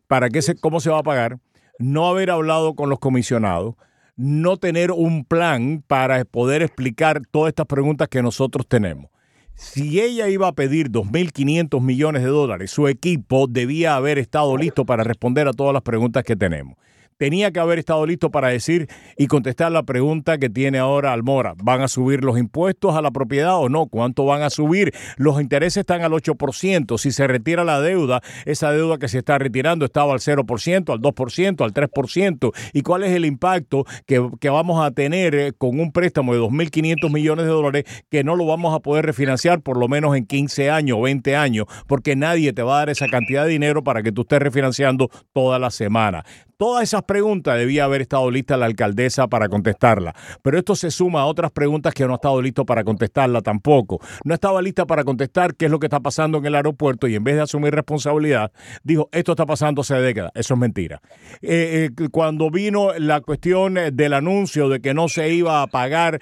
para 0.07 0.29
qué 0.29 0.41
se, 0.41 0.55
cómo 0.55 0.79
se 0.79 0.89
va 0.89 0.99
a 0.99 1.03
pagar, 1.03 1.39
no 1.77 2.07
haber 2.07 2.31
hablado 2.31 2.75
con 2.75 2.89
los 2.89 2.99
comisionados, 2.99 3.75
no 4.15 4.57
tener 4.57 4.91
un 4.91 5.25
plan 5.25 5.83
para 5.85 6.23
poder 6.25 6.61
explicar 6.61 7.21
todas 7.29 7.49
estas 7.49 7.67
preguntas 7.67 8.07
que 8.07 8.23
nosotros 8.23 8.67
tenemos. 8.67 9.11
Si 9.53 10.01
ella 10.01 10.27
iba 10.27 10.47
a 10.47 10.53
pedir 10.53 10.89
2.500 10.89 11.81
millones 11.81 12.23
de 12.23 12.29
dólares, 12.29 12.71
su 12.71 12.87
equipo 12.87 13.47
debía 13.47 13.95
haber 13.95 14.17
estado 14.17 14.57
listo 14.57 14.85
para 14.85 15.03
responder 15.03 15.47
a 15.47 15.53
todas 15.53 15.73
las 15.73 15.81
preguntas 15.81 16.23
que 16.23 16.35
tenemos. 16.35 16.77
Tenía 17.17 17.51
que 17.51 17.61
haber 17.61 17.79
estado 17.79 18.05
listo 18.05 18.29
para 18.29 18.49
decir 18.49 18.89
y 19.15 19.27
contestar 19.27 19.71
la 19.71 19.83
pregunta 19.83 20.37
que 20.37 20.49
tiene 20.49 20.79
ahora 20.79 21.13
Almora. 21.13 21.53
¿Van 21.63 21.81
a 21.81 21.87
subir 21.87 22.25
los 22.25 22.37
impuestos 22.37 22.93
a 22.93 23.01
la 23.01 23.11
propiedad 23.11 23.57
o 23.57 23.69
no? 23.69 23.85
¿Cuánto 23.85 24.25
van 24.25 24.41
a 24.41 24.49
subir? 24.49 24.93
Los 25.15 25.39
intereses 25.39 25.77
están 25.77 26.01
al 26.01 26.11
8%. 26.11 26.97
Si 26.97 27.11
se 27.13 27.25
retira 27.25 27.63
la 27.63 27.79
deuda, 27.79 28.21
esa 28.43 28.73
deuda 28.73 28.97
que 28.97 29.07
se 29.07 29.19
está 29.19 29.37
retirando 29.37 29.85
estaba 29.85 30.11
al 30.11 30.19
0%, 30.19 30.91
al 30.91 30.99
2%, 30.99 31.63
al 31.63 31.73
3%. 31.73 32.51
¿Y 32.73 32.81
cuál 32.81 33.03
es 33.03 33.11
el 33.11 33.23
impacto 33.23 33.85
que, 34.05 34.49
vamos 34.49 34.85
a 34.85 34.91
tener 34.91 35.35
eh, 35.35 35.53
con 35.57 35.79
un 35.79 35.93
préstamo 35.93 36.33
de 36.33 36.41
2.500 36.41 37.13
millones 37.13 37.45
de 37.45 37.51
dólares 37.51 37.83
que 38.09 38.25
no 38.25 38.35
lo 38.35 38.45
vamos 38.45 38.75
a 38.75 38.81
poder 38.81 39.05
refinanciar 39.05 39.61
por 39.61 39.77
lo 39.77 39.87
menos 39.87 40.17
en 40.17 40.25
15 40.25 40.69
años, 40.69 41.01
20 41.01 41.33
años? 41.37 41.65
Porque 41.87 42.17
nadie 42.17 42.51
te 42.51 42.61
va 42.61 42.75
a 42.75 42.79
dar 42.79 42.89
esa 42.89 43.07
cantidad 43.07 43.45
de 43.45 43.51
dinero 43.51 43.85
para 43.85 44.03
que 44.03 44.11
tú 44.11 44.23
estés 44.23 44.39
refinanciando 44.39 45.09
toda 45.31 45.59
la 45.59 45.71
semana. 45.71 46.25
Todas 46.57 46.83
esas 46.83 47.03
preguntas 47.03 47.57
debía 47.57 47.83
haber 47.83 48.01
estado 48.01 48.31
lista 48.31 48.55
la 48.55 48.65
alcaldesa 48.67 49.27
para 49.27 49.49
contestarla, 49.49 50.15
pero 50.41 50.57
esto 50.57 50.73
se 50.75 50.89
suma 50.89 51.19
a 51.21 51.25
otras 51.25 51.51
preguntas 51.51 51.93
que 51.93 52.05
no 52.05 52.13
ha 52.13 52.15
estado 52.15 52.41
listo 52.41 52.65
para 52.65 52.85
contestarla 52.85 53.41
tampoco. 53.41 53.99
No 54.23 54.33
estaba 54.33 54.61
lista 54.61 54.85
para 54.85 55.03
contestar 55.03 55.55
qué 55.55 55.65
es 55.65 55.71
lo 55.71 55.79
que 55.79 55.87
está 55.87 55.99
pasando 55.99 56.37
en 56.37 56.45
el 56.45 56.55
aeropuerto 56.55 57.09
y 57.09 57.15
en 57.15 57.25
vez 57.25 57.35
de 57.35 57.41
asumir 57.41 57.75
responsabilidad, 57.75 58.53
dijo, 58.83 59.09
esto 59.11 59.33
está 59.33 59.45
pasando 59.45 59.81
hace 59.81 59.95
décadas. 59.95 60.31
Eso 60.33 60.53
es 60.53 60.59
mentira. 60.61 61.01
Eh, 61.41 61.89
eh, 61.99 62.07
cuando 62.09 62.49
vino 62.49 62.93
la 62.97 63.19
cuestión 63.19 63.77
eh, 63.77 63.91
del 63.91 64.13
anuncio 64.13 64.69
de 64.69 64.79
que 64.79 64.93
no 64.93 65.09
se 65.09 65.33
iba 65.33 65.61
a 65.61 65.67
pagar 65.67 66.21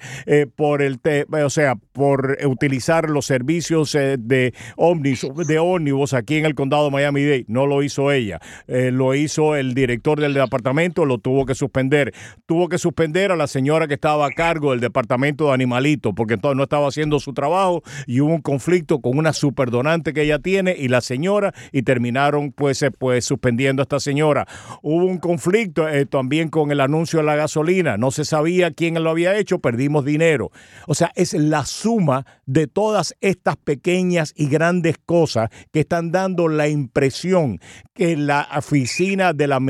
por 0.56 0.82
el, 0.82 0.98
te- 0.98 1.26
o 1.30 1.50
sea, 1.50 1.76
por 1.92 2.38
utilizar 2.44 3.08
los 3.08 3.26
servicios 3.26 3.92
de 3.92 4.52
ómnibus, 4.76 6.10
de 6.10 6.16
aquí 6.18 6.38
en 6.38 6.46
el 6.46 6.56
condado 6.56 6.86
de 6.86 6.90
Miami-Dade, 6.90 7.44
no 7.46 7.66
lo 7.68 7.84
hizo 7.84 8.10
ella, 8.10 8.40
lo 8.66 9.14
hizo 9.14 9.54
el 9.54 9.74
director 9.74 10.23
del 10.24 10.34
departamento, 10.34 11.04
lo 11.04 11.18
tuvo 11.18 11.46
que 11.46 11.54
suspender. 11.54 12.12
Tuvo 12.46 12.68
que 12.68 12.78
suspender 12.78 13.32
a 13.32 13.36
la 13.36 13.46
señora 13.46 13.86
que 13.86 13.94
estaba 13.94 14.26
a 14.26 14.30
cargo 14.30 14.72
del 14.72 14.80
departamento 14.80 15.46
de 15.46 15.52
animalitos, 15.54 16.12
porque 16.16 16.34
entonces 16.34 16.56
no 16.56 16.64
estaba 16.64 16.88
haciendo 16.88 17.20
su 17.20 17.32
trabajo 17.32 17.82
y 18.06 18.20
hubo 18.20 18.34
un 18.34 18.42
conflicto 18.42 19.00
con 19.00 19.18
una 19.18 19.32
superdonante 19.32 20.12
que 20.12 20.22
ella 20.22 20.38
tiene 20.38 20.74
y 20.78 20.88
la 20.88 21.00
señora 21.00 21.52
y 21.72 21.82
terminaron 21.82 22.52
pues, 22.52 22.82
eh, 22.82 22.90
pues 22.90 23.24
suspendiendo 23.24 23.82
a 23.82 23.84
esta 23.84 24.00
señora. 24.00 24.46
Hubo 24.82 25.04
un 25.04 25.18
conflicto 25.18 25.88
eh, 25.88 26.06
también 26.06 26.48
con 26.48 26.70
el 26.70 26.80
anuncio 26.80 27.20
de 27.20 27.26
la 27.26 27.36
gasolina, 27.36 27.96
no 27.96 28.10
se 28.10 28.24
sabía 28.24 28.70
quién 28.70 29.02
lo 29.02 29.10
había 29.10 29.36
hecho, 29.36 29.58
perdimos 29.58 30.04
dinero. 30.04 30.50
O 30.86 30.94
sea, 30.94 31.10
es 31.14 31.34
la 31.34 31.64
suma 31.64 32.26
de 32.46 32.66
todas 32.66 33.14
estas 33.20 33.56
pequeñas 33.56 34.32
y 34.36 34.48
grandes 34.48 34.96
cosas 35.04 35.50
que 35.72 35.80
están 35.80 36.12
dando 36.12 36.48
la 36.48 36.68
impresión 36.68 37.60
que 37.94 38.16
la 38.16 38.48
oficina 38.56 39.32
de 39.32 39.46
la 39.46 39.60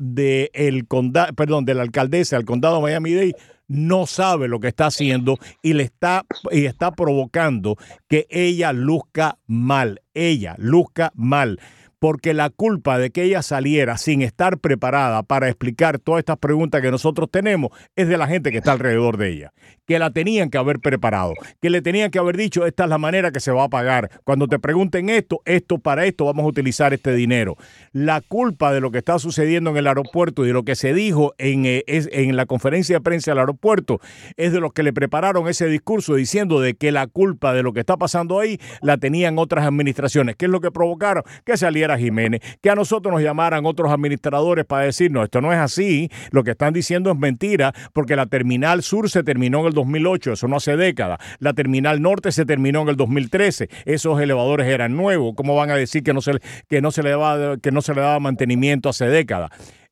de 0.00 0.50
el 0.54 0.86
condado, 0.86 1.32
perdón, 1.34 1.64
de 1.64 1.74
la 1.74 1.82
alcaldesa 1.82 2.36
del 2.36 2.44
condado 2.44 2.76
de 2.76 2.82
Miami-Dade 2.82 3.34
no 3.68 4.06
sabe 4.06 4.48
lo 4.48 4.60
que 4.60 4.68
está 4.68 4.86
haciendo 4.86 5.38
y 5.62 5.74
le 5.74 5.84
está 5.84 6.24
y 6.50 6.64
está 6.64 6.92
provocando 6.92 7.76
que 8.08 8.26
ella 8.30 8.72
luzca 8.72 9.38
mal, 9.46 10.00
ella 10.14 10.54
luzca 10.58 11.12
mal. 11.14 11.60
Porque 11.98 12.34
la 12.34 12.50
culpa 12.50 12.98
de 12.98 13.10
que 13.10 13.24
ella 13.24 13.42
saliera 13.42 13.98
sin 13.98 14.22
estar 14.22 14.58
preparada 14.58 15.22
para 15.22 15.48
explicar 15.48 15.98
todas 15.98 16.20
estas 16.20 16.38
preguntas 16.38 16.80
que 16.80 16.90
nosotros 16.90 17.28
tenemos 17.30 17.70
es 17.96 18.08
de 18.08 18.16
la 18.16 18.26
gente 18.26 18.50
que 18.52 18.58
está 18.58 18.72
alrededor 18.72 19.16
de 19.16 19.30
ella. 19.30 19.52
Que 19.86 19.98
la 19.98 20.10
tenían 20.10 20.50
que 20.50 20.58
haber 20.58 20.80
preparado, 20.80 21.32
que 21.60 21.70
le 21.70 21.82
tenían 21.82 22.10
que 22.10 22.18
haber 22.18 22.36
dicho, 22.36 22.66
esta 22.66 22.84
es 22.84 22.90
la 22.90 22.98
manera 22.98 23.32
que 23.32 23.40
se 23.40 23.50
va 23.50 23.64
a 23.64 23.68
pagar. 23.68 24.10
Cuando 24.24 24.46
te 24.46 24.58
pregunten 24.58 25.08
esto, 25.08 25.40
esto 25.44 25.78
para 25.78 26.04
esto 26.04 26.26
vamos 26.26 26.44
a 26.44 26.48
utilizar 26.48 26.92
este 26.92 27.14
dinero. 27.14 27.56
La 27.92 28.20
culpa 28.20 28.72
de 28.72 28.80
lo 28.80 28.90
que 28.90 28.98
está 28.98 29.18
sucediendo 29.18 29.70
en 29.70 29.78
el 29.78 29.86
aeropuerto 29.86 30.44
y 30.44 30.48
de 30.48 30.52
lo 30.52 30.64
que 30.64 30.76
se 30.76 30.92
dijo 30.92 31.34
en, 31.38 31.64
eh, 31.64 31.84
la 32.32 32.46
conferencia 32.46 32.96
de 32.96 33.00
prensa 33.00 33.30
del 33.30 33.38
aeropuerto 33.38 34.00
es 34.36 34.52
de 34.52 34.60
los 34.60 34.72
que 34.72 34.82
le 34.82 34.92
prepararon 34.92 35.48
ese 35.48 35.66
discurso 35.66 36.14
diciendo 36.14 36.60
de 36.60 36.74
que 36.74 36.92
la 36.92 37.06
culpa 37.06 37.52
de 37.52 37.62
lo 37.62 37.72
que 37.72 37.80
está 37.80 37.96
pasando 37.96 38.38
ahí 38.38 38.60
la 38.82 38.98
tenían 38.98 39.38
otras 39.38 39.66
administraciones. 39.66 40.36
¿Qué 40.36 40.44
es 40.44 40.50
lo 40.50 40.60
que 40.60 40.70
provocaron? 40.70 41.24
Que 41.44 41.56
saliera 41.56 41.87
Jiménez, 41.96 42.40
que 42.60 42.70
a 42.70 42.74
nosotros 42.74 43.12
nos 43.12 43.22
llamaran 43.22 43.64
otros 43.64 43.90
administradores 43.90 44.64
para 44.64 44.84
decirnos, 44.84 45.24
esto 45.24 45.40
no 45.40 45.52
es 45.52 45.58
así, 45.58 46.10
lo 46.30 46.44
que 46.44 46.50
están 46.50 46.72
diciendo 46.72 47.10
es 47.10 47.16
mentira, 47.16 47.72
porque 47.92 48.16
la 48.16 48.26
Terminal 48.26 48.82
Sur 48.82 49.08
se 49.08 49.22
terminó 49.22 49.60
en 49.60 49.66
el 49.68 49.72
2008, 49.72 50.32
eso 50.32 50.48
no 50.48 50.56
hace 50.56 50.76
décadas, 50.76 51.18
la 51.38 51.52
Terminal 51.52 52.02
Norte 52.02 52.32
se 52.32 52.44
terminó 52.44 52.82
en 52.82 52.88
el 52.88 52.96
2013, 52.96 53.68
esos 53.84 54.20
elevadores 54.20 54.66
eran 54.66 54.96
nuevos, 54.96 55.34
¿cómo 55.36 55.54
van 55.54 55.70
a 55.70 55.76
decir 55.76 56.02
que 56.02 56.12
no 56.12 56.20
se, 56.20 56.32
que 56.68 56.82
no 56.82 56.90
se, 56.90 57.02
le, 57.02 57.10
daba, 57.10 57.56
que 57.56 57.70
no 57.70 57.80
se 57.80 57.94
le 57.94 58.00
daba 58.00 58.20
mantenimiento 58.20 58.88
hace 58.88 59.06
décadas? 59.06 59.50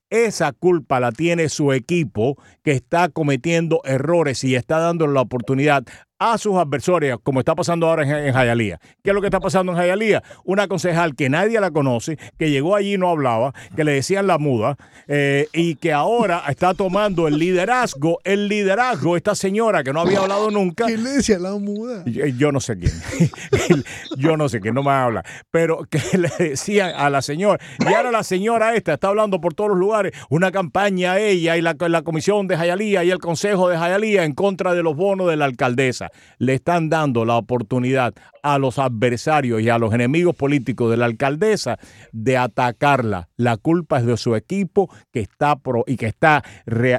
Esa 0.09 0.53
culpa 0.53 1.01
la 1.01 1.11
tiene 1.11 1.49
su 1.49 1.73
equipo 1.73 2.37
que 2.63 2.71
está 2.71 3.09
cometiendo 3.09 3.81
errores 3.85 4.45
y 4.45 4.55
está 4.55 4.79
dando 4.79 5.09
la 5.09 5.21
oportunidad 5.21 5.83
a 6.19 6.39
sus 6.39 6.57
adversarios, 6.57 7.19
como 7.23 7.41
está 7.41 7.55
pasando 7.55 7.89
ahora 7.89 8.05
en, 8.05 8.11
en 8.11 8.33
Jayalía. 8.33 8.81
¿Qué 9.03 9.11
es 9.11 9.15
lo 9.15 9.21
que 9.21 9.27
está 9.27 9.41
pasando 9.41 9.73
en 9.73 9.79
Jayalía? 9.79 10.23
Una 10.45 10.67
concejal 10.69 11.15
que 11.15 11.29
nadie 11.29 11.61
la 11.61 11.71
conoce, 11.71 12.19
que 12.39 12.51
llegó 12.51 12.75
allí 12.75 12.95
y 12.95 12.99
no 12.99 13.11
hablaba, 13.11 13.53
que 13.75 13.85
le 13.85 13.93
decían 13.93 14.27
la 14.27 14.39
muda, 14.39 14.77
eh, 15.09 15.49
y 15.53 15.77
que 15.77 15.93
ahora 15.93 16.43
está 16.49 16.75
tomando 16.75 17.29
el 17.29 17.39
liderazgo, 17.39 18.19
el 18.25 18.49
liderazgo, 18.49 19.17
esta 19.17 19.35
señora 19.35 19.85
que 19.85 19.93
no 19.93 20.01
había 20.01 20.21
hablado 20.21 20.51
nunca. 20.51 20.87
¿Quién 20.87 21.05
le 21.05 21.11
decía 21.11 21.39
la 21.39 21.55
muda? 21.57 22.03
Yo, 22.07 22.27
yo 22.27 22.53
no 22.53 22.61
sé 22.61 22.79
quién. 22.79 22.93
yo 24.17 24.37
no 24.37 24.49
sé 24.49 24.61
quién, 24.61 24.75
no 24.75 24.83
me 24.83 24.93
habla. 24.93 25.25
Pero 25.51 25.85
que 25.85 26.01
le 26.19 26.31
decían 26.39 26.93
a 26.97 27.11
la 27.11 27.21
señora, 27.23 27.63
y 27.79 27.93
ahora 27.93 28.11
la 28.11 28.23
señora 28.23 28.75
esta 28.75 28.95
está 28.95 29.09
hablando 29.09 29.41
por 29.41 29.55
todos 29.55 29.71
los 29.71 29.79
lugares, 29.79 30.13
una 30.31 30.51
campaña 30.51 31.19
ella 31.19 31.57
y 31.57 31.63
la, 31.63 31.77
la 31.79 32.03
comisión 32.03 32.47
de 32.47 32.57
Jayalía 32.57 33.05
y 33.05 33.11
el 33.11 33.19
consejo 33.19 33.69
de 33.69 33.77
Jayalía 33.77 34.25
en 34.25 34.33
contra 34.33 34.75
de 34.75 34.83
los 34.83 34.97
bonos 34.97 35.29
de 35.29 35.37
la 35.37 35.45
alcaldesa 35.45 36.06
le 36.39 36.55
están 36.55 36.89
dando 36.89 37.25
la 37.25 37.37
oportunidad 37.37 38.15
a 38.43 38.59
los 38.59 38.79
adversarios 38.79 39.61
y 39.61 39.69
a 39.69 39.79
los 39.79 39.93
enemigos 39.93 40.35
políticos 40.37 40.91
de 40.91 40.97
la 40.97 41.07
alcaldesa 41.07 41.79
de 42.13 42.37
atacarla. 42.37 43.29
La 43.37 43.57
culpa 43.57 43.99
es 43.99 44.07
de 44.07 44.17
su 44.17 44.37
equipo 44.37 44.91
que 45.13 45.21
está 45.21 45.57
pro 45.57 45.85
y 45.87 45.97
que 45.97 46.07
está 46.07 46.43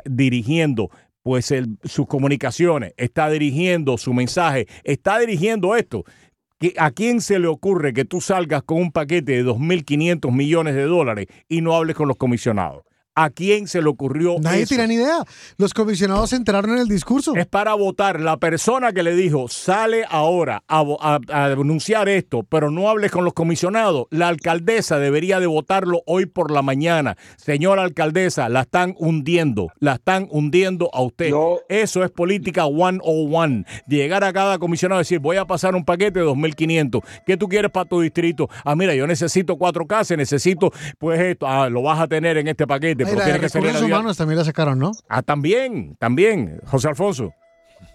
dirigiendo 0.06 0.90
pues 1.24 1.54
sus 1.84 2.08
comunicaciones, 2.08 2.94
está 2.96 3.30
dirigiendo 3.30 3.98
su 3.98 4.14
mensaje, 4.14 4.66
está 4.86 5.20
dirigiendo 5.20 5.76
esto. 5.76 6.06
¿A 6.78 6.92
quién 6.92 7.20
se 7.20 7.38
le 7.38 7.48
ocurre 7.48 7.94
que 7.94 8.06
tú 8.06 8.22
salgas 8.22 8.64
con 8.64 8.78
un 8.78 8.92
paquete 8.92 9.34
de 9.34 9.46
2.500 9.46 10.32
millones 10.32 10.74
de 10.74 10.84
dólares 10.84 11.28
y 11.50 11.62
no 11.62 11.76
hables 11.76 11.98
con 11.98 12.08
los 12.08 12.16
comisionados? 12.16 12.84
¿A 13.20 13.32
quién 13.32 13.68
se 13.68 13.82
le 13.82 13.90
ocurrió 13.90 14.36
Nadie 14.40 14.62
eso? 14.62 14.70
tiene 14.76 14.88
ni 14.90 14.94
idea. 14.94 15.24
Los 15.58 15.74
comisionados 15.74 16.30
se 16.30 16.36
enteraron 16.36 16.72
en 16.74 16.78
el 16.78 16.88
discurso. 16.88 17.36
Es 17.36 17.48
para 17.48 17.74
votar. 17.74 18.20
La 18.22 18.38
persona 18.38 18.94
que 18.94 19.02
le 19.02 19.16
dijo, 19.16 19.48
sale 19.48 20.06
ahora 20.08 20.62
a, 20.68 20.82
a, 21.00 21.20
a, 21.32 21.46
anunciar 21.46 22.10
esto, 22.10 22.44
pero 22.48 22.70
no 22.70 22.90
hables 22.90 23.10
con 23.10 23.26
los 23.26 23.34
comisionados. 23.34 24.06
La 24.12 24.28
alcaldesa 24.28 25.00
debería 25.00 25.40
de 25.40 25.48
votarlo 25.48 26.04
hoy 26.06 26.28
por 26.28 26.52
la 26.52 26.62
mañana. 26.62 27.18
Señora 27.38 27.82
alcaldesa, 27.82 28.50
la 28.50 28.62
están 28.62 28.94
hundiendo. 29.00 29.70
La 29.80 29.94
están 29.94 30.28
hundiendo 30.30 30.92
a 30.94 31.02
usted. 31.02 31.30
Yo- 31.32 31.62
Eso 31.70 32.04
es 32.04 32.12
política 32.12 32.66
101. 32.68 33.64
Llegar 33.88 34.24
a 34.26 34.32
cada 34.32 34.60
comisionado 34.60 35.02
y 35.02 35.06
decir, 35.06 35.18
voy 35.20 35.38
a 35.38 35.46
pasar 35.46 35.74
un 35.74 35.84
paquete 35.86 36.20
de 36.20 36.26
2.500. 36.26 37.02
¿Qué 37.26 37.36
tú 37.36 37.48
quieres 37.50 37.72
para 37.72 37.90
tu 37.90 38.00
distrito? 38.00 38.48
Ah, 38.64 38.76
mira, 38.76 38.94
yo 38.94 39.08
necesito 39.08 39.58
cuatro 39.58 39.88
casas, 39.88 40.18
necesito, 40.20 40.72
pues 41.00 41.20
esto, 41.20 41.48
ah, 41.48 41.68
lo 41.68 41.82
vas 41.82 42.00
a 42.00 42.08
tener 42.08 42.38
en 42.38 42.48
este 42.48 42.68
paquete. 42.68 43.07
Ay, 43.08 43.16
pero 43.16 43.20
la 43.20 43.26
de 43.26 43.32
tiene 43.32 43.40
que 43.40 43.50
salir 43.50 43.68
recursos 43.68 43.90
humanos 43.90 44.18
también 44.18 44.38
la 44.38 44.46
sacaron, 44.46 44.80
¿no? 44.80 44.92
Ah, 45.08 45.22
también, 45.22 45.96
también, 45.98 46.60
José 46.66 46.88
Alfonso. 46.90 47.34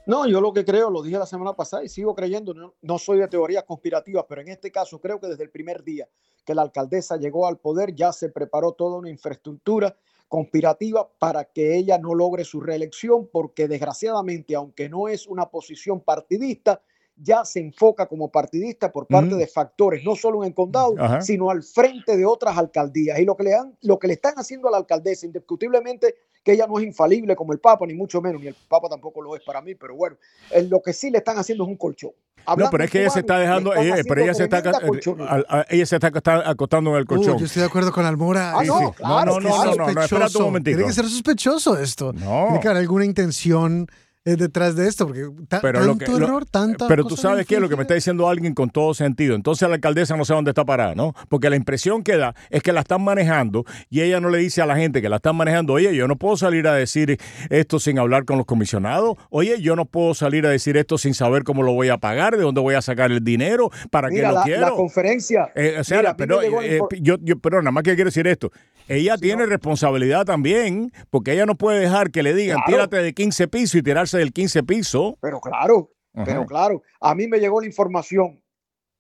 No, 0.06 0.26
yo 0.26 0.40
lo 0.40 0.52
que 0.52 0.64
creo, 0.64 0.90
lo 0.90 1.02
dije 1.02 1.18
la 1.18 1.26
semana 1.26 1.54
pasada 1.54 1.84
y 1.84 1.88
sigo 1.88 2.14
creyendo, 2.14 2.54
no, 2.54 2.74
no 2.82 2.98
soy 2.98 3.18
de 3.18 3.28
teorías 3.28 3.64
conspirativas, 3.64 4.24
pero 4.28 4.40
en 4.40 4.48
este 4.48 4.70
caso 4.70 5.00
creo 5.00 5.20
que 5.20 5.28
desde 5.28 5.44
el 5.44 5.50
primer 5.50 5.82
día 5.82 6.08
que 6.44 6.54
la 6.54 6.62
alcaldesa 6.62 7.16
llegó 7.16 7.46
al 7.46 7.58
poder 7.58 7.94
ya 7.94 8.12
se 8.12 8.28
preparó 8.28 8.72
toda 8.72 8.98
una 8.98 9.10
infraestructura 9.10 9.96
conspirativa 10.28 11.08
para 11.18 11.44
que 11.44 11.76
ella 11.76 11.98
no 11.98 12.14
logre 12.14 12.44
su 12.44 12.60
reelección, 12.60 13.28
porque 13.30 13.68
desgraciadamente, 13.68 14.54
aunque 14.54 14.88
no 14.88 15.08
es 15.08 15.26
una 15.26 15.50
posición 15.50 16.00
partidista, 16.00 16.80
ya 17.16 17.44
se 17.44 17.60
enfoca 17.60 18.06
como 18.06 18.30
partidista 18.30 18.90
por 18.90 19.06
parte 19.06 19.34
Mm. 19.34 19.38
de 19.38 19.46
factores, 19.46 20.04
no 20.04 20.16
solo 20.16 20.42
en 20.42 20.48
el 20.48 20.54
condado, 20.54 20.94
Ajá. 20.98 21.20
sino 21.20 21.50
al 21.50 21.62
frente 21.62 22.16
de 22.16 22.24
otras 22.26 22.56
alcaldías. 22.58 23.18
Y 23.20 23.24
lo 23.24 23.36
que, 23.36 23.44
le 23.44 23.54
han, 23.54 23.76
lo 23.82 23.98
que 23.98 24.06
le 24.08 24.14
están 24.14 24.34
haciendo 24.36 24.68
a 24.68 24.70
la 24.70 24.78
alcaldesa, 24.78 25.26
indiscutiblemente, 25.26 26.14
que 26.42 26.52
ella 26.54 26.66
no 26.66 26.78
es 26.80 26.84
infalible 26.84 27.36
como 27.36 27.52
el 27.52 27.60
Papa, 27.60 27.86
ni 27.86 27.94
mucho 27.94 28.20
menos, 28.20 28.40
ni 28.40 28.48
el 28.48 28.56
Papa 28.68 28.88
tampoco 28.88 29.22
lo 29.22 29.36
es 29.36 29.42
para 29.44 29.60
mí, 29.60 29.74
pero 29.76 29.94
bueno, 29.94 30.16
eh, 30.50 30.62
lo 30.62 30.80
que 30.82 30.92
sí 30.92 31.10
le 31.10 31.18
están 31.18 31.38
haciendo 31.38 31.62
es 31.64 31.70
un 31.70 31.76
colchón. 31.76 32.10
No, 32.38 32.42
Hablando 32.46 32.70
pero 32.72 32.84
es 32.84 32.90
que 32.90 33.00
ella 33.02 33.10
se 33.10 33.20
está 33.20 33.38
dejando, 33.38 33.72
ella- 33.74 33.94
pero 34.08 34.22
haciendo 34.22 34.24
ella 34.24 34.34
se 34.34 34.42
está, 34.44 34.58
eh, 34.58 35.26
a- 35.28 35.58
a- 35.60 35.66
ella 35.70 35.86
se 35.86 35.94
está 35.94 36.08
acosta- 36.08 36.50
acostando 36.50 36.90
en 36.90 36.96
el 36.96 37.02
Uh, 37.04 37.06
colchón. 37.06 37.38
yo 37.38 37.44
estoy 37.46 37.60
de 37.60 37.68
acuerdo 37.68 37.92
con 37.92 38.04
Almora. 38.04 38.58
Ah, 38.58 38.64
no, 38.64 38.78
sí. 38.80 38.84
claro, 38.96 39.24
no, 39.38 39.40
no, 39.40 39.48
claro. 39.48 39.64
no, 39.70 39.76
no, 39.76 39.76
no, 39.76 39.88
espérate 39.90 40.00
un 40.00 40.08
Sospechoso. 40.22 40.40
momentico. 40.46 40.76
Tiene 40.78 40.88
que 40.88 40.94
ser 40.94 41.04
sospechoso 41.04 41.78
esto. 41.78 42.12
No. 42.12 42.46
Tiene 42.46 42.60
que 42.60 42.66
haber 42.68 42.80
alguna 42.80 43.04
intención 43.04 43.86
eh, 44.24 44.36
detrás 44.36 44.76
de 44.76 44.86
esto, 44.86 45.06
porque 45.06 45.28
ta- 45.48 45.60
Pero 45.60 45.80
tanto 45.80 45.92
lo 45.92 45.98
que- 45.98 46.20
lo- 46.20 46.26
error, 46.26 46.44
tanta 46.46 46.86
Pero 46.86 47.04
tú 47.04 47.16
sabes 47.16 47.44
qué 47.46 47.56
es 47.56 47.60
lo 47.60 47.68
que 47.68 47.74
me 47.76 47.82
está 47.82 47.94
diciendo 47.94 48.28
alguien 48.28 48.54
con 48.54 48.70
todo 48.70 48.94
sentido. 48.94 49.34
Entonces 49.34 49.68
la 49.68 49.74
alcaldesa 49.74 50.16
no 50.16 50.24
sabe 50.24 50.38
dónde 50.38 50.50
está 50.52 50.64
parada, 50.64 50.94
¿no? 50.94 51.12
Porque 51.28 51.50
la 51.50 51.56
impresión 51.56 52.02
que 52.04 52.16
da 52.16 52.34
es 52.50 52.62
que 52.62 52.72
la 52.72 52.80
están 52.80 53.02
manejando 53.02 53.64
y 53.90 54.00
ella 54.02 54.20
no 54.20 54.28
le 54.28 54.38
dice 54.38 54.62
a 54.62 54.66
la 54.66 54.76
gente 54.76 55.02
que 55.02 55.08
la 55.08 55.16
están 55.16 55.34
manejando, 55.36 55.72
oye, 55.72 55.94
yo 55.96 56.06
no 56.06 56.16
puedo 56.16 56.36
salir 56.36 56.68
a 56.68 56.74
decir 56.74 57.18
esto 57.50 57.78
sin 57.80 57.98
hablar 57.98 58.24
con 58.24 58.36
los 58.36 58.46
comisionados. 58.46 59.16
Oye, 59.30 59.60
yo 59.60 59.74
no 59.74 59.86
puedo 59.86 60.14
salir 60.14 60.46
a 60.46 60.50
decir 60.50 60.76
esto 60.76 60.98
sin 60.98 61.14
saber 61.14 61.42
cómo 61.42 61.62
lo 61.64 61.72
voy 61.72 61.88
a 61.88 61.98
pagar, 61.98 62.36
de 62.36 62.42
dónde 62.44 62.60
voy 62.60 62.74
a 62.76 62.82
sacar 62.82 63.10
el 63.10 63.24
dinero, 63.24 63.70
para 63.90 64.08
qué 64.08 64.22
lo 64.22 64.32
la, 64.32 64.42
quiero. 64.44 64.60
la 64.60 64.70
conferencia. 64.70 65.50
Eh, 65.56 65.76
o 65.80 65.84
sea, 65.84 65.98
mira, 65.98 66.16
pero, 66.16 66.40
eh, 66.42 66.78
infor- 66.78 66.98
yo, 67.00 67.16
yo, 67.20 67.38
pero 67.40 67.60
nada 67.60 67.72
más 67.72 67.82
que 67.82 67.94
quiero 67.96 68.08
decir 68.08 68.26
esto. 68.28 68.52
Ella 68.88 69.16
tiene 69.16 69.46
responsabilidad 69.46 70.24
también, 70.24 70.92
porque 71.10 71.32
ella 71.32 71.46
no 71.46 71.56
puede 71.56 71.80
dejar 71.80 72.10
que 72.10 72.22
le 72.22 72.34
digan, 72.34 72.58
Claro. 72.64 72.70
tírate 72.88 72.96
de 73.02 73.14
15 73.14 73.48
pisos 73.48 73.74
y 73.76 73.82
tirarse 73.82 74.18
del 74.18 74.32
15 74.32 74.62
piso. 74.62 75.16
Pero 75.20 75.40
claro, 75.40 75.90
Ajá. 76.14 76.24
pero 76.24 76.46
claro, 76.46 76.82
a 77.00 77.14
mí 77.14 77.26
me 77.28 77.38
llegó 77.38 77.60
la 77.60 77.66
información 77.66 78.42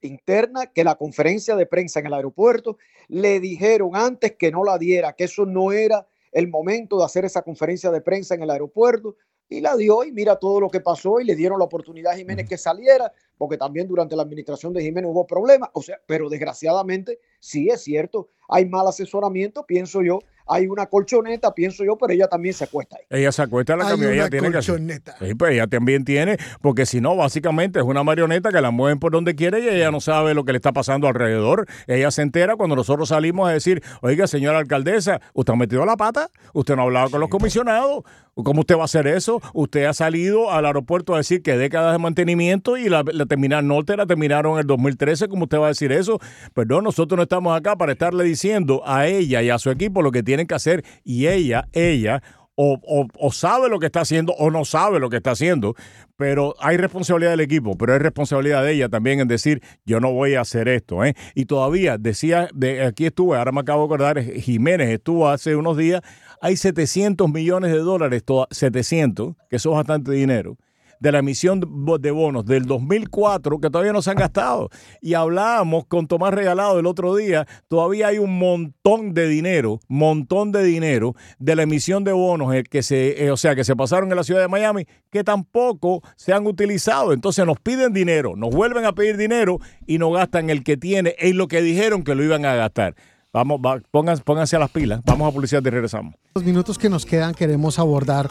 interna 0.00 0.66
que 0.66 0.84
la 0.84 0.96
conferencia 0.96 1.54
de 1.56 1.66
prensa 1.66 2.00
en 2.00 2.06
el 2.06 2.14
aeropuerto 2.14 2.76
le 3.08 3.38
dijeron 3.40 3.90
antes 3.94 4.32
que 4.36 4.50
no 4.50 4.64
la 4.64 4.78
diera, 4.78 5.12
que 5.12 5.24
eso 5.24 5.46
no 5.46 5.72
era 5.72 6.06
el 6.32 6.48
momento 6.48 6.98
de 6.98 7.04
hacer 7.04 7.24
esa 7.24 7.42
conferencia 7.42 7.90
de 7.90 8.00
prensa 8.00 8.34
en 8.34 8.42
el 8.42 8.50
aeropuerto 8.50 9.16
y 9.48 9.60
la 9.60 9.76
dio 9.76 10.02
y 10.02 10.10
mira 10.12 10.36
todo 10.36 10.60
lo 10.60 10.70
que 10.70 10.80
pasó 10.80 11.20
y 11.20 11.24
le 11.24 11.36
dieron 11.36 11.58
la 11.58 11.66
oportunidad 11.66 12.14
a 12.14 12.16
Jiménez 12.16 12.48
que 12.48 12.56
saliera, 12.56 13.12
porque 13.36 13.58
también 13.58 13.86
durante 13.86 14.16
la 14.16 14.22
administración 14.22 14.72
de 14.72 14.80
Jiménez 14.80 15.10
hubo 15.10 15.26
problemas, 15.26 15.68
o 15.74 15.82
sea, 15.82 16.00
pero 16.06 16.30
desgraciadamente 16.30 17.18
sí 17.38 17.68
es 17.68 17.82
cierto, 17.82 18.30
hay 18.52 18.66
mal 18.66 18.86
asesoramiento, 18.86 19.64
pienso 19.66 20.02
yo, 20.02 20.20
hay 20.46 20.66
una 20.66 20.86
colchoneta, 20.86 21.54
pienso 21.54 21.84
yo, 21.84 21.96
pero 21.96 22.12
ella 22.12 22.28
también 22.28 22.54
se 22.54 22.64
acuesta 22.64 22.96
ahí. 22.96 23.04
Ella 23.10 23.32
se 23.32 23.42
acuesta 23.42 23.72
en 23.74 23.78
la 23.78 23.84
Hay 23.86 23.90
camioneta. 23.92 24.14
una 24.14 24.22
Ella 24.22 24.30
tiene 24.30 24.46
que 24.48 24.52
colchoneta. 24.52 25.16
Sí, 25.18 25.34
pues 25.34 25.52
ella 25.52 25.66
también 25.66 26.04
tiene, 26.04 26.36
porque 26.60 26.84
si 26.84 27.00
no, 27.00 27.16
básicamente 27.16 27.78
es 27.78 27.84
una 27.84 28.02
marioneta 28.02 28.50
que 28.50 28.60
la 28.60 28.70
mueven 28.70 28.98
por 28.98 29.12
donde 29.12 29.34
quiere 29.34 29.60
y 29.60 29.68
ella 29.68 29.90
no 29.90 30.00
sabe 30.00 30.34
lo 30.34 30.44
que 30.44 30.52
le 30.52 30.56
está 30.58 30.72
pasando 30.72 31.08
alrededor. 31.08 31.66
Ella 31.86 32.10
se 32.10 32.22
entera 32.22 32.56
cuando 32.56 32.76
nosotros 32.76 33.08
salimos 33.08 33.48
a 33.48 33.52
decir, 33.52 33.82
oiga, 34.02 34.26
señora 34.26 34.58
alcaldesa, 34.58 35.20
usted 35.32 35.52
ha 35.54 35.56
metido 35.56 35.86
la 35.86 35.96
pata, 35.96 36.28
usted 36.52 36.76
no 36.76 36.82
ha 36.82 36.84
hablado 36.84 37.10
con 37.10 37.20
los 37.20 37.30
comisionados, 37.30 38.02
¿cómo 38.34 38.60
usted 38.60 38.76
va 38.76 38.82
a 38.82 38.84
hacer 38.84 39.06
eso? 39.06 39.40
Usted 39.54 39.84
ha 39.84 39.94
salido 39.94 40.50
al 40.50 40.66
aeropuerto 40.66 41.14
a 41.14 41.18
decir 41.18 41.42
que 41.42 41.56
décadas 41.56 41.92
de 41.92 41.98
mantenimiento 41.98 42.76
y 42.76 42.88
la, 42.88 43.04
la 43.12 43.26
terminal 43.26 43.66
norte 43.66 43.96
la 43.96 44.06
terminaron 44.06 44.54
en 44.54 44.58
el 44.60 44.66
2013, 44.66 45.28
¿cómo 45.28 45.44
usted 45.44 45.58
va 45.58 45.66
a 45.66 45.68
decir 45.68 45.92
eso? 45.92 46.18
Perdón, 46.52 46.84
nosotros 46.84 47.16
no 47.16 47.22
estamos 47.22 47.56
acá 47.56 47.76
para 47.76 47.92
estarle 47.92 48.24
diciendo 48.24 48.41
a 48.84 49.06
ella 49.06 49.42
y 49.42 49.50
a 49.50 49.58
su 49.58 49.70
equipo 49.70 50.02
lo 50.02 50.10
que 50.10 50.22
tienen 50.22 50.46
que 50.46 50.54
hacer 50.54 50.84
y 51.04 51.26
ella, 51.26 51.68
ella 51.72 52.22
o, 52.54 52.78
o- 53.18 53.32
sabe 53.32 53.68
lo 53.70 53.78
que 53.78 53.86
está 53.86 54.02
haciendo 54.02 54.34
o 54.34 54.50
no 54.50 54.64
sabe 54.66 55.00
lo 55.00 55.08
que 55.08 55.16
está 55.16 55.30
haciendo, 55.30 55.74
pero 56.16 56.54
hay 56.60 56.76
responsabilidad 56.76 57.30
del 57.30 57.40
equipo, 57.40 57.76
pero 57.78 57.94
hay 57.94 57.98
responsabilidad 57.98 58.62
de 58.62 58.72
ella 58.74 58.88
también 58.90 59.20
en 59.20 59.26
decir, 59.28 59.62
yo 59.86 60.00
no 60.00 60.12
voy 60.12 60.34
a 60.34 60.42
hacer 60.42 60.68
esto. 60.68 61.02
¿eh? 61.04 61.14
Y 61.34 61.46
todavía 61.46 61.96
decía, 61.98 62.48
de, 62.54 62.84
aquí 62.84 63.06
estuve, 63.06 63.38
ahora 63.38 63.52
me 63.52 63.60
acabo 63.60 63.80
de 63.80 63.86
acordar, 63.86 64.22
Jiménez 64.22 64.90
estuvo 64.90 65.28
hace 65.30 65.56
unos 65.56 65.76
días, 65.78 66.02
hay 66.42 66.56
700 66.56 67.30
millones 67.30 67.72
de 67.72 67.78
dólares, 67.78 68.22
to- 68.22 68.46
700, 68.50 69.34
que 69.48 69.56
eso 69.56 69.70
es 69.70 69.76
bastante 69.76 70.12
dinero 70.12 70.56
de 71.02 71.12
la 71.12 71.18
emisión 71.18 71.58
de 71.60 71.66
bo- 71.68 71.98
de 71.98 72.10
bonos 72.12 72.46
del 72.46 72.64
2004 72.64 73.58
que 73.60 73.68
todavía 73.70 73.92
no 73.92 74.02
se 74.02 74.10
han 74.10 74.16
gastado. 74.16 74.70
Y 75.00 75.14
hablábamos 75.14 75.84
con 75.86 76.06
Tomás 76.06 76.32
Regalado 76.32 76.78
el 76.78 76.86
otro 76.86 77.16
día, 77.16 77.46
todavía 77.68 78.06
hay 78.06 78.18
un 78.18 78.38
montón 78.38 79.12
de 79.12 79.26
dinero, 79.28 79.80
montón 79.88 80.52
de 80.52 80.62
dinero 80.62 81.14
de 81.40 81.56
la 81.56 81.64
emisión 81.64 82.04
de 82.04 82.12
bonos 82.12 82.54
eh, 82.54 82.62
que 82.62 82.82
se, 82.82 83.24
eh, 83.24 83.30
o 83.32 83.36
sea, 83.36 83.54
que 83.56 83.64
se 83.64 83.74
pasaron 83.74 84.10
en 84.10 84.16
la 84.16 84.22
ciudad 84.24 84.40
de 84.40 84.48
Miami 84.48 84.86
que 85.10 85.24
tampoco 85.24 86.02
se 86.16 86.32
han 86.32 86.46
utilizado. 86.46 87.12
Entonces 87.12 87.44
nos 87.44 87.58
piden 87.58 87.92
dinero, 87.92 88.36
nos 88.36 88.50
vuelven 88.54 88.84
a 88.84 88.92
pedir 88.92 89.16
dinero 89.16 89.58
y 89.86 89.98
no 89.98 90.10
gastan 90.12 90.50
el 90.50 90.62
que 90.62 90.76
tiene 90.76 91.16
en 91.18 91.36
lo 91.36 91.48
que 91.48 91.60
dijeron 91.62 92.04
que 92.04 92.14
lo 92.14 92.22
iban 92.22 92.46
a 92.46 92.54
gastar. 92.54 92.94
Vamos, 93.34 93.60
va, 93.64 93.80
pónganse, 93.90 94.22
pónganse 94.22 94.56
a 94.56 94.58
las 94.58 94.70
pilas. 94.70 95.00
Vamos 95.06 95.26
a 95.26 95.32
publicidad 95.32 95.62
y 95.64 95.70
regresamos. 95.70 96.14
Los 96.34 96.44
minutos 96.44 96.76
que 96.78 96.90
nos 96.90 97.06
quedan 97.06 97.32
queremos 97.34 97.78
abordar 97.78 98.30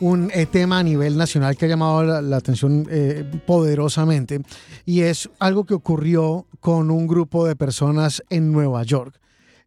un 0.00 0.30
eh, 0.34 0.44
tema 0.44 0.78
a 0.80 0.82
nivel 0.82 1.16
nacional 1.16 1.56
que 1.56 1.64
ha 1.64 1.68
llamado 1.68 2.02
la, 2.02 2.20
la 2.20 2.36
atención 2.36 2.86
eh, 2.90 3.24
poderosamente 3.46 4.40
y 4.84 5.00
es 5.00 5.30
algo 5.38 5.64
que 5.64 5.72
ocurrió 5.72 6.46
con 6.60 6.90
un 6.90 7.06
grupo 7.06 7.46
de 7.46 7.56
personas 7.56 8.22
en 8.28 8.52
Nueva 8.52 8.82
York. 8.82 9.18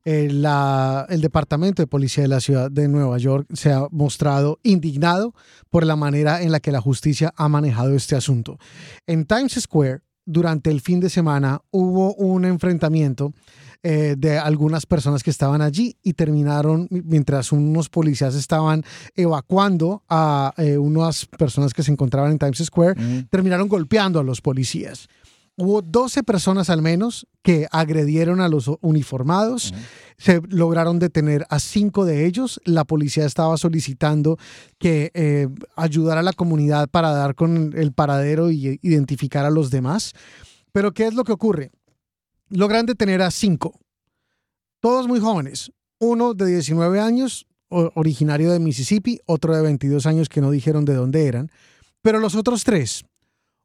Eh, 0.08 0.30
la- 0.32 1.08
el 1.10 1.20
Departamento 1.20 1.82
de 1.82 1.88
Policía 1.88 2.22
de 2.22 2.28
la 2.28 2.40
Ciudad 2.40 2.70
de 2.70 2.88
Nueva 2.88 3.18
York 3.18 3.48
se 3.54 3.72
ha 3.74 3.88
mostrado 3.90 4.60
indignado 4.62 5.34
por 5.72 5.84
la 5.84 5.96
manera 5.96 6.44
en 6.44 6.52
la 6.52 6.60
que 6.60 6.72
la 6.72 6.80
justicia 6.80 7.34
ha 7.38 7.50
manejado 7.50 7.96
este 7.96 8.16
asunto. 8.16 8.60
En 9.08 9.26
Times 9.26 9.54
Square, 9.60 10.02
durante 10.28 10.70
el 10.70 10.82
fin 10.82 11.00
de 11.00 11.10
semana, 11.10 11.62
hubo 11.72 12.14
un 12.14 12.46
enfrentamiento 12.46 13.34
eh, 13.88 14.16
de 14.18 14.38
algunas 14.40 14.86
personas 14.88 15.22
que 15.22 15.30
estaban 15.30 15.62
allí 15.62 15.96
y 16.04 16.14
terminaron 16.14 16.88
mi- 16.90 17.02
mientras 17.04 17.52
unos 17.52 17.88
policías 17.90 18.34
estaban 18.36 18.84
evacuando 19.16 20.02
a 20.10 20.54
eh, 20.58 20.78
unas 20.78 21.26
personas 21.26 21.74
que 21.74 21.84
se 21.84 21.92
encontraban 21.92 22.32
en 22.32 22.40
Times 22.40 22.58
Square, 22.66 22.96
terminaron 23.30 23.68
golpeando 23.68 24.20
a 24.20 24.24
los 24.24 24.42
policías. 24.42 25.08
Hubo 25.58 25.82
12 25.82 26.24
personas 26.24 26.70
al 26.70 26.82
menos 26.82 27.28
que 27.42 27.68
agredieron 27.72 28.42
a 28.42 28.50
los 28.50 28.70
uniformados. 28.82 29.74
Se 30.18 30.42
lograron 30.50 31.00
detener 31.00 31.46
a 31.50 31.60
cinco 31.60 32.04
de 32.04 32.26
ellos. 32.26 32.60
La 32.66 32.84
policía 32.84 33.26
estaba 33.26 33.56
solicitando 33.56 34.38
que 34.80 35.12
eh, 35.14 35.48
ayudara 35.78 36.20
a 36.20 36.24
la 36.24 36.34
comunidad 36.34 36.90
para 36.90 37.12
dar 37.12 37.36
con 37.36 37.72
el 37.78 37.94
paradero 37.94 38.52
y 38.52 38.80
identificar 38.82 39.46
a 39.46 39.50
los 39.50 39.70
demás. 39.72 40.12
Pero 40.74 40.92
¿qué 40.94 41.08
es 41.08 41.14
lo 41.14 41.24
que 41.24 41.32
ocurre? 41.32 41.72
Logran 42.50 42.86
detener 42.86 43.22
a 43.22 43.32
cinco, 43.32 43.80
todos 44.80 45.08
muy 45.08 45.20
jóvenes. 45.20 45.72
Uno 46.00 46.34
de 46.34 46.46
19 46.46 47.00
años, 47.00 47.48
originario 47.70 48.52
de 48.52 48.60
Mississippi, 48.60 49.20
otro 49.26 49.56
de 49.56 49.64
22 49.64 50.06
años 50.06 50.30
que 50.30 50.42
no 50.42 50.52
dijeron 50.52 50.86
de 50.86 50.94
dónde 50.94 51.26
eran. 51.26 51.50
Pero 52.02 52.20
los 52.20 52.36
otros 52.36 52.64
tres, 52.64 53.04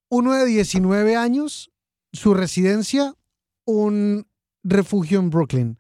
uno 0.09 0.33
de 0.33 0.47
19 0.47 1.16
años, 1.16 1.70
su 2.12 2.33
residencia, 2.33 3.14
un 3.66 4.26
refugio 4.62 5.18
en 5.18 5.28
Brooklyn. 5.28 5.78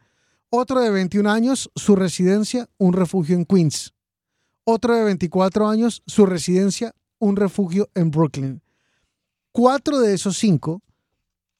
Otro 0.50 0.80
de 0.80 0.90
21 0.90 1.30
años, 1.30 1.70
su 1.74 1.96
residencia, 1.96 2.68
un 2.76 2.92
refugio 2.92 3.36
en 3.36 3.46
Queens. 3.46 3.94
Otro 4.64 4.94
de 4.94 5.04
24 5.04 5.68
años, 5.68 6.02
su 6.06 6.26
residencia, 6.26 6.94
un 7.18 7.36
refugio 7.36 7.88
en 7.94 8.10
Brooklyn. 8.10 8.62
Cuatro 9.52 10.00
de 10.00 10.12
esos 10.14 10.36
cinco 10.36 10.82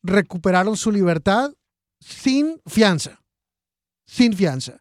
recuperaron 0.02 0.76
su 0.76 0.90
libertad 0.90 1.52
sin 2.00 2.60
fianza. 2.66 3.20
Sin 4.06 4.34
fianza. 4.34 4.80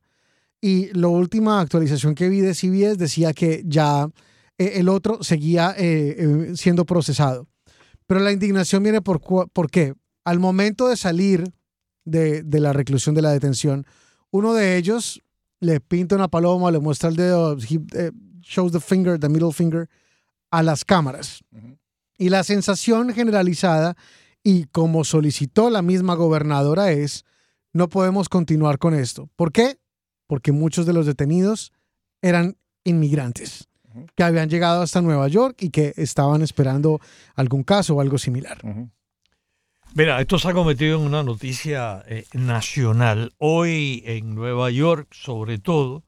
Y 0.61 0.91
la 0.93 1.07
última 1.07 1.61
actualización 1.61 2.15
que 2.15 2.29
vi 2.29 2.41
de 2.41 2.53
CBS 2.53 2.97
decía 2.97 3.33
que 3.33 3.63
ya 3.65 4.09
eh, 4.57 4.73
el 4.75 4.89
otro 4.89 5.23
seguía 5.23 5.73
eh, 5.77 6.15
eh, 6.17 6.51
siendo 6.55 6.85
procesado. 6.85 7.47
Pero 8.07 8.21
la 8.21 8.31
indignación 8.31 8.83
viene 8.83 9.01
por, 9.01 9.21
por 9.21 9.69
qué. 9.69 9.93
Al 10.25 10.39
momento 10.39 10.87
de 10.87 10.97
salir 10.97 11.43
de, 12.05 12.43
de 12.43 12.59
la 12.59 12.73
reclusión, 12.73 13.15
de 13.15 13.21
la 13.21 13.31
detención, 13.31 13.85
uno 14.31 14.53
de 14.53 14.77
ellos 14.77 15.21
le 15.59 15.79
pinta 15.79 16.15
una 16.15 16.27
paloma, 16.27 16.71
le 16.71 16.79
muestra 16.79 17.09
el 17.09 17.15
dedo, 17.15 17.57
he, 17.57 17.79
eh, 17.93 18.11
shows 18.41 18.71
the 18.71 18.79
finger, 18.79 19.19
the 19.19 19.29
middle 19.29 19.51
finger, 19.51 19.89
a 20.51 20.63
las 20.63 20.85
cámaras. 20.85 21.43
Y 22.17 22.29
la 22.29 22.43
sensación 22.43 23.13
generalizada, 23.13 23.95
y 24.49 24.65
como 24.71 25.03
solicitó 25.03 25.69
la 25.69 25.81
misma 25.81 26.15
gobernadora, 26.15 26.91
es, 26.91 27.23
no 27.73 27.87
podemos 27.89 28.29
continuar 28.29 28.77
con 28.79 28.93
esto. 28.95 29.29
¿Por 29.35 29.51
qué? 29.51 29.77
Porque 30.27 30.51
muchos 30.51 30.85
de 30.85 30.93
los 30.93 31.05
detenidos 31.05 31.71
eran 32.21 32.57
inmigrantes 32.83 33.67
que 34.15 34.23
habían 34.23 34.49
llegado 34.49 34.81
hasta 34.81 35.01
Nueva 35.01 35.27
York 35.27 35.57
y 35.61 35.69
que 35.69 35.93
estaban 35.97 36.41
esperando 36.41 36.99
algún 37.35 37.63
caso 37.63 37.95
o 37.95 38.01
algo 38.01 38.17
similar. 38.17 38.57
Mira, 39.95 40.21
esto 40.21 40.37
se 40.39 40.47
ha 40.49 40.53
convertido 40.53 40.99
en 40.99 41.05
una 41.05 41.23
noticia 41.23 42.03
eh, 42.07 42.25
nacional. 42.33 43.33
Hoy 43.39 44.03
en 44.05 44.35
Nueva 44.35 44.69
York, 44.69 45.07
sobre 45.11 45.57
todo, 45.57 46.03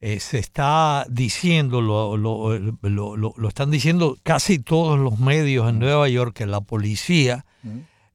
eh, 0.00 0.20
se 0.20 0.38
está 0.38 1.06
diciendo, 1.10 1.80
lo, 1.82 2.16
lo- 2.16 2.58
lo- 2.58 3.16
lo- 3.16 3.34
lo 3.36 3.48
están 3.48 3.70
diciendo 3.70 4.16
casi 4.22 4.58
todos 4.58 4.98
los 4.98 5.18
medios 5.18 5.68
en 5.68 5.78
Nueva 5.78 6.08
York, 6.08 6.34
que 6.34 6.46
la 6.46 6.60
policía 6.62 7.44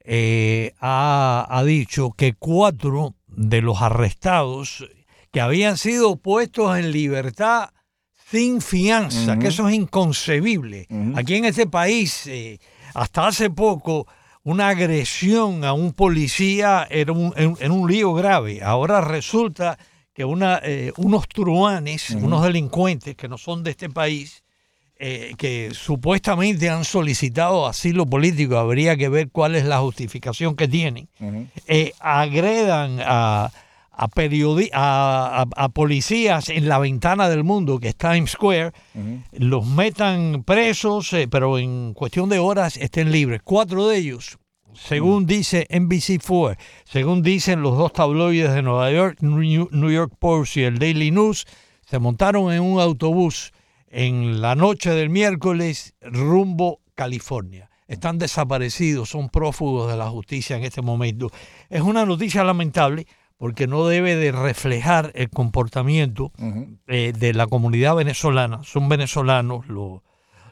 eh, 0.06 0.74
ha, 0.80 1.48
ha 1.50 1.64
dicho 1.64 2.12
que 2.12 2.34
cuatro 2.34 3.16
de 3.28 3.62
los 3.62 3.82
arrestados 3.82 4.86
que 5.32 5.42
habían 5.42 5.78
sido 5.78 6.18
puestos 6.18 6.78
en 6.78 6.92
libertad 6.92 7.70
sin 8.30 8.62
fianza, 8.62 9.38
que 9.40 9.48
eso 9.48 9.68
es 9.70 9.76
inconcebible. 9.76 10.88
Aquí 11.16 11.36
en 11.36 11.46
este 11.46 11.68
país, 11.68 12.26
eh, 12.28 12.60
hasta 12.94 13.28
hace 13.28 13.50
poco, 13.50 14.08
una 14.44 14.70
agresión 14.70 15.64
a 15.64 15.74
un 15.74 15.94
policía 15.94 16.86
era 16.90 17.14
un, 17.14 17.34
era 17.60 17.72
un- 17.72 17.90
lío 17.90 18.14
grave. 18.14 18.62
Ahora 18.62 19.02
resulta 19.02 19.78
que 20.14 20.26
una, 20.26 20.60
eh, 20.64 20.92
unos 20.98 21.28
truanes, 21.28 22.12
unos 22.12 22.44
delincuentes 22.44 23.16
que 23.16 23.28
no 23.28 23.38
son 23.38 23.64
de 23.64 23.72
este 23.72 23.90
país, 23.90 24.43
eh, 25.06 25.34
que 25.38 25.72
supuestamente 25.74 26.70
han 26.70 26.86
solicitado 26.86 27.68
asilo 27.68 28.06
político, 28.06 28.58
habría 28.58 28.96
que 28.96 29.10
ver 29.10 29.30
cuál 29.32 29.56
es 29.56 29.66
la 29.66 29.80
justificación 29.80 30.56
que 30.56 30.68
tienen, 30.70 31.10
eh, 31.68 31.92
agredan 32.00 33.00
a, 33.02 33.52
a, 33.92 34.08
periodi- 34.08 34.70
a, 34.72 35.46
a- 35.56 35.70
policías 35.70 36.48
en 36.48 36.70
la 36.70 36.80
ventana 36.80 37.28
del 37.28 37.44
mundo, 37.44 37.80
que 37.80 37.90
es 37.90 37.96
Times 37.98 38.32
Square, 38.32 38.72
los 39.34 39.66
metan 39.68 40.44
presos, 40.46 41.12
eh, 41.12 41.28
pero 41.30 41.58
en 41.58 41.94
cuestión 41.94 42.30
de 42.30 42.40
horas 42.40 42.78
estén 42.78 43.12
libres. 43.12 43.42
Cuatro 43.44 43.88
de 43.90 43.98
ellos, 43.98 44.38
según 44.74 45.26
dice 45.26 45.68
NBC4, 45.70 46.58
según 46.86 47.22
dicen 47.24 47.62
los 47.62 47.78
dos 47.78 47.92
tabloides 47.92 48.54
de 48.54 48.62
Nueva 48.62 48.90
York, 48.92 49.18
New 49.22 49.92
York 49.92 50.14
Post 50.18 50.58
y 50.58 50.64
el 50.64 50.80
Daily 50.80 51.12
News, 51.12 51.46
se 51.86 52.00
montaron 52.00 52.54
en 52.54 52.62
un 52.62 52.80
autobús 52.80 53.52
en 53.94 54.42
la 54.42 54.56
noche 54.56 54.90
del 54.92 55.10
miércoles 55.10 55.94
rumbo 56.02 56.82
California. 56.96 57.70
Están 57.88 58.18
desaparecidos, 58.18 59.10
son 59.10 59.30
prófugos 59.30 59.92
de 59.92 59.98
la 59.98 60.10
justicia 60.10 60.58
en 60.58 60.64
este 60.64 60.82
momento. 60.82 61.30
Es 61.70 61.82
una 61.82 62.06
noticia 62.06 62.44
lamentable 62.44 63.06
porque 63.38 63.68
no 63.68 63.86
debe 63.86 64.16
de 64.16 64.32
reflejar 64.32 65.12
el 65.16 65.30
comportamiento 65.30 66.32
eh, 66.88 67.14
de 67.18 67.34
la 67.34 67.46
comunidad 67.46 67.96
venezolana. 67.96 68.64
Son 68.64 68.90
venezolanos 68.90 69.68
lo- 69.68 70.04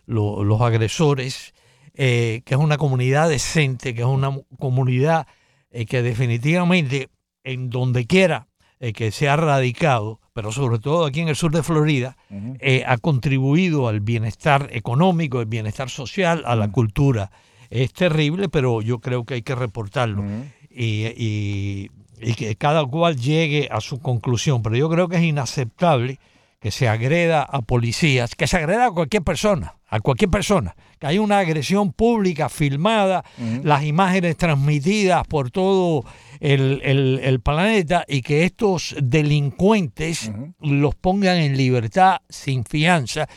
lo- 0.05 0.43
los 0.43 0.61
agresores, 0.61 1.53
eh, 1.95 2.41
que 2.45 2.53
es 2.53 2.59
una 2.59 2.77
comunidad 2.77 3.27
decente, 3.29 3.95
que 3.95 4.01
es 4.01 4.07
una 4.07 4.29
mu- 4.29 4.43
comunidad 4.59 5.25
eh, 5.71 5.85
que 5.85 6.01
definitivamente 6.01 7.09
en 7.43 7.69
donde 7.69 8.05
quiera 8.05 8.47
eh, 8.81 8.91
que 8.93 9.11
se 9.11 9.29
ha 9.29 9.37
radicado, 9.37 10.19
pero 10.33 10.51
sobre 10.51 10.79
todo 10.79 11.05
aquí 11.05 11.21
en 11.21 11.29
el 11.29 11.35
sur 11.37 11.51
de 11.51 11.63
Florida, 11.63 12.17
eh, 12.59 12.83
ha 12.85 12.97
contribuido 12.97 13.87
al 13.87 14.01
bienestar 14.01 14.67
económico, 14.73 15.39
al 15.39 15.45
bienestar 15.45 15.89
social, 15.89 16.43
a 16.45 16.55
la 16.57 16.71
cultura. 16.71 17.31
Es 17.69 17.93
terrible, 17.93 18.49
pero 18.49 18.81
yo 18.81 18.99
creo 18.99 19.23
que 19.23 19.35
hay 19.35 19.41
que 19.43 19.55
reportarlo 19.55 20.23
y, 20.69 21.05
y- 21.15 21.91
y 22.23 22.33
que 22.35 22.55
cada 22.55 22.85
cual 22.85 23.15
llegue 23.17 23.67
a 23.71 23.81
su 23.81 23.99
conclusión. 23.99 24.61
Pero 24.61 24.75
yo 24.75 24.89
creo 24.89 25.07
que 25.07 25.15
es 25.17 25.23
inaceptable 25.23 26.19
que 26.61 26.69
se 26.71 26.87
agreda 26.87 27.41
a 27.41 27.61
policías, 27.63 28.35
que 28.35 28.45
se 28.47 28.55
agreda 28.57 28.85
a 28.85 28.91
cualquier 28.91 29.23
persona, 29.23 29.75
a 29.89 29.99
cualquier 29.99 30.29
persona, 30.29 30.75
que 30.99 31.07
hay 31.07 31.17
una 31.17 31.39
agresión 31.39 31.91
pública 31.91 32.49
filmada, 32.49 33.25
las 33.63 33.83
imágenes 33.83 34.37
transmitidas 34.37 35.25
por 35.27 35.49
todo 35.49 36.05
el, 36.39 36.79
el- 36.83 37.19
el 37.23 37.39
planeta 37.41 38.05
y 38.07 38.21
que 38.21 38.43
estos 38.45 38.95
delincuentes 39.01 40.31
los 40.59 40.93
pongan 40.95 41.37
en 41.37 41.57
libertad 41.57 42.17
sin 42.29 42.63
fianza. 42.63 43.27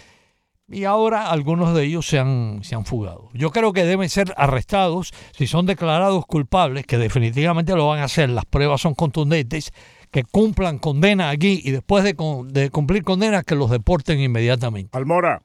Y 0.70 0.84
ahora 0.84 1.30
algunos 1.30 1.74
de 1.74 1.84
ellos 1.84 2.06
se 2.06 2.18
han, 2.18 2.60
se 2.62 2.74
han 2.74 2.84
fugado. 2.86 3.28
Yo 3.34 3.50
creo 3.50 3.72
que 3.72 3.84
deben 3.84 4.08
ser 4.08 4.32
arrestados 4.36 5.12
si 5.36 5.46
son 5.46 5.66
declarados 5.66 6.24
culpables, 6.26 6.86
que 6.86 6.96
definitivamente 6.98 7.74
lo 7.74 7.88
van 7.88 8.00
a 8.00 8.04
hacer. 8.04 8.30
Las 8.30 8.46
pruebas 8.46 8.80
son 8.80 8.94
contundentes, 8.94 9.72
que 10.14 10.22
cumplan 10.22 10.78
condena 10.78 11.30
aquí 11.30 11.60
y 11.64 11.72
después 11.72 12.04
de, 12.04 12.14
de 12.52 12.70
cumplir 12.70 13.02
condena 13.02 13.42
que 13.42 13.56
los 13.56 13.68
deporten 13.68 14.20
inmediatamente. 14.20 14.96
Almora. 14.96 15.42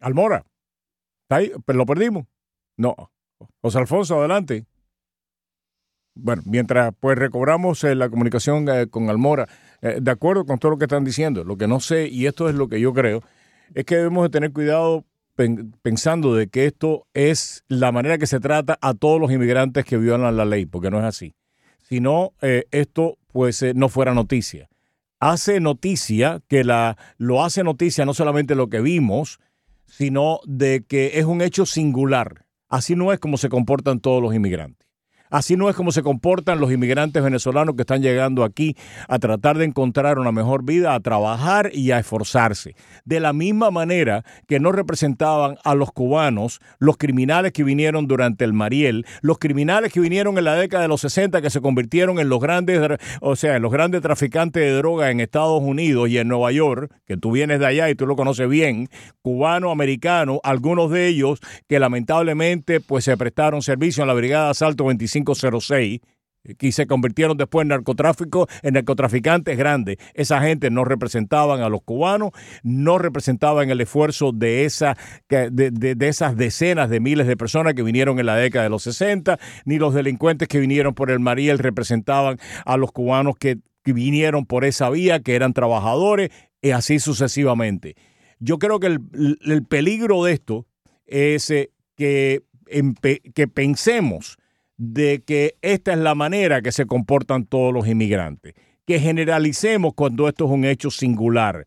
Almora. 0.00 0.46
¿Está 1.24 1.36
ahí? 1.36 1.52
¿Pero 1.66 1.76
¿Lo 1.76 1.84
perdimos? 1.84 2.24
No. 2.78 2.96
José 3.60 3.76
Alfonso, 3.76 4.18
adelante. 4.18 4.64
Bueno, 6.14 6.40
mientras 6.46 6.94
pues 6.98 7.18
recobramos 7.18 7.84
eh, 7.84 7.94
la 7.94 8.08
comunicación 8.08 8.66
eh, 8.70 8.86
con 8.86 9.10
Almora, 9.10 9.46
eh, 9.82 9.98
de 10.00 10.10
acuerdo 10.10 10.46
con 10.46 10.58
todo 10.58 10.70
lo 10.70 10.78
que 10.78 10.86
están 10.86 11.04
diciendo, 11.04 11.44
lo 11.44 11.58
que 11.58 11.68
no 11.68 11.78
sé, 11.78 12.08
y 12.08 12.24
esto 12.24 12.48
es 12.48 12.54
lo 12.54 12.68
que 12.68 12.80
yo 12.80 12.94
creo, 12.94 13.22
es 13.74 13.84
que 13.84 13.96
debemos 13.96 14.22
de 14.22 14.30
tener 14.30 14.50
cuidado 14.54 15.04
pen- 15.34 15.74
pensando 15.82 16.34
de 16.34 16.48
que 16.48 16.64
esto 16.64 17.06
es 17.12 17.64
la 17.68 17.92
manera 17.92 18.16
que 18.16 18.26
se 18.26 18.40
trata 18.40 18.78
a 18.80 18.94
todos 18.94 19.20
los 19.20 19.30
inmigrantes 19.30 19.84
que 19.84 19.98
violan 19.98 20.38
la 20.38 20.46
ley, 20.46 20.64
porque 20.64 20.90
no 20.90 20.98
es 21.00 21.04
así. 21.04 21.34
Si 21.88 22.00
no 22.00 22.32
eh, 22.42 22.64
esto 22.70 23.18
pues 23.32 23.62
eh, 23.62 23.72
no 23.74 23.88
fuera 23.88 24.14
noticia. 24.14 24.68
Hace 25.20 25.60
noticia 25.60 26.42
que 26.48 26.64
la 26.64 26.96
lo 27.16 27.44
hace 27.44 27.62
noticia 27.62 28.04
no 28.04 28.12
solamente 28.12 28.54
lo 28.54 28.68
que 28.68 28.80
vimos, 28.80 29.38
sino 29.86 30.40
de 30.44 30.84
que 30.86 31.18
es 31.18 31.24
un 31.24 31.42
hecho 31.42 31.64
singular. 31.64 32.46
Así 32.68 32.96
no 32.96 33.12
es 33.12 33.20
como 33.20 33.36
se 33.36 33.48
comportan 33.48 34.00
todos 34.00 34.20
los 34.20 34.34
inmigrantes. 34.34 34.85
Así 35.30 35.56
no 35.56 35.68
es 35.68 35.76
como 35.76 35.92
se 35.92 36.02
comportan 36.02 36.60
los 36.60 36.72
inmigrantes 36.72 37.22
venezolanos 37.22 37.74
que 37.74 37.82
están 37.82 38.02
llegando 38.02 38.44
aquí 38.44 38.76
a 39.08 39.18
tratar 39.18 39.58
de 39.58 39.64
encontrar 39.64 40.18
una 40.18 40.32
mejor 40.32 40.64
vida, 40.64 40.94
a 40.94 41.00
trabajar 41.00 41.70
y 41.72 41.90
a 41.90 41.98
esforzarse. 41.98 42.74
De 43.04 43.20
la 43.20 43.32
misma 43.32 43.70
manera 43.70 44.24
que 44.46 44.60
no 44.60 44.72
representaban 44.72 45.56
a 45.64 45.74
los 45.74 45.92
cubanos, 45.92 46.60
los 46.78 46.96
criminales 46.96 47.52
que 47.52 47.64
vinieron 47.64 48.06
durante 48.06 48.44
el 48.44 48.52
Mariel, 48.52 49.06
los 49.20 49.38
criminales 49.38 49.92
que 49.92 50.00
vinieron 50.00 50.38
en 50.38 50.44
la 50.44 50.54
década 50.54 50.82
de 50.82 50.88
los 50.88 51.00
60 51.00 51.42
que 51.42 51.50
se 51.50 51.60
convirtieron 51.60 52.18
en 52.18 52.28
los 52.28 52.40
grandes, 52.40 52.80
o 53.20 53.36
sea, 53.36 53.56
en 53.56 53.62
los 53.62 53.72
grandes 53.72 54.02
traficantes 54.02 54.62
de 54.62 54.72
droga 54.72 55.10
en 55.10 55.20
Estados 55.20 55.62
Unidos 55.62 56.08
y 56.08 56.18
en 56.18 56.28
Nueva 56.28 56.52
York, 56.52 56.92
que 57.06 57.16
tú 57.16 57.32
vienes 57.32 57.60
de 57.60 57.66
allá 57.66 57.90
y 57.90 57.94
tú 57.94 58.06
lo 58.06 58.16
conoces 58.16 58.48
bien, 58.48 58.88
cubano, 59.22 59.70
americano, 59.70 60.40
algunos 60.42 60.90
de 60.90 61.08
ellos 61.08 61.40
que 61.68 61.80
lamentablemente 61.80 62.80
pues 62.80 63.04
se 63.04 63.16
prestaron 63.16 63.62
servicio 63.62 64.02
en 64.02 64.08
la 64.08 64.14
Brigada 64.14 64.50
Asalto 64.50 64.84
25 64.84 65.15
506 65.24 66.00
y 66.60 66.72
se 66.72 66.86
convirtieron 66.86 67.36
después 67.36 67.62
en 67.64 67.68
narcotráfico, 67.68 68.48
en 68.62 68.74
narcotraficantes 68.74 69.56
grandes. 69.56 69.96
Esa 70.14 70.40
gente 70.40 70.70
no 70.70 70.84
representaban 70.84 71.60
a 71.60 71.68
los 71.68 71.82
cubanos, 71.82 72.30
no 72.62 72.98
representaban 72.98 73.70
el 73.70 73.80
esfuerzo 73.80 74.32
de, 74.32 74.64
esa, 74.64 74.96
de, 75.28 75.50
de, 75.50 76.08
esas 76.08 76.36
decenas 76.36 76.90
de 76.90 77.00
miles 77.00 77.26
de 77.26 77.36
personas 77.36 77.74
que 77.74 77.82
vinieron 77.82 78.18
en 78.18 78.26
la 78.26 78.36
década 78.36 78.64
de 78.64 78.70
los 78.70 78.82
60, 78.84 79.38
ni 79.64 79.78
los 79.78 79.94
delincuentes 79.94 80.48
que 80.48 80.60
vinieron 80.60 80.94
por 80.94 81.10
el 81.10 81.20
Mariel 81.20 81.58
representaban 81.58 82.38
a 82.64 82.76
los 82.76 82.92
cubanos 82.92 83.36
que, 83.38 83.58
que 83.82 83.92
vinieron 83.92 84.46
por 84.46 84.64
esa 84.64 84.90
vía, 84.90 85.20
que 85.20 85.34
eran 85.34 85.52
trabajadores, 85.52 86.30
y 86.62 86.70
así 86.70 86.98
sucesivamente. 86.98 87.96
Yo 88.38 88.58
creo 88.58 88.80
que 88.80 88.86
el, 88.88 89.38
el 89.44 89.64
peligro 89.64 90.24
de 90.24 90.32
esto 90.32 90.66
es 91.06 91.50
eh, 91.50 91.70
que, 91.96 92.42
que 93.34 93.48
pensemos 93.48 94.36
de 94.76 95.22
que 95.24 95.56
esta 95.62 95.92
es 95.92 95.98
la 95.98 96.14
manera 96.14 96.62
que 96.62 96.72
se 96.72 96.86
comportan 96.86 97.46
todos 97.46 97.72
los 97.72 97.86
inmigrantes, 97.86 98.54
que 98.86 99.00
generalicemos 99.00 99.94
cuando 99.94 100.28
esto 100.28 100.44
es 100.46 100.50
un 100.50 100.64
hecho 100.64 100.90
singular. 100.90 101.64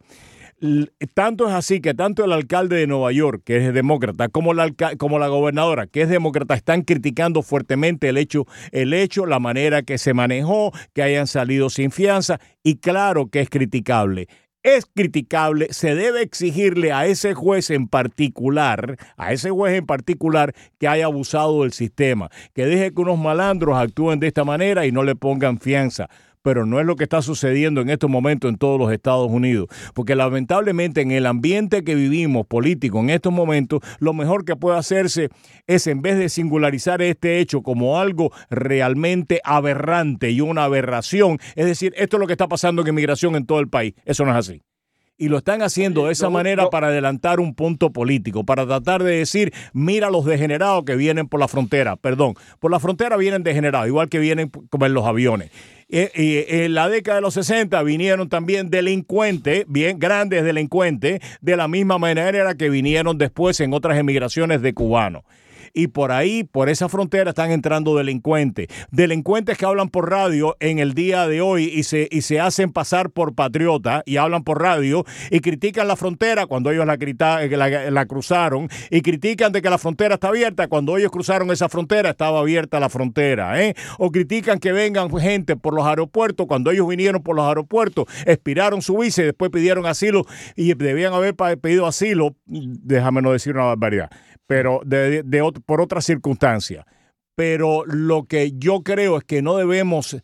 Tanto 1.14 1.48
es 1.48 1.54
así 1.54 1.80
que 1.80 1.94
tanto 1.94 2.26
el 2.26 2.34
alcalde 2.34 2.76
de 2.76 2.88
Nueva 2.88 3.14
York, 3.14 3.44
que 3.46 3.58
es 3.66 3.74
demócrata, 3.74 4.28
como 4.28 4.54
la, 4.54 4.70
como 4.98 5.18
la 5.18 5.30
gobernadora, 5.30 5.88
que 5.88 6.02
es 6.02 6.10
demócrata, 6.10 6.54
están 6.54 6.82
criticando 6.82 7.44
fuertemente 7.44 8.10
el 8.10 8.18
hecho, 8.18 8.46
el 8.72 8.94
hecho, 8.94 9.26
la 9.26 9.40
manera 9.40 9.84
que 9.84 9.98
se 9.98 10.14
manejó, 10.14 10.74
que 10.94 11.02
hayan 11.02 11.28
salido 11.28 11.70
sin 11.70 11.92
fianza, 11.92 12.40
y 12.62 12.76
claro 12.76 13.28
que 13.28 13.40
es 13.40 13.50
criticable 13.50 14.28
es 14.64 14.86
criticable, 14.86 15.68
se 15.72 15.96
debe 15.96 16.22
exigirle 16.22 16.92
a 16.92 17.06
ese 17.06 17.34
juez 17.34 17.70
en 17.70 17.88
particular, 17.88 18.98
a 19.18 19.32
ese 19.32 19.52
juez 19.52 19.78
en 19.78 19.86
particular 19.86 20.54
que 20.80 20.88
haya 20.88 21.06
abusado 21.06 21.62
del 21.62 21.74
sistema, 21.74 22.30
que 22.54 22.66
deje 22.66 22.94
que 22.94 23.02
unos 23.02 23.18
malandros 23.18 23.78
actúen 23.78 24.20
de 24.20 24.28
esta 24.28 24.44
manera 24.44 24.86
y 24.86 24.92
no 24.92 25.04
le 25.04 25.16
pongan 25.16 25.60
fianza 25.60 26.10
pero 26.42 26.66
no 26.66 26.80
es 26.80 26.86
lo 26.86 26.96
que 26.96 27.04
está 27.04 27.22
sucediendo 27.22 27.82
en 27.82 27.90
estos 27.90 28.10
momentos 28.10 28.50
en 28.50 28.58
todos 28.58 28.80
los 28.80 28.92
Estados 28.92 29.30
Unidos. 29.30 29.68
Porque 29.94 30.16
lamentablemente 30.16 31.02
en 31.02 31.12
el 31.12 31.26
ambiente 31.26 31.84
que 31.84 31.96
vivimos 31.96 32.46
político 32.46 33.00
en 33.00 33.10
estos 33.10 33.34
momentos, 33.34 33.82
lo 34.00 34.14
mejor 34.14 34.46
que 34.46 34.56
puede 34.56 34.78
hacerse 34.78 35.30
es 35.68 35.88
en 35.88 36.02
vez 36.02 36.18
de 36.18 36.30
singularizar 36.30 37.02
este 37.02 37.40
hecho 37.40 37.62
como 37.62 38.00
algo 38.00 38.32
realmente 38.50 39.42
aberrante 39.44 40.32
y 40.32 40.42
una 40.42 40.64
aberración, 40.64 41.40
es 41.56 41.66
decir, 41.66 41.94
esto 41.98 42.18
es 42.18 42.22
lo 42.22 42.28
que 42.28 42.34
está 42.34 42.48
pasando 42.48 42.82
en 42.82 42.90
inmigración 42.90 43.36
en 43.36 43.46
todo 43.46 43.60
el 43.60 43.70
país. 43.70 43.94
Eso 44.06 44.26
no 44.26 44.32
es 44.32 44.38
así 44.38 44.62
y 45.20 45.28
lo 45.28 45.38
están 45.38 45.62
haciendo 45.62 46.06
de 46.06 46.14
esa 46.14 46.30
manera 46.30 46.70
para 46.70 46.88
adelantar 46.88 47.40
un 47.42 47.54
punto 47.54 47.92
político, 47.92 48.46
para 48.46 48.66
tratar 48.66 49.04
de 49.04 49.18
decir, 49.18 49.54
mira 49.74 50.10
los 50.10 50.26
degenerados 50.26 50.86
que 50.86 50.96
vienen 50.96 51.28
por 51.28 51.42
la 51.42 51.50
frontera, 51.50 51.98
perdón, 51.98 52.36
por 52.60 52.72
la 52.72 52.80
frontera 52.80 53.18
vienen 53.18 53.44
degenerados, 53.44 53.88
igual 53.88 54.08
que 54.08 54.18
vienen 54.18 54.50
como 54.70 54.86
en 54.86 54.94
los 54.94 55.06
aviones. 55.06 55.52
Eh, 55.90 56.12
y 56.16 56.64
en 56.64 56.74
la 56.74 56.88
década 56.88 57.16
de 57.16 57.22
los 57.22 57.34
60 57.34 57.82
vinieron 57.84 58.30
también 58.30 58.70
delincuentes, 58.70 59.66
bien 59.68 60.00
grandes 60.00 60.44
delincuentes, 60.44 61.20
de 61.42 61.58
la 61.58 61.68
misma 61.68 61.98
manera 61.98 62.56
que 62.56 62.70
vinieron 62.70 63.18
después 63.18 63.60
en 63.60 63.74
otras 63.74 63.98
emigraciones 63.98 64.62
de 64.62 64.74
cubanos 64.74 65.24
y 65.74 65.88
por 65.88 66.12
ahí, 66.12 66.44
por 66.44 66.70
esa 66.70 66.90
frontera, 66.90 67.32
están 67.32 67.52
entrando 67.52 67.96
delincuentes. 67.96 68.68
Delincuentes 68.92 69.58
que 69.58 69.66
hablan 69.66 69.90
por 69.90 70.10
radio 70.10 70.56
en 70.60 70.80
el 70.80 70.94
día 70.94 71.28
de 71.28 71.42
hoy 71.42 71.66
y 71.66 71.84
se, 71.84 72.08
y 72.12 72.22
se 72.22 72.40
hacen 72.40 72.72
pasar 72.72 73.10
por 73.10 73.36
patriota 73.36 74.04
y 74.06 74.18
hablan 74.18 74.44
por 74.44 74.62
radio 74.62 75.06
y 75.32 75.40
critican 75.40 75.88
la 75.88 75.96
frontera 75.96 76.46
cuando 76.46 76.72
ellos 76.72 76.86
la, 76.86 76.98
la, 76.98 77.92
la 77.92 78.06
cruzaron 78.06 78.70
y 78.90 79.02
critican 79.02 79.52
de 79.52 79.62
que 79.62 79.70
la 79.70 79.78
frontera 79.78 80.16
está 80.16 80.30
abierta 80.30 80.68
cuando 80.68 80.98
ellos 80.98 81.12
cruzaron 81.12 81.52
esa 81.52 81.70
frontera 81.70 82.12
estaba 82.12 82.40
abierta 82.40 82.80
la 82.80 82.90
frontera. 82.90 83.62
¿eh? 83.62 83.76
O 83.98 84.12
critican 84.12 84.60
que 84.60 84.72
vengan 84.72 85.10
gente 85.20 85.56
por 85.56 85.74
los 85.74 85.86
aeropuertos 85.86 86.48
cuando 86.48 86.72
ellos 86.72 86.88
vinieron 86.88 87.22
por 87.22 87.36
los 87.36 87.46
aeropuertos, 87.46 88.06
expiraron 88.26 88.82
su 88.82 88.98
visa 88.98 89.22
y 89.22 89.26
después 89.26 89.52
pidieron 89.52 89.86
asilo 89.86 90.26
y 90.56 90.74
debían 90.74 91.14
haber 91.14 91.36
pedido 91.36 91.86
asilo, 91.86 92.36
déjame 92.46 93.22
no 93.22 93.32
decir 93.32 93.56
una 93.56 93.66
barbaridad 93.66 94.10
pero 94.50 94.82
de, 94.84 95.24
por 95.64 95.80
otra 95.80 96.02
circunstancia. 96.02 96.88
Pero 97.36 97.86
lo 97.86 98.24
que 98.24 98.54
yo 98.58 98.82
creo 98.82 99.20
es 99.20 99.24
que 99.24 99.44
no 99.44 99.56
debemos 99.56 100.18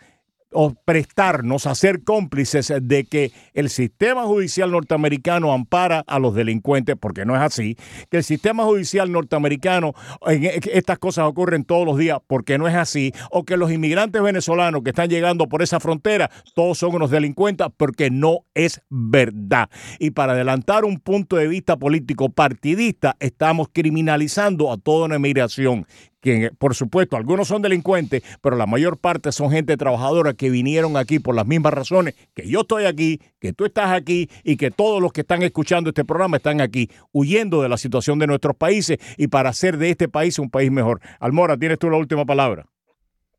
o 0.52 0.74
prestarnos 0.74 1.68
a 1.68 1.76
ser 1.76 2.04
cómplices 2.04 2.74
de 2.82 3.06
que 3.06 3.32
el 3.54 3.70
sistema 3.70 4.24
judicial 4.24 4.72
norteamericano 4.72 5.54
ampara 5.54 6.04
a 6.08 6.20
los 6.20 6.34
delincuentes, 6.34 6.96
porque 7.00 7.26
no 7.26 7.36
es 7.36 7.42
así, 7.42 7.76
que 8.10 8.18
el 8.18 8.24
sistema 8.24 8.64
judicial 8.64 9.12
norteamericano, 9.12 9.94
en 10.26 10.46
e, 10.46 10.60
estas 10.74 10.98
cosas 11.00 11.26
ocurren 11.26 11.66
todos 11.66 11.86
los 11.86 11.98
días, 11.98 12.20
porque 12.28 12.58
no 12.58 12.68
es 12.68 12.76
así, 12.76 13.14
o 13.32 13.44
que 13.44 13.58
los 13.58 13.72
inmigrantes 13.72 14.22
venezolanos 14.22 14.82
que 14.84 14.92
están 14.92 15.10
llegando 15.10 15.48
por 15.48 15.62
esa 15.62 15.80
frontera, 15.80 16.32
todos 16.54 16.78
son 16.78 16.96
unos 16.96 17.12
delincuentes, 17.12 17.68
porque 17.76 18.10
no 18.10 18.46
es 18.54 18.82
verdad. 18.90 19.70
Y 20.00 20.12
para 20.12 20.34
adelantar 20.34 20.86
un 20.86 21.00
punto 21.00 21.36
de 21.36 21.48
vista 21.48 21.78
político 21.78 22.30
partidista, 22.30 23.16
estamos 23.20 23.68
criminalizando 23.72 24.72
a 24.72 24.78
toda 24.78 25.06
una 25.06 25.18
inmigración 25.18 25.86
que 26.26 26.50
por 26.58 26.74
supuesto 26.74 27.18
algunos 27.18 27.48
son 27.48 27.62
delincuentes, 27.62 28.24
pero 28.42 28.56
la 28.56 28.66
mayor 28.66 28.98
parte 28.98 29.32
son 29.32 29.52
gente 29.52 29.78
trabajadora 29.78 30.34
que 30.34 30.50
vinieron 30.50 30.98
aquí 30.98 31.20
por 31.20 31.36
las 31.36 31.46
mismas 31.46 31.72
razones 31.72 32.16
que 32.34 32.48
yo 32.50 32.62
estoy 32.62 32.86
aquí, 32.86 33.22
que 33.40 33.54
tú 33.54 33.66
estás 33.66 33.92
aquí 33.92 34.28
y 34.44 34.58
que 34.58 34.72
todos 34.72 35.00
los 35.04 35.14
que 35.14 35.22
están 35.22 35.44
escuchando 35.44 35.92
este 35.92 36.04
programa 36.04 36.38
están 36.38 36.62
aquí, 36.62 36.90
huyendo 37.12 37.62
de 37.62 37.70
la 37.70 37.78
situación 37.78 38.18
de 38.18 38.26
nuestros 38.26 38.56
países 38.56 38.98
y 39.18 39.28
para 39.28 39.50
hacer 39.50 39.78
de 39.78 39.92
este 39.92 40.10
país 40.10 40.40
un 40.40 40.50
país 40.50 40.72
mejor. 40.72 41.00
Almora, 41.20 41.58
tienes 41.58 41.78
tú 41.78 41.92
la 41.92 41.98
última 41.98 42.26
palabra. 42.26 42.66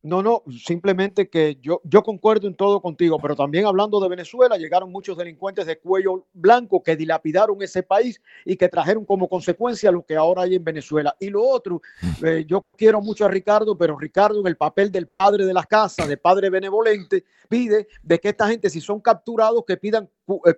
No, 0.06 0.22
no, 0.22 0.44
simplemente 0.64 1.28
que 1.28 1.58
yo, 1.60 1.80
yo 1.82 2.04
concuerdo 2.04 2.46
en 2.46 2.54
todo 2.54 2.80
contigo, 2.80 3.18
pero 3.20 3.34
también 3.34 3.66
hablando 3.66 3.98
de 3.98 4.08
Venezuela, 4.08 4.56
llegaron 4.56 4.92
muchos 4.92 5.16
delincuentes 5.18 5.66
de 5.66 5.80
cuello 5.80 6.26
blanco 6.32 6.80
que 6.80 6.94
dilapidaron 6.94 7.60
ese 7.60 7.82
país 7.82 8.20
y 8.44 8.56
que 8.56 8.68
trajeron 8.68 9.04
como 9.04 9.28
consecuencia 9.28 9.90
lo 9.90 10.06
que 10.06 10.14
ahora 10.14 10.42
hay 10.42 10.54
en 10.54 10.62
Venezuela. 10.62 11.16
Y 11.18 11.28
lo 11.28 11.42
otro, 11.42 11.82
mm. 12.02 12.24
eh, 12.24 12.44
yo 12.46 12.64
quiero 12.76 13.00
mucho 13.00 13.24
a 13.24 13.28
Ricardo, 13.28 13.76
pero 13.76 13.98
Ricardo 13.98 14.38
en 14.38 14.46
el 14.46 14.56
papel 14.56 14.92
del 14.92 15.08
padre 15.08 15.44
de 15.44 15.52
las 15.52 15.66
casas, 15.66 16.06
de 16.06 16.16
padre 16.16 16.50
benevolente, 16.50 17.24
pide 17.48 17.88
de 18.00 18.20
que 18.20 18.28
esta 18.28 18.46
gente, 18.46 18.70
si 18.70 18.80
son 18.80 19.00
capturados, 19.00 19.64
que 19.66 19.76
pidan 19.76 20.08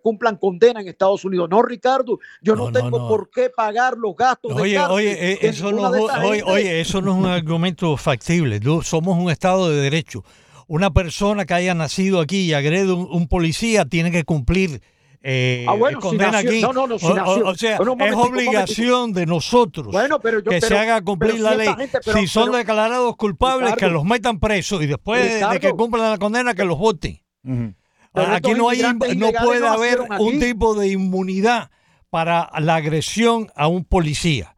cumplan 0.02 0.36
condena 0.36 0.80
en 0.80 0.88
Estados 0.88 1.24
Unidos. 1.24 1.48
No, 1.50 1.62
Ricardo, 1.62 2.18
yo 2.42 2.56
no, 2.56 2.72
tengo 2.72 3.08
por 3.08 3.30
qué 3.30 3.50
pagar 3.50 3.96
los 3.96 4.16
gastos. 4.16 4.52
Oye, 4.54 4.72
de 4.72 4.78
oye, 4.78 5.32
eh, 5.32 5.38
eso 5.42 5.72
no, 5.72 5.88
oye, 5.88 6.42
oye, 6.42 6.80
eso 6.80 7.00
no 7.00 7.12
es 7.12 7.18
un 7.18 7.26
argumento 7.26 7.96
factible. 7.96 8.60
Somos 8.82 9.18
un 9.18 9.30
Estado 9.30 9.70
de 9.70 9.80
Derecho. 9.80 10.24
Una 10.66 10.90
persona 10.90 11.46
que 11.46 11.54
haya 11.54 11.74
nacido 11.74 12.20
aquí 12.20 12.40
y 12.40 12.52
agrede 12.52 12.92
un, 12.92 13.08
un 13.10 13.28
policía 13.28 13.86
tiene 13.86 14.10
que 14.10 14.24
cumplir 14.24 14.82
eh, 15.22 15.66
ah, 15.68 15.74
bueno, 15.74 15.98
condena 16.00 16.38
aquí. 16.38 16.60
No, 16.60 16.72
no, 16.72 16.86
no, 16.86 16.94
o, 16.94 17.54
sea, 17.54 17.76
es 17.76 18.14
obligación 18.14 19.12
de 19.12 19.26
nosotros 19.26 19.94
que 20.48 20.60
se 20.60 20.78
haga 20.78 21.02
cumplir 21.02 21.40
la 21.40 21.54
ley. 21.54 21.68
si 22.14 22.26
son 22.26 22.52
declarados 22.52 23.16
culpables, 23.16 23.74
que 23.74 23.88
los 23.88 24.04
metan 24.04 24.38
presos 24.38 24.82
y 24.82 24.86
después 24.86 25.40
de 25.40 25.60
que 25.60 25.72
cumplan 25.72 26.10
la 26.10 26.18
condena, 26.18 26.54
que 26.54 26.64
los 26.64 26.78
voten. 26.78 27.20
Aquí 28.26 28.54
no, 28.54 28.68
hay, 28.68 28.82
no 29.16 29.32
puede 29.32 29.66
haber 29.66 30.00
un 30.18 30.38
tipo 30.38 30.74
de 30.74 30.88
inmunidad 30.88 31.70
para 32.10 32.50
la 32.58 32.76
agresión 32.76 33.50
a 33.54 33.68
un 33.68 33.84
policía. 33.84 34.54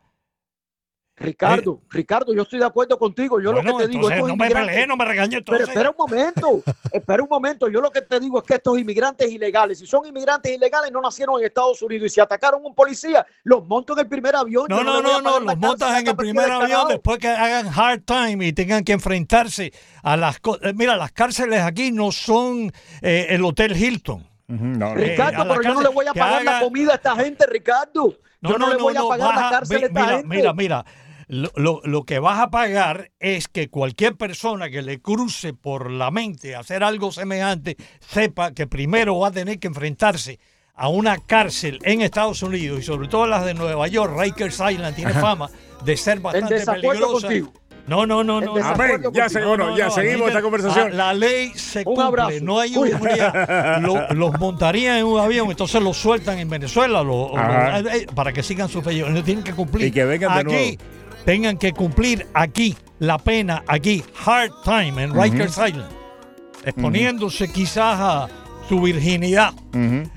Ricardo, 1.21 1.83
Ricardo, 1.91 2.35
yo 2.35 2.43
estoy 2.43 2.59
de 2.59 2.65
acuerdo 2.65 2.99
contigo. 2.99 3.39
Yo 3.41 3.53
Bueno, 3.53 3.73
lo 3.73 3.79
que 3.79 3.85
te 3.85 3.91
digo 3.91 4.09
no 4.09 4.37
me 4.37 4.51
pelees, 4.51 4.89
no 4.89 4.97
me 4.97 5.05
regañes, 5.05 5.43
Pero 5.45 5.65
espera 5.65 5.91
un 5.91 5.97
momento, 5.99 6.63
espera 6.93 7.23
un 7.23 7.29
momento. 7.29 7.69
Yo 7.69 7.83
lo 7.83 7.91
que 7.91 8.01
te 8.01 8.19
digo 8.19 8.39
es 8.39 8.45
que 8.45 8.55
estos 8.55 8.79
inmigrantes 8.79 9.31
ilegales, 9.31 9.79
si 9.79 9.87
son 9.87 10.07
inmigrantes 10.07 10.51
ilegales, 10.51 10.91
no 10.91 11.03
nacieron 11.03 11.39
en 11.39 11.47
Estados 11.47 11.83
Unidos 11.83 12.07
y 12.07 12.09
si 12.09 12.21
atacaron 12.21 12.65
a 12.65 12.67
un 12.69 12.75
policía, 12.75 13.27
los 13.45 13.67
monto 13.67 13.93
en 13.93 13.99
el 13.99 14.09
primer 14.09 14.35
avión. 14.35 14.65
No, 14.71 14.83
no, 14.83 15.03
no, 15.03 15.21
no, 15.21 15.41
los 15.41 15.59
montas 15.59 16.01
en 16.01 16.09
el 16.09 16.17
primer 16.17 16.51
avión 16.51 16.89
después 16.89 17.19
que 17.19 17.29
hagan 17.29 17.67
hard 17.69 18.03
time 18.05 18.47
y 18.47 18.55
tengan 18.55 18.83
que 18.83 18.93
enfrentarse 18.93 19.75
a 20.03 20.17
las 20.17 20.41
cosas. 20.41 20.75
Mira, 20.75 20.97
las 20.97 21.13
cárceles 21.13 21.61
aquí 21.61 21.93
no 21.93 22.13
son 22.13 22.73
eh, 23.03 23.27
el 23.29 23.45
Hotel 23.45 23.77
Hilton. 23.77 24.27
No, 24.49 24.93
Eh, 24.93 25.11
Ricardo, 25.11 25.45
la 25.45 25.55
pero 25.55 25.63
yo 25.63 25.75
no 25.75 25.83
le 25.83 25.89
voy 25.91 26.07
a 26.07 26.15
pagar 26.15 26.43
la 26.45 26.61
comida 26.61 26.93
a 26.93 26.95
esta 26.97 27.15
gente, 27.15 27.47
Ricardo. 27.47 28.17
yo 28.41 28.59
no, 28.59 28.69
le 28.71 28.77
voy 28.77 28.97
a 28.97 29.03
pagar 29.03 29.35
la 29.35 29.51
cárcel 29.51 29.83
a 29.83 29.87
esta 29.87 30.01
mira, 30.01 30.17
gente. 30.17 30.37
Mira, 30.37 30.53
mira, 30.55 30.85
lo, 31.31 31.51
lo- 31.57 31.81
lo 31.85 32.03
que 32.05 32.19
vas 32.19 32.39
a 32.41 32.51
pagar 32.51 33.11
es 33.21 33.49
que 33.49 33.69
cualquier 33.69 34.17
persona 34.17 34.69
que 34.69 34.83
le 34.83 35.01
cruce 35.01 35.55
por 35.55 35.91
la 35.91 36.11
mente 36.11 36.57
hacer 36.57 36.83
algo 36.85 37.13
semejante 37.13 37.77
sepa 38.01 38.53
que 38.53 38.67
primero 38.67 39.19
va 39.19 39.29
a 39.29 39.33
tener 39.33 39.59
que 39.59 39.69
enfrentarse 39.69 40.39
a 40.75 40.89
una 40.89 41.19
cárcel 41.19 41.79
en 41.83 42.01
Estados 42.01 42.43
Unidos 42.43 42.81
y 42.81 42.83
sobre 42.83 43.07
todo 43.09 43.27
las 43.27 43.45
de 43.45 43.55
Nueva 43.55 43.87
York, 43.89 44.15
Rikers 44.19 44.61
Island 44.71 44.97
tiene 44.97 45.11
Ajá. 45.13 45.21
fama 45.21 45.51
de 45.85 45.97
ser 45.97 46.21
bastante 46.21 46.65
peligrosa. 46.65 47.27
contigo. 47.29 47.53
No, 47.87 48.07
no, 48.07 48.23
no, 48.23 48.41
no. 48.41 48.55
desacuerdo 48.55 49.09
Amén. 49.09 49.13
Ya, 49.15 49.29
se- 49.29 49.45
bueno, 49.45 49.77
ya 49.77 49.87
aquí 49.87 49.95
seguimos 49.97 50.29
esta 50.29 50.43
conversación. 50.43 50.91
La, 50.97 51.07
la 51.07 51.15
ley 51.15 51.51
se 51.57 51.83
Un 51.85 51.97
cumple, 51.97 52.41
no 52.41 52.61
hay 52.61 52.73
seguridad. 52.73 53.81
Lo- 53.81 54.09
los 54.15 54.39
montarían 54.39 54.99
en 54.99 55.07
un 55.07 55.19
avión, 55.19 55.51
entonces 55.51 55.83
los 55.83 55.97
sueltan 55.97 56.39
en 56.39 56.49
Venezuela 56.49 57.03
lo- 57.03 57.35
lo- 57.37 57.89
eh, 57.91 58.07
para 58.15 58.33
que 58.33 58.43
sigan 58.43 58.69
su 58.69 58.83
pellejo. 58.83 59.09
No 59.11 59.23
tienen 59.25 59.43
que 59.43 59.53
cumplir. 59.55 59.89
Y 59.89 59.91
que 59.91 60.05
vengan 60.05 60.35
de 60.35 60.41
aquí, 60.55 60.79
tengan 61.25 61.57
que 61.59 61.73
cumplir 61.73 62.27
aquí 62.35 62.77
la 62.99 63.19
pena, 63.19 63.63
aquí, 63.67 64.03
hard 64.25 64.51
time 64.65 65.03
en 65.03 65.15
Rikers 65.15 65.53
Island, 65.53 65.91
exponiéndose 66.65 67.51
quizás 67.51 67.99
a 67.99 68.29
su 68.69 68.81
virginidad, 68.81 69.53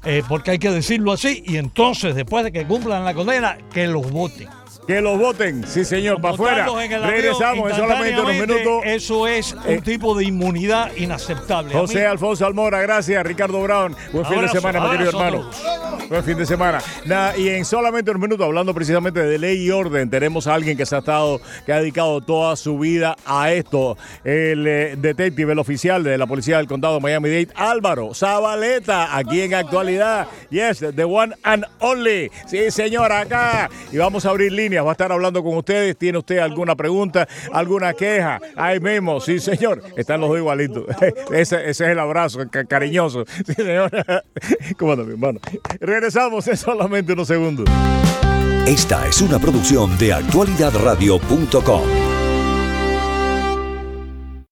eh, 0.04 0.22
porque 0.28 0.52
hay 0.52 0.60
que 0.60 0.70
decirlo 0.70 1.14
así, 1.14 1.44
y 1.46 1.58
entonces 1.58 2.14
después 2.14 2.44
de 2.44 2.52
que 2.52 2.66
cumplan 2.66 3.06
la 3.06 3.14
condena, 3.14 3.58
que 3.74 3.88
los 3.88 4.12
voten. 4.12 4.50
Que 4.88 5.00
los 5.00 5.18
voten, 5.18 5.66
sí 5.66 5.86
señor, 5.86 6.20
para 6.20 6.34
afuera. 6.34 6.68
Regresamos 7.06 7.72
en 7.72 7.78
solamente 7.78 8.20
unos 8.20 8.34
minutos. 8.36 8.82
Eso 8.84 9.28
es 9.28 9.56
Eh, 9.66 9.78
un 9.78 9.82
tipo 9.82 10.14
de 10.18 10.26
inmunidad 10.26 10.92
inaceptable. 10.98 11.74
José 11.74 12.06
Alfonso 12.06 12.46
Almora, 12.46 12.82
gracias. 12.82 13.26
Ricardo 13.26 13.62
Brown, 13.62 13.96
buen 14.12 14.26
fin 14.26 14.34
de 14.34 14.40
Abrazo, 14.40 14.60
semana, 14.60 14.80
mi 14.82 14.92
querido 14.92 15.10
hermano. 15.12 15.50
Buen 16.10 16.24
fin 16.26 16.38
de 16.38 16.46
semana. 16.46 16.80
Y 17.38 17.48
en 17.50 17.64
solamente 17.64 18.12
unos 18.12 18.22
minutos, 18.22 18.46
hablando 18.46 18.74
precisamente 18.74 19.22
de 19.22 19.38
ley 19.40 19.66
y 19.66 19.72
orden, 19.72 20.10
tenemos 20.10 20.48
a 20.48 20.54
alguien 20.54 20.76
que 20.76 20.86
se 20.86 20.96
ha 20.96 21.00
estado, 21.00 21.40
que 21.66 21.72
ha 21.72 21.80
dedicado 21.80 22.20
toda 22.20 22.56
su 22.58 22.78
vida 22.78 23.16
a 23.26 23.52
esto. 23.54 23.98
El 24.26 24.68
eh, 24.68 24.96
detective, 24.98 25.54
el 25.54 25.60
oficial 25.60 26.04
de 26.04 26.18
la 26.18 26.28
policía 26.28 26.58
del 26.58 26.68
condado 26.68 26.96
de 26.96 27.00
Miami-Dade, 27.00 27.48
Álvaro 27.56 28.14
Zabaleta, 28.14 29.16
aquí 29.16 29.42
en 29.42 29.54
actualidad. 29.54 30.28
Yes, 30.50 30.80
the 30.94 31.06
one 31.06 31.34
and 31.44 31.66
only. 31.80 32.30
Sí, 32.48 32.70
señor, 32.70 33.12
acá. 33.14 33.70
Y 33.92 33.98
vamos 33.98 34.26
a 34.26 34.30
abrir 34.30 34.52
va 34.82 34.92
a 34.92 34.94
estar 34.94 35.12
hablando 35.12 35.44
con 35.44 35.56
ustedes. 35.58 35.98
¿Tiene 35.98 36.18
usted 36.18 36.40
alguna 36.40 36.76
pregunta, 36.76 37.28
alguna 37.52 37.94
queja? 37.94 38.40
Ahí 38.56 38.80
mismo, 38.80 39.20
sí, 39.20 39.40
señor. 39.40 39.82
Están 39.96 40.22
los 40.22 40.30
dos 40.30 40.40
igualitos. 40.40 40.86
Ese, 41.32 41.70
ese 41.70 41.70
es 41.70 41.82
el 41.82 42.00
abrazo 42.00 42.40
ca- 42.50 42.66
cariñoso. 42.66 43.26
Sí, 43.46 43.54
señor. 43.54 43.92
¿Cómo 44.78 44.94
anda, 44.94 45.04
mi 45.04 45.12
hermano? 45.14 45.40
Regresamos 45.80 46.48
en 46.48 46.58
solamente 46.58 47.14
unos 47.14 47.28
segundos. 47.28 47.66
Esta 48.66 49.08
es 49.08 49.22
una 49.22 49.40
producción 49.40 49.98
de 49.98 50.14
actualidadradio.com. 50.14 52.13